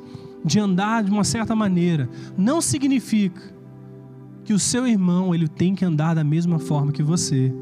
de 0.44 0.60
andar 0.60 1.02
de 1.02 1.10
uma 1.10 1.24
certa 1.24 1.56
maneira, 1.56 2.08
não 2.36 2.60
significa 2.60 3.52
que 4.44 4.52
o 4.52 4.58
seu 4.58 4.86
irmão 4.86 5.34
ele 5.34 5.48
tem 5.48 5.74
que 5.74 5.84
andar 5.84 6.14
da 6.14 6.22
mesma 6.22 6.58
forma 6.58 6.92
que 6.92 7.02
você. 7.02 7.52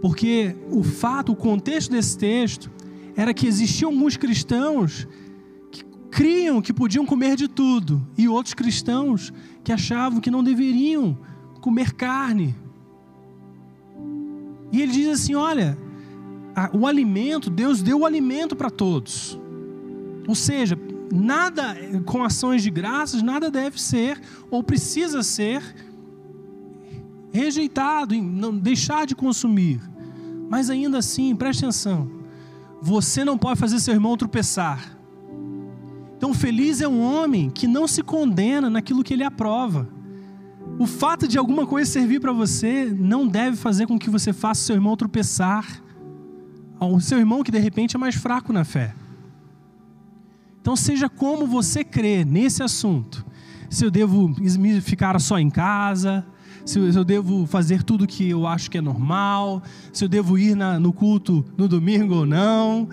Porque 0.00 0.56
o 0.70 0.82
fato, 0.82 1.32
o 1.32 1.36
contexto 1.36 1.90
desse 1.90 2.16
texto 2.16 2.70
era 3.14 3.34
que 3.34 3.46
existiam 3.46 3.90
alguns 3.90 4.16
cristãos 4.16 5.06
que 5.70 5.84
criam 6.10 6.62
que 6.62 6.72
podiam 6.72 7.04
comer 7.04 7.36
de 7.36 7.48
tudo 7.48 8.00
e 8.16 8.28
outros 8.28 8.54
cristãos 8.54 9.32
que 9.62 9.72
achavam 9.72 10.20
que 10.20 10.30
não 10.30 10.42
deveriam 10.42 11.18
comer 11.60 11.92
carne, 11.92 12.54
e 14.72 14.80
ele 14.80 14.92
diz 14.92 15.08
assim: 15.08 15.34
olha, 15.34 15.76
o 16.72 16.86
alimento, 16.86 17.50
Deus 17.50 17.82
deu 17.82 18.00
o 18.00 18.06
alimento 18.06 18.54
para 18.54 18.70
todos. 18.70 19.38
Ou 20.26 20.34
seja, 20.34 20.78
nada 21.12 21.76
com 22.04 22.22
ações 22.22 22.62
de 22.62 22.70
graças, 22.70 23.22
nada 23.22 23.50
deve 23.50 23.80
ser 23.80 24.20
ou 24.50 24.62
precisa 24.62 25.22
ser 25.22 25.62
rejeitado, 27.32 28.14
não 28.14 28.56
deixar 28.56 29.06
de 29.06 29.14
consumir. 29.14 29.80
Mas 30.48 30.68
ainda 30.68 30.98
assim, 30.98 31.34
preste 31.34 31.64
atenção, 31.64 32.10
você 32.82 33.24
não 33.24 33.38
pode 33.38 33.58
fazer 33.58 33.78
seu 33.78 33.94
irmão 33.94 34.16
tropeçar. 34.16 34.96
Então, 36.16 36.34
feliz 36.34 36.80
é 36.80 36.88
um 36.88 37.00
homem 37.00 37.48
que 37.48 37.66
não 37.66 37.88
se 37.88 38.02
condena 38.02 38.68
naquilo 38.68 39.02
que 39.02 39.14
ele 39.14 39.24
aprova. 39.24 39.88
O 40.80 40.86
fato 40.86 41.28
de 41.28 41.36
alguma 41.36 41.66
coisa 41.66 41.90
servir 41.90 42.20
para 42.20 42.32
você 42.32 42.86
não 42.86 43.28
deve 43.28 43.54
fazer 43.54 43.86
com 43.86 43.98
que 43.98 44.08
você 44.08 44.32
faça 44.32 44.62
seu 44.62 44.74
irmão 44.74 44.96
tropeçar. 44.96 45.78
O 46.80 46.98
seu 47.00 47.18
irmão 47.18 47.42
que 47.42 47.50
de 47.50 47.58
repente 47.58 47.96
é 47.96 47.98
mais 47.98 48.14
fraco 48.14 48.50
na 48.50 48.64
fé. 48.64 48.94
Então, 50.58 50.74
seja 50.74 51.06
como 51.06 51.46
você 51.46 51.84
crê 51.84 52.24
nesse 52.24 52.62
assunto. 52.62 53.26
Se 53.68 53.84
eu 53.84 53.90
devo 53.90 54.34
ficar 54.80 55.20
só 55.20 55.38
em 55.38 55.50
casa, 55.50 56.24
se 56.64 56.78
eu 56.78 57.04
devo 57.04 57.44
fazer 57.44 57.82
tudo 57.82 58.06
que 58.06 58.30
eu 58.30 58.46
acho 58.46 58.70
que 58.70 58.78
é 58.78 58.80
normal, 58.80 59.62
se 59.92 60.02
eu 60.02 60.08
devo 60.08 60.38
ir 60.38 60.56
na, 60.56 60.80
no 60.80 60.94
culto 60.94 61.44
no 61.58 61.68
domingo 61.68 62.14
ou 62.14 62.24
não. 62.24 62.88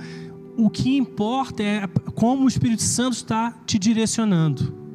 O 0.57 0.69
que 0.69 0.97
importa 0.97 1.63
é 1.63 1.88
como 2.13 2.43
o 2.43 2.47
Espírito 2.49 2.83
Santo 2.83 3.13
está 3.13 3.53
te 3.65 3.79
direcionando. 3.79 4.86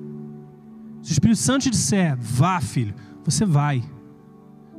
Se 1.03 1.11
o 1.11 1.13
Espírito 1.13 1.39
Santo 1.39 1.65
te 1.65 1.71
disser, 1.71 2.17
vá, 2.17 2.61
filho, 2.61 2.95
você 3.25 3.45
vai. 3.45 3.83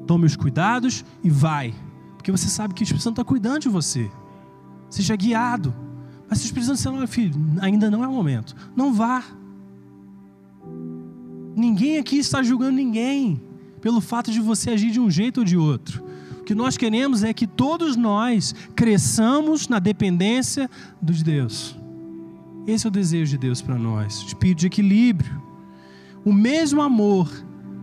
Tome 0.07 0.25
os 0.25 0.35
cuidados 0.35 1.03
e 1.23 1.29
vai. 1.29 1.73
Porque 2.15 2.31
você 2.31 2.47
sabe 2.47 2.73
que 2.73 2.81
o 2.81 2.85
Espírito 2.85 3.03
Santo 3.03 3.21
está 3.21 3.25
cuidando 3.25 3.59
de 3.59 3.69
você. 3.69 4.09
Seja 4.89 5.15
guiado. 5.15 5.75
Mas 6.29 6.39
se 6.39 6.45
o 6.45 6.47
Espírito 6.47 6.67
Santo 6.67 6.77
disser, 6.77 6.91
não, 6.93 7.07
filho, 7.07 7.35
ainda 7.61 7.91
não 7.91 8.03
é 8.03 8.07
o 8.07 8.13
momento. 8.13 8.55
Não 8.75 8.93
vá. 8.93 9.23
Ninguém 11.55 11.97
aqui 11.97 12.17
está 12.17 12.41
julgando 12.41 12.77
ninguém 12.77 13.41
pelo 13.81 13.99
fato 13.99 14.31
de 14.31 14.39
você 14.39 14.71
agir 14.71 14.91
de 14.91 14.99
um 14.99 15.11
jeito 15.11 15.39
ou 15.39 15.43
de 15.43 15.57
outro. 15.57 16.03
O 16.39 16.43
que 16.43 16.55
nós 16.55 16.77
queremos 16.77 17.23
é 17.23 17.33
que 17.33 17.45
todos 17.45 17.95
nós 17.95 18.55
cresçamos 18.75 19.67
na 19.67 19.79
dependência 19.79 20.69
de 21.01 21.23
Deus. 21.23 21.77
Esse 22.65 22.87
é 22.87 22.89
o 22.89 22.91
desejo 22.91 23.31
de 23.31 23.37
Deus 23.37 23.61
para 23.61 23.77
nós. 23.77 24.23
Espírito 24.27 24.59
de 24.59 24.67
equilíbrio. 24.67 25.52
O 26.25 26.31
mesmo 26.31 26.81
amor 26.81 27.29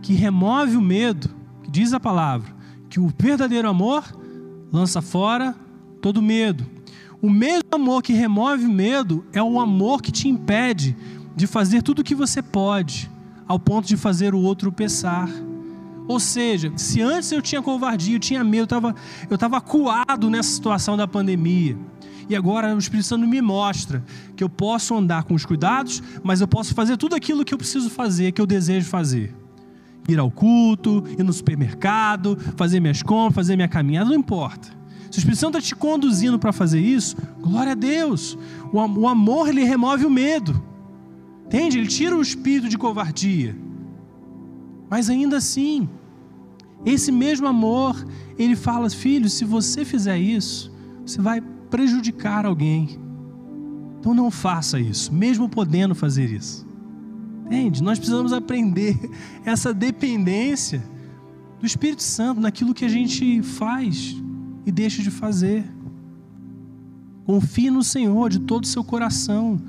que 0.01 0.13
remove 0.13 0.75
o 0.75 0.81
medo, 0.81 1.29
diz 1.69 1.93
a 1.93 1.99
palavra, 1.99 2.53
que 2.89 2.99
o 2.99 3.11
verdadeiro 3.17 3.69
amor 3.69 4.03
lança 4.71 5.01
fora 5.01 5.55
todo 6.01 6.21
medo. 6.21 6.65
O 7.21 7.29
mesmo 7.29 7.69
amor 7.71 8.01
que 8.01 8.13
remove 8.13 8.65
o 8.65 8.71
medo 8.71 9.23
é 9.31 9.41
o 9.43 9.59
amor 9.59 10.01
que 10.01 10.11
te 10.11 10.27
impede 10.27 10.97
de 11.35 11.45
fazer 11.45 11.83
tudo 11.83 11.99
o 11.99 12.03
que 12.03 12.15
você 12.15 12.41
pode, 12.41 13.09
ao 13.47 13.59
ponto 13.59 13.87
de 13.87 13.95
fazer 13.95 14.33
o 14.33 14.39
outro 14.39 14.71
pensar. 14.71 15.29
Ou 16.07 16.19
seja, 16.19 16.73
se 16.75 16.99
antes 16.99 17.31
eu 17.31 17.41
tinha 17.41 17.61
covardia, 17.61 18.15
eu 18.15 18.19
tinha 18.19 18.43
medo, 18.43 18.61
eu 18.61 18.63
estava 18.63 18.95
eu 19.29 19.37
tava 19.37 19.57
acuado 19.57 20.29
nessa 20.29 20.49
situação 20.49 20.97
da 20.97 21.07
pandemia. 21.07 21.77
E 22.31 22.35
agora 22.35 22.73
o 22.73 22.77
Espírito 22.77 23.07
Santo 23.07 23.27
me 23.27 23.41
mostra 23.41 24.01
que 24.37 24.41
eu 24.41 24.47
posso 24.47 24.95
andar 24.95 25.25
com 25.25 25.33
os 25.33 25.45
cuidados, 25.45 26.01
mas 26.23 26.39
eu 26.39 26.47
posso 26.47 26.73
fazer 26.73 26.95
tudo 26.95 27.13
aquilo 27.13 27.43
que 27.43 27.53
eu 27.53 27.57
preciso 27.57 27.89
fazer, 27.89 28.31
que 28.31 28.39
eu 28.39 28.45
desejo 28.45 28.87
fazer. 28.87 29.35
Ir 30.07 30.17
ao 30.17 30.31
culto, 30.31 31.03
ir 31.19 31.23
no 31.23 31.33
supermercado, 31.33 32.37
fazer 32.55 32.79
minhas 32.79 33.03
compras, 33.03 33.35
fazer 33.35 33.57
minha 33.57 33.67
caminhada, 33.67 34.11
não 34.11 34.15
importa. 34.15 34.69
Se 35.11 35.17
o 35.17 35.19
Espírito 35.19 35.39
Santo 35.41 35.57
está 35.57 35.67
te 35.67 35.75
conduzindo 35.75 36.39
para 36.39 36.53
fazer 36.53 36.79
isso, 36.79 37.17
glória 37.41 37.73
a 37.73 37.75
Deus. 37.75 38.37
O, 38.71 39.09
amor, 39.09 39.49
ele 39.49 39.65
remove 39.65 40.05
o 40.05 40.09
medo. 40.09 40.63
Entende? 41.47 41.79
Ele 41.79 41.87
tira 41.87 42.15
o 42.15 42.21
espírito 42.21 42.69
de 42.69 42.77
covardia. 42.77 43.57
Mas 44.89 45.09
ainda 45.09 45.35
assim, 45.35 45.89
esse 46.85 47.11
mesmo 47.11 47.45
amor, 47.45 47.93
ele 48.39 48.55
fala: 48.55 48.89
filho, 48.89 49.29
se 49.29 49.43
você 49.43 49.83
fizer 49.83 50.17
isso, 50.17 50.71
você 51.05 51.21
vai 51.21 51.41
prejudicar 51.71 52.45
alguém. 52.45 52.99
Então 53.99 54.13
não 54.13 54.29
faça 54.29 54.79
isso, 54.79 55.11
mesmo 55.13 55.49
podendo 55.49 55.95
fazer 55.95 56.31
isso. 56.31 56.67
Entende? 57.45 57.81
Nós 57.81 57.97
precisamos 57.97 58.33
aprender 58.33 58.97
essa 59.43 59.73
dependência 59.73 60.83
do 61.59 61.65
Espírito 61.65 62.03
Santo 62.03 62.41
naquilo 62.41 62.73
que 62.73 62.85
a 62.85 62.89
gente 62.89 63.41
faz 63.41 64.15
e 64.65 64.71
deixa 64.71 65.01
de 65.01 65.09
fazer. 65.09 65.63
Confie 67.25 67.71
no 67.71 67.83
Senhor 67.83 68.29
de 68.29 68.39
todo 68.39 68.65
o 68.65 68.67
seu 68.67 68.83
coração 68.83 69.61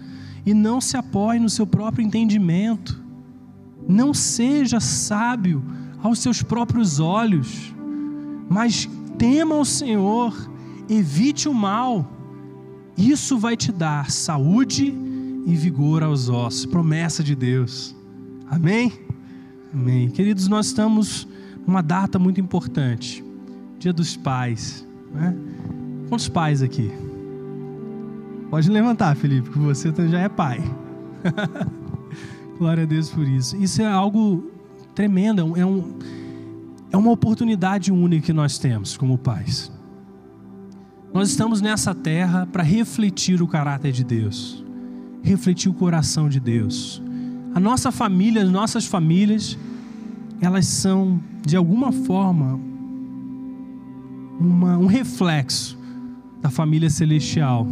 e 0.45 0.53
não 0.53 0.81
se 0.81 0.97
apoie 0.97 1.39
no 1.39 1.49
seu 1.49 1.67
próprio 1.67 2.05
entendimento. 2.05 3.01
Não 3.87 4.13
seja 4.13 4.81
sábio 4.81 5.63
aos 6.03 6.19
seus 6.19 6.43
próprios 6.43 6.99
olhos, 6.99 7.75
mas 8.49 8.89
tema 9.19 9.55
o 9.57 9.65
Senhor 9.65 10.51
evite 10.89 11.49
o 11.49 11.55
mal. 11.55 12.11
Isso 12.97 13.39
vai 13.39 13.57
te 13.57 13.73
dar 13.73 14.11
saúde 14.11 14.95
e 15.47 15.55
vigor 15.55 16.03
aos 16.03 16.29
ossos. 16.29 16.67
Promessa 16.67 17.23
de 17.23 17.35
Deus. 17.35 17.95
Amém? 18.49 18.93
Amém. 19.73 20.11
Queridos, 20.11 20.49
nós 20.49 20.67
estamos 20.67 21.27
uma 21.67 21.83
data 21.83 22.19
muito 22.19 22.41
importante, 22.41 23.25
Dia 23.79 23.93
dos 23.93 24.17
Pais. 24.17 24.87
Né? 25.13 25.35
Quantos 26.09 26.29
pais 26.29 26.63
aqui? 26.63 26.91
Pode 28.51 28.71
levantar, 28.71 29.17
Felipe, 29.17 29.49
que 29.49 29.59
você 29.59 29.91
já 30.09 30.21
é 30.21 30.29
pai. 30.29 30.61
Glória 32.59 32.83
a 32.83 32.87
Deus 32.87 33.09
por 33.09 33.27
isso. 33.27 33.57
Isso 33.57 33.81
é 33.81 33.87
algo 33.87 34.51
tremendo, 34.95 35.57
é, 35.57 35.65
um, 35.65 35.99
é 36.93 36.97
uma 36.97 37.11
oportunidade 37.11 37.91
única 37.91 38.27
que 38.27 38.33
nós 38.33 38.59
temos 38.59 38.97
como 38.97 39.17
pais. 39.17 39.73
Nós 41.13 41.29
estamos 41.29 41.61
nessa 41.61 41.95
terra 41.95 42.49
para 42.51 42.63
refletir 42.63 43.43
o 43.43 43.47
caráter 43.47 43.93
de 43.93 44.03
Deus, 44.03 44.65
refletir 45.23 45.69
o 45.69 45.75
coração 45.75 46.27
de 46.27 46.41
Deus. 46.41 47.03
A 47.55 47.61
nossa 47.61 47.93
família, 47.93 48.43
as 48.43 48.51
nossas 48.51 48.87
famílias, 48.87 49.59
elas 50.41 50.67
são, 50.67 51.21
de 51.45 51.55
alguma 51.55 51.93
forma, 51.93 52.59
uma, 54.41 54.79
um 54.79 54.87
reflexo 54.87 55.79
da 56.41 56.49
família 56.49 56.89
celestial. 56.89 57.67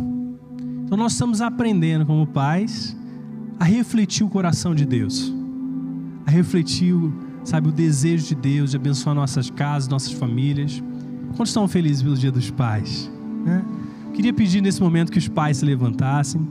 Então 0.85 0.99
nós 0.99 1.13
estamos 1.13 1.41
aprendendo 1.41 2.05
como 2.05 2.27
pais 2.27 2.95
a 3.59 3.65
refletir 3.65 4.23
o 4.23 4.29
coração 4.29 4.75
de 4.75 4.85
Deus, 4.85 5.33
a 6.27 6.31
refletir, 6.31 6.95
sabe, 7.43 7.71
o 7.71 7.73
desejo 7.73 8.27
de 8.27 8.35
Deus 8.35 8.73
de 8.73 8.77
abençoar 8.77 9.15
nossas 9.17 9.49
casas, 9.49 9.89
nossas 9.89 10.13
famílias. 10.13 10.83
Quantos 11.37 11.49
estão 11.49 11.67
felizes 11.67 12.03
pelo 12.03 12.17
Dia 12.17 12.31
dos 12.31 12.51
Pais? 12.51 13.11
Queria 14.21 14.35
pedir 14.35 14.61
nesse 14.61 14.83
momento 14.83 15.11
que 15.11 15.17
os 15.17 15.29
pais 15.29 15.57
se 15.57 15.65
levantassem. 15.65 16.47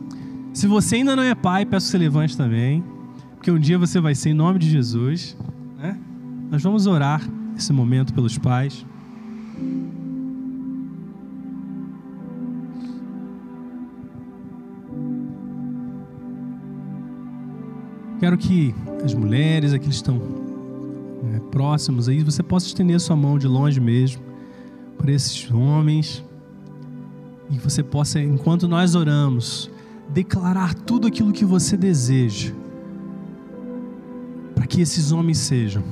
Se 0.56 0.66
você 0.66 0.96
ainda 0.96 1.16
não 1.16 1.22
é 1.22 1.36
pai, 1.36 1.68
peço 1.68 1.86
que 1.86 1.92
você 1.92 1.98
levante 2.00 2.36
também, 2.36 2.84
porque 3.36 3.52
um 3.52 3.60
dia 3.60 3.78
você 3.78 4.02
vai 4.02 4.16
ser 4.16 4.32
em 4.32 4.34
nome 4.34 4.58
de 4.58 4.68
Jesus. 4.68 5.38
Né? 5.78 5.96
Nós 6.50 6.64
vamos 6.64 6.88
orar 6.88 7.22
esse 7.56 7.72
momento 7.72 8.12
pelos 8.12 8.40
pais. 8.40 8.84
Quero 18.20 18.36
que 18.36 18.74
as 19.06 19.14
mulheres, 19.14 19.74
aqueles 19.74 20.02
que 20.02 20.10
estão 20.10 20.18
né, 21.22 21.40
próximos 21.52 22.10
aí, 22.10 22.24
você 22.24 22.42
possa 22.42 22.66
estender 22.66 23.00
sua 23.00 23.16
mão 23.16 23.38
de 23.38 23.46
longe 23.46 23.80
mesmo 23.80 24.24
por 24.98 25.08
esses 25.08 25.52
homens 25.52 26.28
e 27.50 27.58
que 27.58 27.64
você 27.64 27.82
possa, 27.82 28.20
enquanto 28.20 28.68
nós 28.68 28.96
oramos, 28.96 29.70
declarar 30.10 30.74
tudo 30.74 31.08
aquilo 31.08 31.32
que 31.32 31.46
você 31.46 31.76
deseja 31.76 32.54
para 34.56 34.68
que 34.68 34.82
esses 34.82 35.12
homens 35.12 35.38
sejam. 35.38 35.84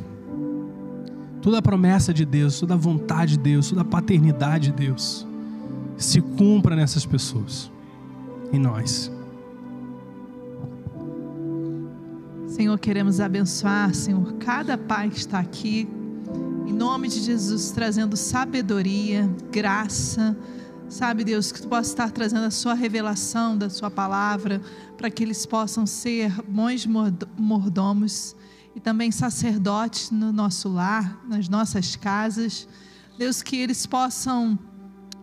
Toda 1.41 1.59
a 1.59 1.61
promessa 1.61 2.13
de 2.13 2.25
Deus, 2.25 2.59
toda 2.59 2.73
a 2.73 2.77
vontade 2.77 3.37
de 3.37 3.39
Deus, 3.39 3.69
toda 3.69 3.81
a 3.81 3.85
paternidade 3.85 4.71
de 4.71 4.85
Deus 4.85 5.25
se 5.97 6.21
cumpra 6.21 6.75
nessas 6.75 7.05
pessoas, 7.05 7.71
em 8.51 8.59
nós. 8.59 9.11
Senhor, 12.47 12.77
queremos 12.79 13.19
abençoar, 13.19 13.93
Senhor, 13.93 14.33
cada 14.33 14.77
pai 14.77 15.09
que 15.09 15.17
está 15.17 15.39
aqui, 15.39 15.87
em 16.65 16.73
nome 16.73 17.07
de 17.07 17.19
Jesus, 17.19 17.71
trazendo 17.71 18.15
sabedoria, 18.17 19.29
graça, 19.51 20.35
Sabe, 20.89 21.25
Deus, 21.25 21.51
que 21.51 21.61
tu 21.61 21.67
possa 21.67 21.89
estar 21.89 22.11
trazendo 22.11 22.45
a 22.45 22.51
sua 22.51 22.73
revelação 22.73 23.57
da 23.57 23.69
sua 23.69 23.91
palavra, 23.91 24.61
para 24.97 25.09
que 25.11 25.21
eles 25.21 25.45
possam 25.45 25.85
ser 25.85 26.31
bons 26.47 26.85
mordomos 27.37 28.35
e 28.73 28.79
também 28.79 29.11
sacerdotes 29.11 30.11
no 30.11 30.31
nosso 30.31 30.69
lar, 30.69 31.21
nas 31.27 31.49
nossas 31.49 31.97
casas. 31.97 32.67
Deus, 33.17 33.41
que 33.41 33.57
eles 33.57 33.85
possam 33.85 34.57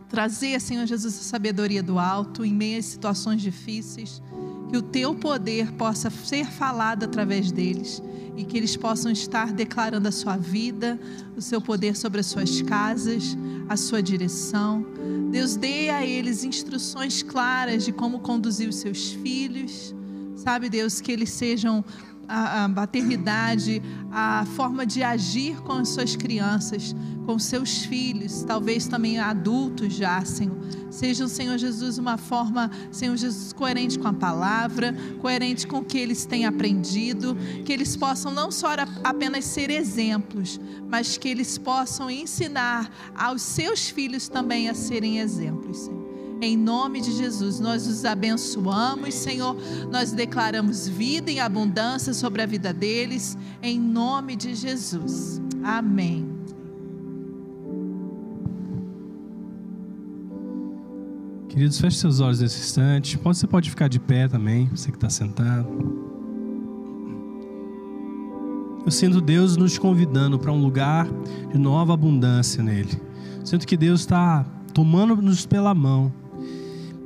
trazer, 0.09 0.61
Senhor 0.61 0.87
Jesus, 0.87 1.19
a 1.19 1.23
sabedoria 1.23 1.83
do 1.83 1.99
alto 1.99 2.45
em 2.45 2.53
meio 2.53 2.79
às 2.79 2.85
situações 2.85 3.41
difíceis, 3.41 4.23
que 4.69 4.77
o 4.77 4.83
teu 4.83 5.15
poder 5.15 5.73
possa 5.73 6.11
ser 6.11 6.47
falado 6.47 7.05
através 7.05 7.51
deles 7.53 8.03
e 8.37 8.45
que 8.45 8.57
eles 8.57 8.77
possam 8.77 9.13
estar 9.13 9.53
declarando 9.53 10.09
a 10.09 10.13
sua 10.13 10.37
vida, 10.37 10.99
o 11.37 11.41
seu 11.41 11.61
poder 11.61 11.97
sobre 11.97 12.21
as 12.21 12.27
suas 12.27 12.63
casas, 12.63 13.37
a 13.69 13.77
sua 13.77 14.03
direção. 14.03 14.85
Deus 15.31 15.57
dê 15.57 15.91
a 15.91 16.05
eles 16.05 16.45
instruções 16.45 17.23
claras 17.23 17.85
de 17.85 17.93
como 17.93 18.21
conduzir 18.21 18.69
os 18.69 18.77
seus 18.77 19.13
filhos. 19.13 19.95
Sabe, 20.37 20.69
Deus, 20.69 21.01
que 21.01 21.13
eles 21.13 21.31
sejam 21.31 21.85
a, 22.29 22.65
a 22.65 22.69
paternidade, 22.69 23.83
a 24.11 24.45
forma 24.55 24.87
de 24.87 25.03
agir 25.03 25.61
com 25.63 25.73
as 25.73 25.89
suas 25.89 26.17
crianças, 26.17 26.95
com 27.25 27.39
seus 27.39 27.85
filhos, 27.85 28.45
talvez 28.45 28.87
também 28.87 29.19
adultos 29.19 29.95
já, 29.95 30.25
Senhor. 30.25 30.57
Sejam, 30.91 31.27
Senhor 31.27 31.59
Jesus, 31.59 31.99
uma 31.99 32.17
forma, 32.17 32.71
Senhor 32.93 33.17
Jesus, 33.17 33.53
coerente 33.53 33.99
com 33.99 34.07
a 34.07 34.13
palavra, 34.13 34.95
coerente 35.21 35.67
com 35.67 35.79
o 35.79 35.85
que 35.85 35.99
eles 35.99 36.25
têm 36.25 36.45
aprendido, 36.45 37.37
que 37.65 37.73
eles 37.73 37.97
possam 37.97 38.33
não 38.33 38.51
só 38.51 38.69
apenas 39.03 39.45
ser 39.45 39.71
exemplos, 39.71 40.61
mas 40.89 41.19
que 41.19 41.29
eles 41.29 41.59
possam 41.59 42.09
ensinar 42.11 42.91
aos 43.15 43.43
seus 43.43 43.89
filhos 43.89 44.29
também 44.29 44.69
a 44.69 44.75
serem 44.75 45.19
exemplos, 45.19 45.79
Senhor. 45.79 46.04
Em 46.41 46.57
nome 46.57 47.01
de 47.01 47.13
Jesus, 47.13 47.61
nós 47.61 47.87
os 47.87 48.05
abençoamos, 48.05 49.15
Senhor. 49.15 49.57
Nós 49.91 50.13
declaramos 50.13 50.89
vida 50.89 51.31
em 51.31 51.41
abundância 51.41 52.13
sobre 52.13 52.43
a 52.43 52.47
vida 52.47 52.73
deles, 52.73 53.39
em 53.63 53.79
nome 53.81 54.37
de 54.37 54.55
Jesus. 54.55 55.41
Amém. 55.63 56.29
Queridos, 61.49 61.81
feche 61.81 61.99
seus 61.99 62.19
olhos 62.21 62.41
nesse 62.41 62.59
instante. 62.59 63.17
Você 63.23 63.47
pode 63.47 63.71
ficar 63.71 63.89
de 63.89 64.01
pé 64.01 64.27
também, 64.27 64.69
você 64.75 64.91
que 64.91 64.97
está 64.97 65.09
sentado. 65.09 65.69
Eu 68.85 68.91
sinto 68.91 69.21
Deus 69.21 69.57
nos 69.57 69.79
convidando 69.79 70.39
para 70.39 70.53
um 70.53 70.61
lugar 70.61 71.09
de 71.51 71.57
nova 71.57 71.95
abundância 71.95 72.63
nele. 72.63 73.01
Sinto 73.45 73.67
que 73.67 73.77
Deus 73.77 74.01
está 74.01 74.45
tomando-nos 74.75 75.47
pela 75.47 75.73
mão 75.73 76.13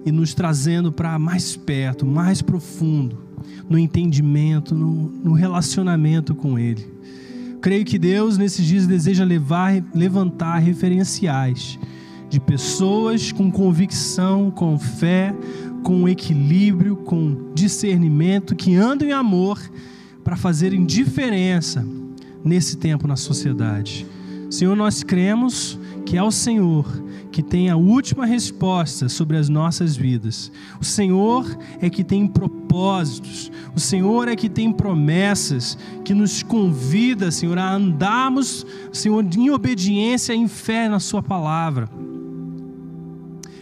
e 0.09 0.13
nos 0.13 0.33
trazendo 0.33 0.91
para 0.91 1.19
mais 1.19 1.55
perto, 1.55 2.07
mais 2.07 2.41
profundo, 2.41 3.19
no 3.69 3.79
entendimento, 3.79 4.75
no, 4.75 5.11
no 5.23 5.33
relacionamento 5.33 6.35
com 6.35 6.59
Ele. 6.59 6.87
Creio 7.61 7.85
que 7.85 7.99
Deus 7.99 8.39
nesses 8.39 8.65
dias 8.65 8.87
deseja 8.87 9.25
levar, 9.25 9.85
levantar 9.95 10.59
referenciais 10.59 11.79
de 12.31 12.41
pessoas 12.41 13.33
com 13.33 13.51
convicção, 13.51 14.51
com 14.51 14.79
fé, 14.79 15.35
com 15.83 16.09
equilíbrio, 16.09 16.97
com 16.97 17.51
discernimento, 17.55 18.57
que 18.57 18.75
andam 18.75 19.09
em 19.09 19.13
amor 19.13 19.61
para 20.25 20.37
fazerem 20.37 20.87
diferença 20.87 21.87
nesse 22.43 22.79
tempo 22.79 23.07
na 23.07 23.17
sociedade. 23.17 24.07
Senhor, 24.51 24.75
nós 24.75 25.03
cremos 25.03 25.79
que 26.07 26.17
é 26.17 26.23
o 26.23 26.31
Senhor 26.31 26.87
que 27.39 27.43
tem 27.45 27.71
a 27.71 27.77
última 27.77 28.27
resposta 28.27 29.09
sobre 29.09 29.37
as 29.37 29.49
nossas 29.49 29.97
vidas. 29.97 30.51
O 30.81 30.85
Senhor 30.85 31.47
é 31.81 31.89
que 31.89 32.03
tem 32.03 32.27
propósitos, 32.27 33.53
o 33.77 33.79
Senhor 33.79 34.27
é 34.27 34.35
que 34.35 34.49
tem 34.49 34.73
promessas, 34.73 35.79
que 36.05 36.13
nos 36.13 36.43
convida, 36.43 37.31
Senhor, 37.31 37.57
a 37.57 37.73
andarmos, 37.73 38.67
Senhor, 38.93 39.25
em 39.37 39.51
obediência 39.51 40.33
e 40.33 40.37
em 40.37 40.49
fé 40.49 40.89
na 40.89 40.99
Sua 40.99 41.23
palavra, 41.23 41.89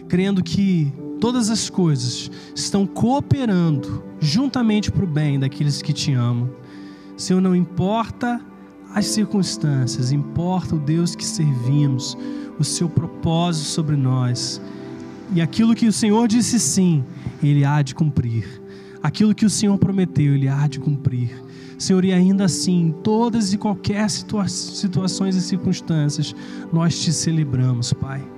crendo 0.07 0.41
que 0.41 0.91
todas 1.21 1.51
as 1.51 1.69
coisas 1.69 2.31
estão 2.55 2.87
cooperando 2.87 4.03
juntamente 4.19 4.91
para 4.91 5.03
o 5.03 5.07
bem 5.07 5.39
daqueles 5.39 5.83
que 5.83 5.93
te 5.93 6.13
amam. 6.13 6.49
Senhor, 7.15 7.41
não 7.41 7.55
importa 7.55 8.41
as 8.95 9.05
circunstâncias, 9.05 10.11
importa 10.11 10.75
o 10.75 10.79
Deus 10.79 11.15
que 11.15 11.23
servimos 11.23 12.17
o 12.59 12.63
seu 12.63 12.89
propósito 12.89 13.65
sobre 13.65 13.95
nós. 13.95 14.61
E 15.33 15.41
aquilo 15.41 15.75
que 15.75 15.87
o 15.87 15.93
Senhor 15.93 16.27
disse 16.27 16.59
sim, 16.59 17.03
Ele 17.41 17.65
há 17.65 17.81
de 17.81 17.93
cumprir. 17.93 18.61
Aquilo 19.01 19.35
que 19.35 19.45
o 19.45 19.49
Senhor 19.49 19.77
prometeu, 19.77 20.33
Ele 20.35 20.47
há 20.47 20.67
de 20.67 20.79
cumprir. 20.79 21.43
Senhor, 21.77 22.03
e 22.03 22.11
ainda 22.11 22.45
assim, 22.45 22.87
em 22.87 22.91
todas 22.91 23.53
e 23.53 23.57
qualquer 23.57 24.09
situa 24.09 24.47
situações 24.47 25.35
e 25.35 25.41
circunstâncias, 25.41 26.35
nós 26.73 26.99
te 26.99 27.13
celebramos, 27.13 27.93
Pai. 27.93 28.36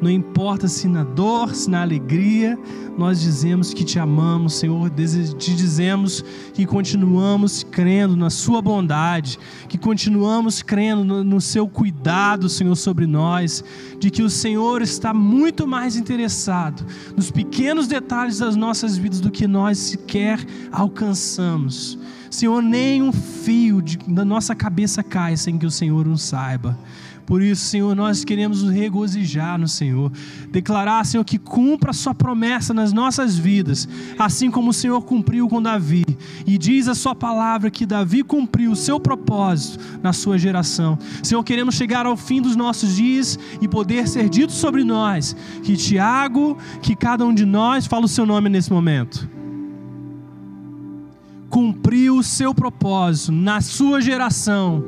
Não 0.00 0.10
importa 0.10 0.66
se 0.66 0.88
na 0.88 1.04
dor, 1.04 1.54
se 1.54 1.68
na 1.68 1.82
alegria, 1.82 2.58
nós 2.96 3.20
dizemos 3.20 3.74
que 3.74 3.84
te 3.84 3.98
amamos, 3.98 4.54
Senhor, 4.54 4.90
te 4.90 5.54
dizemos 5.54 6.24
que 6.54 6.64
continuamos 6.64 7.62
crendo 7.62 8.16
na 8.16 8.30
Sua 8.30 8.62
bondade, 8.62 9.38
que 9.68 9.76
continuamos 9.76 10.62
crendo 10.62 11.22
no, 11.22 11.40
Seu 11.40 11.68
cuidado, 11.68 12.48
Senhor, 12.48 12.74
sobre 12.76 13.06
nós, 13.06 13.62
de 13.98 14.10
que 14.10 14.22
o 14.22 14.30
Senhor 14.30 14.80
está 14.80 15.12
muito 15.12 15.66
mais 15.66 15.96
interessado 15.96 16.84
nos 17.14 17.30
pequenos 17.30 17.86
detalhes 17.86 18.38
das 18.38 18.56
nossas 18.56 18.96
vidas 18.96 19.20
do 19.20 19.30
que 19.30 19.46
nós 19.46 19.76
sequer 19.78 20.38
alcançamos. 20.72 21.98
Senhor, 22.30 22.62
nem 22.62 23.02
um 23.02 23.12
fio 23.12 23.82
da 24.06 24.24
nossa 24.24 24.54
cabeça 24.54 25.02
cai 25.02 25.36
sem 25.36 25.58
que 25.58 25.66
o 25.66 25.70
Senhor 25.70 26.06
o 26.06 26.16
saiba. 26.16 26.78
Por 27.30 27.42
isso, 27.42 27.64
Senhor, 27.66 27.94
nós 27.94 28.24
queremos 28.24 28.64
nos 28.64 28.72
regozijar 28.72 29.56
no 29.56 29.68
Senhor. 29.68 30.10
Declarar, 30.50 31.06
Senhor, 31.06 31.22
que 31.22 31.38
cumpra 31.38 31.90
a 31.90 31.94
Sua 31.94 32.12
promessa 32.12 32.74
nas 32.74 32.92
nossas 32.92 33.38
vidas, 33.38 33.88
assim 34.18 34.50
como 34.50 34.70
o 34.70 34.72
Senhor 34.72 35.00
cumpriu 35.02 35.48
com 35.48 35.62
Davi. 35.62 36.04
E 36.44 36.58
diz 36.58 36.88
a 36.88 36.94
Sua 36.96 37.14
palavra 37.14 37.70
que 37.70 37.86
Davi 37.86 38.24
cumpriu 38.24 38.72
o 38.72 38.76
seu 38.76 38.98
propósito 38.98 39.78
na 40.02 40.12
sua 40.12 40.38
geração. 40.38 40.98
Senhor, 41.22 41.44
queremos 41.44 41.76
chegar 41.76 42.04
ao 42.04 42.16
fim 42.16 42.42
dos 42.42 42.56
nossos 42.56 42.96
dias 42.96 43.38
e 43.60 43.68
poder 43.68 44.08
ser 44.08 44.28
dito 44.28 44.50
sobre 44.50 44.82
nós 44.82 45.36
que 45.62 45.76
Tiago, 45.76 46.58
que 46.82 46.96
cada 46.96 47.24
um 47.24 47.32
de 47.32 47.46
nós, 47.46 47.86
fala 47.86 48.06
o 48.06 48.08
seu 48.08 48.26
nome 48.26 48.48
nesse 48.48 48.72
momento 48.72 49.39
cumpriu 51.50 52.16
o 52.16 52.22
seu 52.22 52.54
propósito 52.54 53.32
na 53.32 53.60
sua 53.60 54.00
geração, 54.00 54.84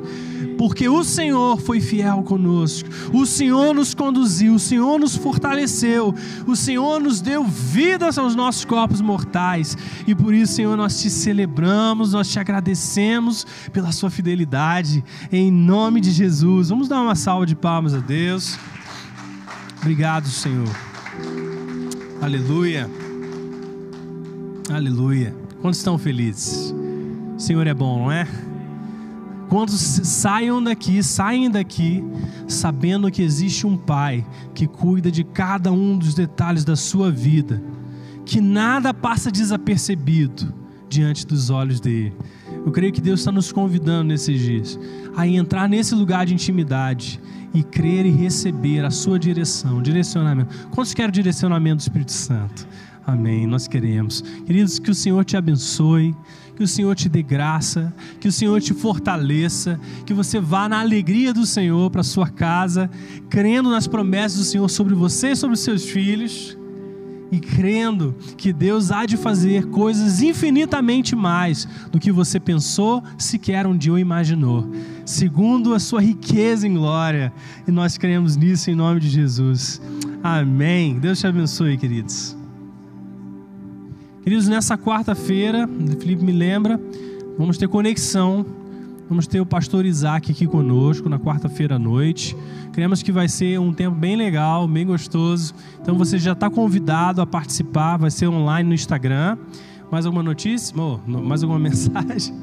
porque 0.57 0.87
o 0.87 1.03
Senhor 1.03 1.59
foi 1.59 1.81
fiel 1.81 2.23
conosco, 2.23 2.89
o 3.11 3.25
Senhor 3.25 3.75
nos 3.75 3.93
conduziu, 3.93 4.55
o 4.55 4.59
Senhor 4.59 4.97
nos 4.97 5.15
fortaleceu, 5.15 6.15
o 6.47 6.55
Senhor 6.55 7.01
nos 7.01 7.19
deu 7.19 7.43
vida 7.43 8.05
aos 8.05 8.33
nossos 8.33 8.63
corpos 8.63 9.01
mortais, 9.01 9.77
e 10.07 10.15
por 10.15 10.33
isso, 10.33 10.53
Senhor, 10.53 10.77
nós 10.77 11.01
te 11.01 11.09
celebramos, 11.09 12.13
nós 12.13 12.31
te 12.31 12.39
agradecemos 12.39 13.45
pela 13.73 13.91
sua 13.91 14.09
fidelidade, 14.09 15.03
em 15.31 15.51
nome 15.51 15.99
de 15.99 16.11
Jesus. 16.11 16.69
Vamos 16.69 16.87
dar 16.87 17.01
uma 17.01 17.15
salva 17.15 17.45
de 17.45 17.55
palmas 17.55 17.93
a 17.93 17.99
Deus. 17.99 18.57
Obrigado, 19.81 20.29
Senhor. 20.29 20.73
Aleluia. 22.21 22.89
Aleluia. 24.69 25.42
Quantos 25.63 25.79
estão 25.79 25.97
felizes? 25.97 26.75
O 27.37 27.39
Senhor 27.39 27.65
é 27.65 27.73
bom, 27.73 27.99
não 27.99 28.11
é? 28.11 28.27
Quantos 29.47 29.79
saiam 29.79 30.61
daqui, 30.61 31.01
saem 31.01 31.49
daqui, 31.49 32.03
sabendo 32.49 33.09
que 33.09 33.21
existe 33.21 33.65
um 33.65 33.77
Pai 33.77 34.27
que 34.53 34.67
cuida 34.67 35.09
de 35.09 35.23
cada 35.23 35.71
um 35.71 35.97
dos 35.97 36.13
detalhes 36.13 36.65
da 36.65 36.75
sua 36.75 37.09
vida, 37.09 37.63
que 38.25 38.41
nada 38.41 38.93
passa 38.93 39.31
desapercebido 39.31 40.53
diante 40.89 41.25
dos 41.25 41.49
olhos 41.49 41.79
dele. 41.79 42.13
Eu 42.65 42.71
creio 42.73 42.91
que 42.91 42.99
Deus 42.99 43.21
está 43.21 43.31
nos 43.31 43.49
convidando 43.49 44.09
nesses 44.09 44.41
dias 44.41 44.77
a 45.15 45.25
entrar 45.25 45.69
nesse 45.69 45.95
lugar 45.95 46.25
de 46.25 46.33
intimidade 46.33 47.21
e 47.53 47.63
crer 47.63 48.05
e 48.05 48.11
receber 48.11 48.83
a 48.83 48.91
sua 48.91 49.17
direção, 49.17 49.81
direcionamento. 49.81 50.67
Quantos 50.71 50.93
querem 50.93 51.09
direcionamento 51.09 51.77
do 51.77 51.81
Espírito 51.81 52.11
Santo? 52.11 52.67
Amém. 53.05 53.45
Nós 53.45 53.67
queremos. 53.67 54.21
Queridos, 54.45 54.79
que 54.79 54.89
o 54.89 54.95
Senhor 54.95 55.25
te 55.25 55.35
abençoe, 55.35 56.15
que 56.55 56.63
o 56.63 56.67
Senhor 56.67 56.95
te 56.95 57.09
dê 57.09 57.21
graça, 57.21 57.93
que 58.19 58.27
o 58.27 58.31
Senhor 58.31 58.61
te 58.61 58.73
fortaleça, 58.73 59.79
que 60.05 60.13
você 60.13 60.39
vá 60.39 60.69
na 60.69 60.79
alegria 60.79 61.33
do 61.33 61.45
Senhor 61.45 61.89
para 61.89 62.03
sua 62.03 62.29
casa, 62.29 62.89
crendo 63.29 63.69
nas 63.69 63.87
promessas 63.87 64.37
do 64.37 64.43
Senhor 64.45 64.69
sobre 64.69 64.93
você 64.93 65.31
e 65.31 65.35
sobre 65.35 65.57
seus 65.57 65.85
filhos. 65.85 66.57
E 67.31 67.39
crendo 67.39 68.15
que 68.37 68.53
Deus 68.53 68.91
há 68.91 69.07
de 69.07 69.17
fazer 69.17 69.65
coisas 69.69 70.21
infinitamente 70.21 71.15
mais 71.15 71.67
do 71.91 71.99
que 71.99 72.11
você 72.11 72.39
pensou, 72.39 73.03
sequer 73.17 73.65
um 73.65 73.75
dia 73.75 73.91
ou 73.91 73.97
imaginou, 73.97 74.69
segundo 75.03 75.73
a 75.73 75.79
sua 75.79 75.99
riqueza 75.99 76.67
em 76.67 76.75
glória. 76.75 77.33
E 77.67 77.71
nós 77.71 77.97
cremos 77.97 78.37
nisso 78.37 78.69
em 78.69 78.75
nome 78.75 78.99
de 78.99 79.09
Jesus. 79.09 79.81
Amém. 80.21 80.99
Deus 80.99 81.19
te 81.19 81.25
abençoe, 81.25 81.75
queridos. 81.75 82.42
Queridos, 84.23 84.47
nessa 84.47 84.77
quarta-feira, 84.77 85.67
Felipe 85.99 86.23
me 86.23 86.31
lembra, 86.31 86.79
vamos 87.37 87.57
ter 87.57 87.67
conexão, 87.67 88.45
vamos 89.09 89.27
ter 89.27 89.41
o 89.41 89.45
pastor 89.45 89.85
Isaac 89.85 90.31
aqui 90.31 90.47
conosco 90.47 91.09
na 91.09 91.19
quarta-feira 91.19 91.75
à 91.75 91.79
noite. 91.79 92.33
Cremos 92.71 93.03
que 93.03 93.11
vai 93.11 93.27
ser 93.27 93.59
um 93.59 93.73
tempo 93.73 93.97
bem 93.97 94.15
legal, 94.15 94.65
bem 94.65 94.85
gostoso. 94.85 95.53
Então 95.81 95.97
você 95.97 96.17
já 96.17 96.31
está 96.31 96.49
convidado 96.49 97.21
a 97.21 97.27
participar, 97.27 97.97
vai 97.97 98.09
ser 98.09 98.29
online 98.29 98.69
no 98.69 98.73
Instagram. 98.73 99.37
Mais 99.91 100.05
alguma 100.05 100.23
notícia? 100.23 100.73
Oh, 100.79 100.97
mais 101.05 101.43
alguma 101.43 101.59
mensagem? 101.59 102.33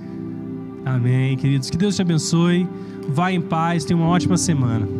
Amém, 0.84 1.34
queridos. 1.38 1.70
Que 1.70 1.78
Deus 1.78 1.96
te 1.96 2.02
abençoe. 2.02 2.68
Vá 3.08 3.32
em 3.32 3.40
paz, 3.40 3.86
tenha 3.86 3.98
uma 3.98 4.06
ótima 4.06 4.36
semana. 4.36 4.99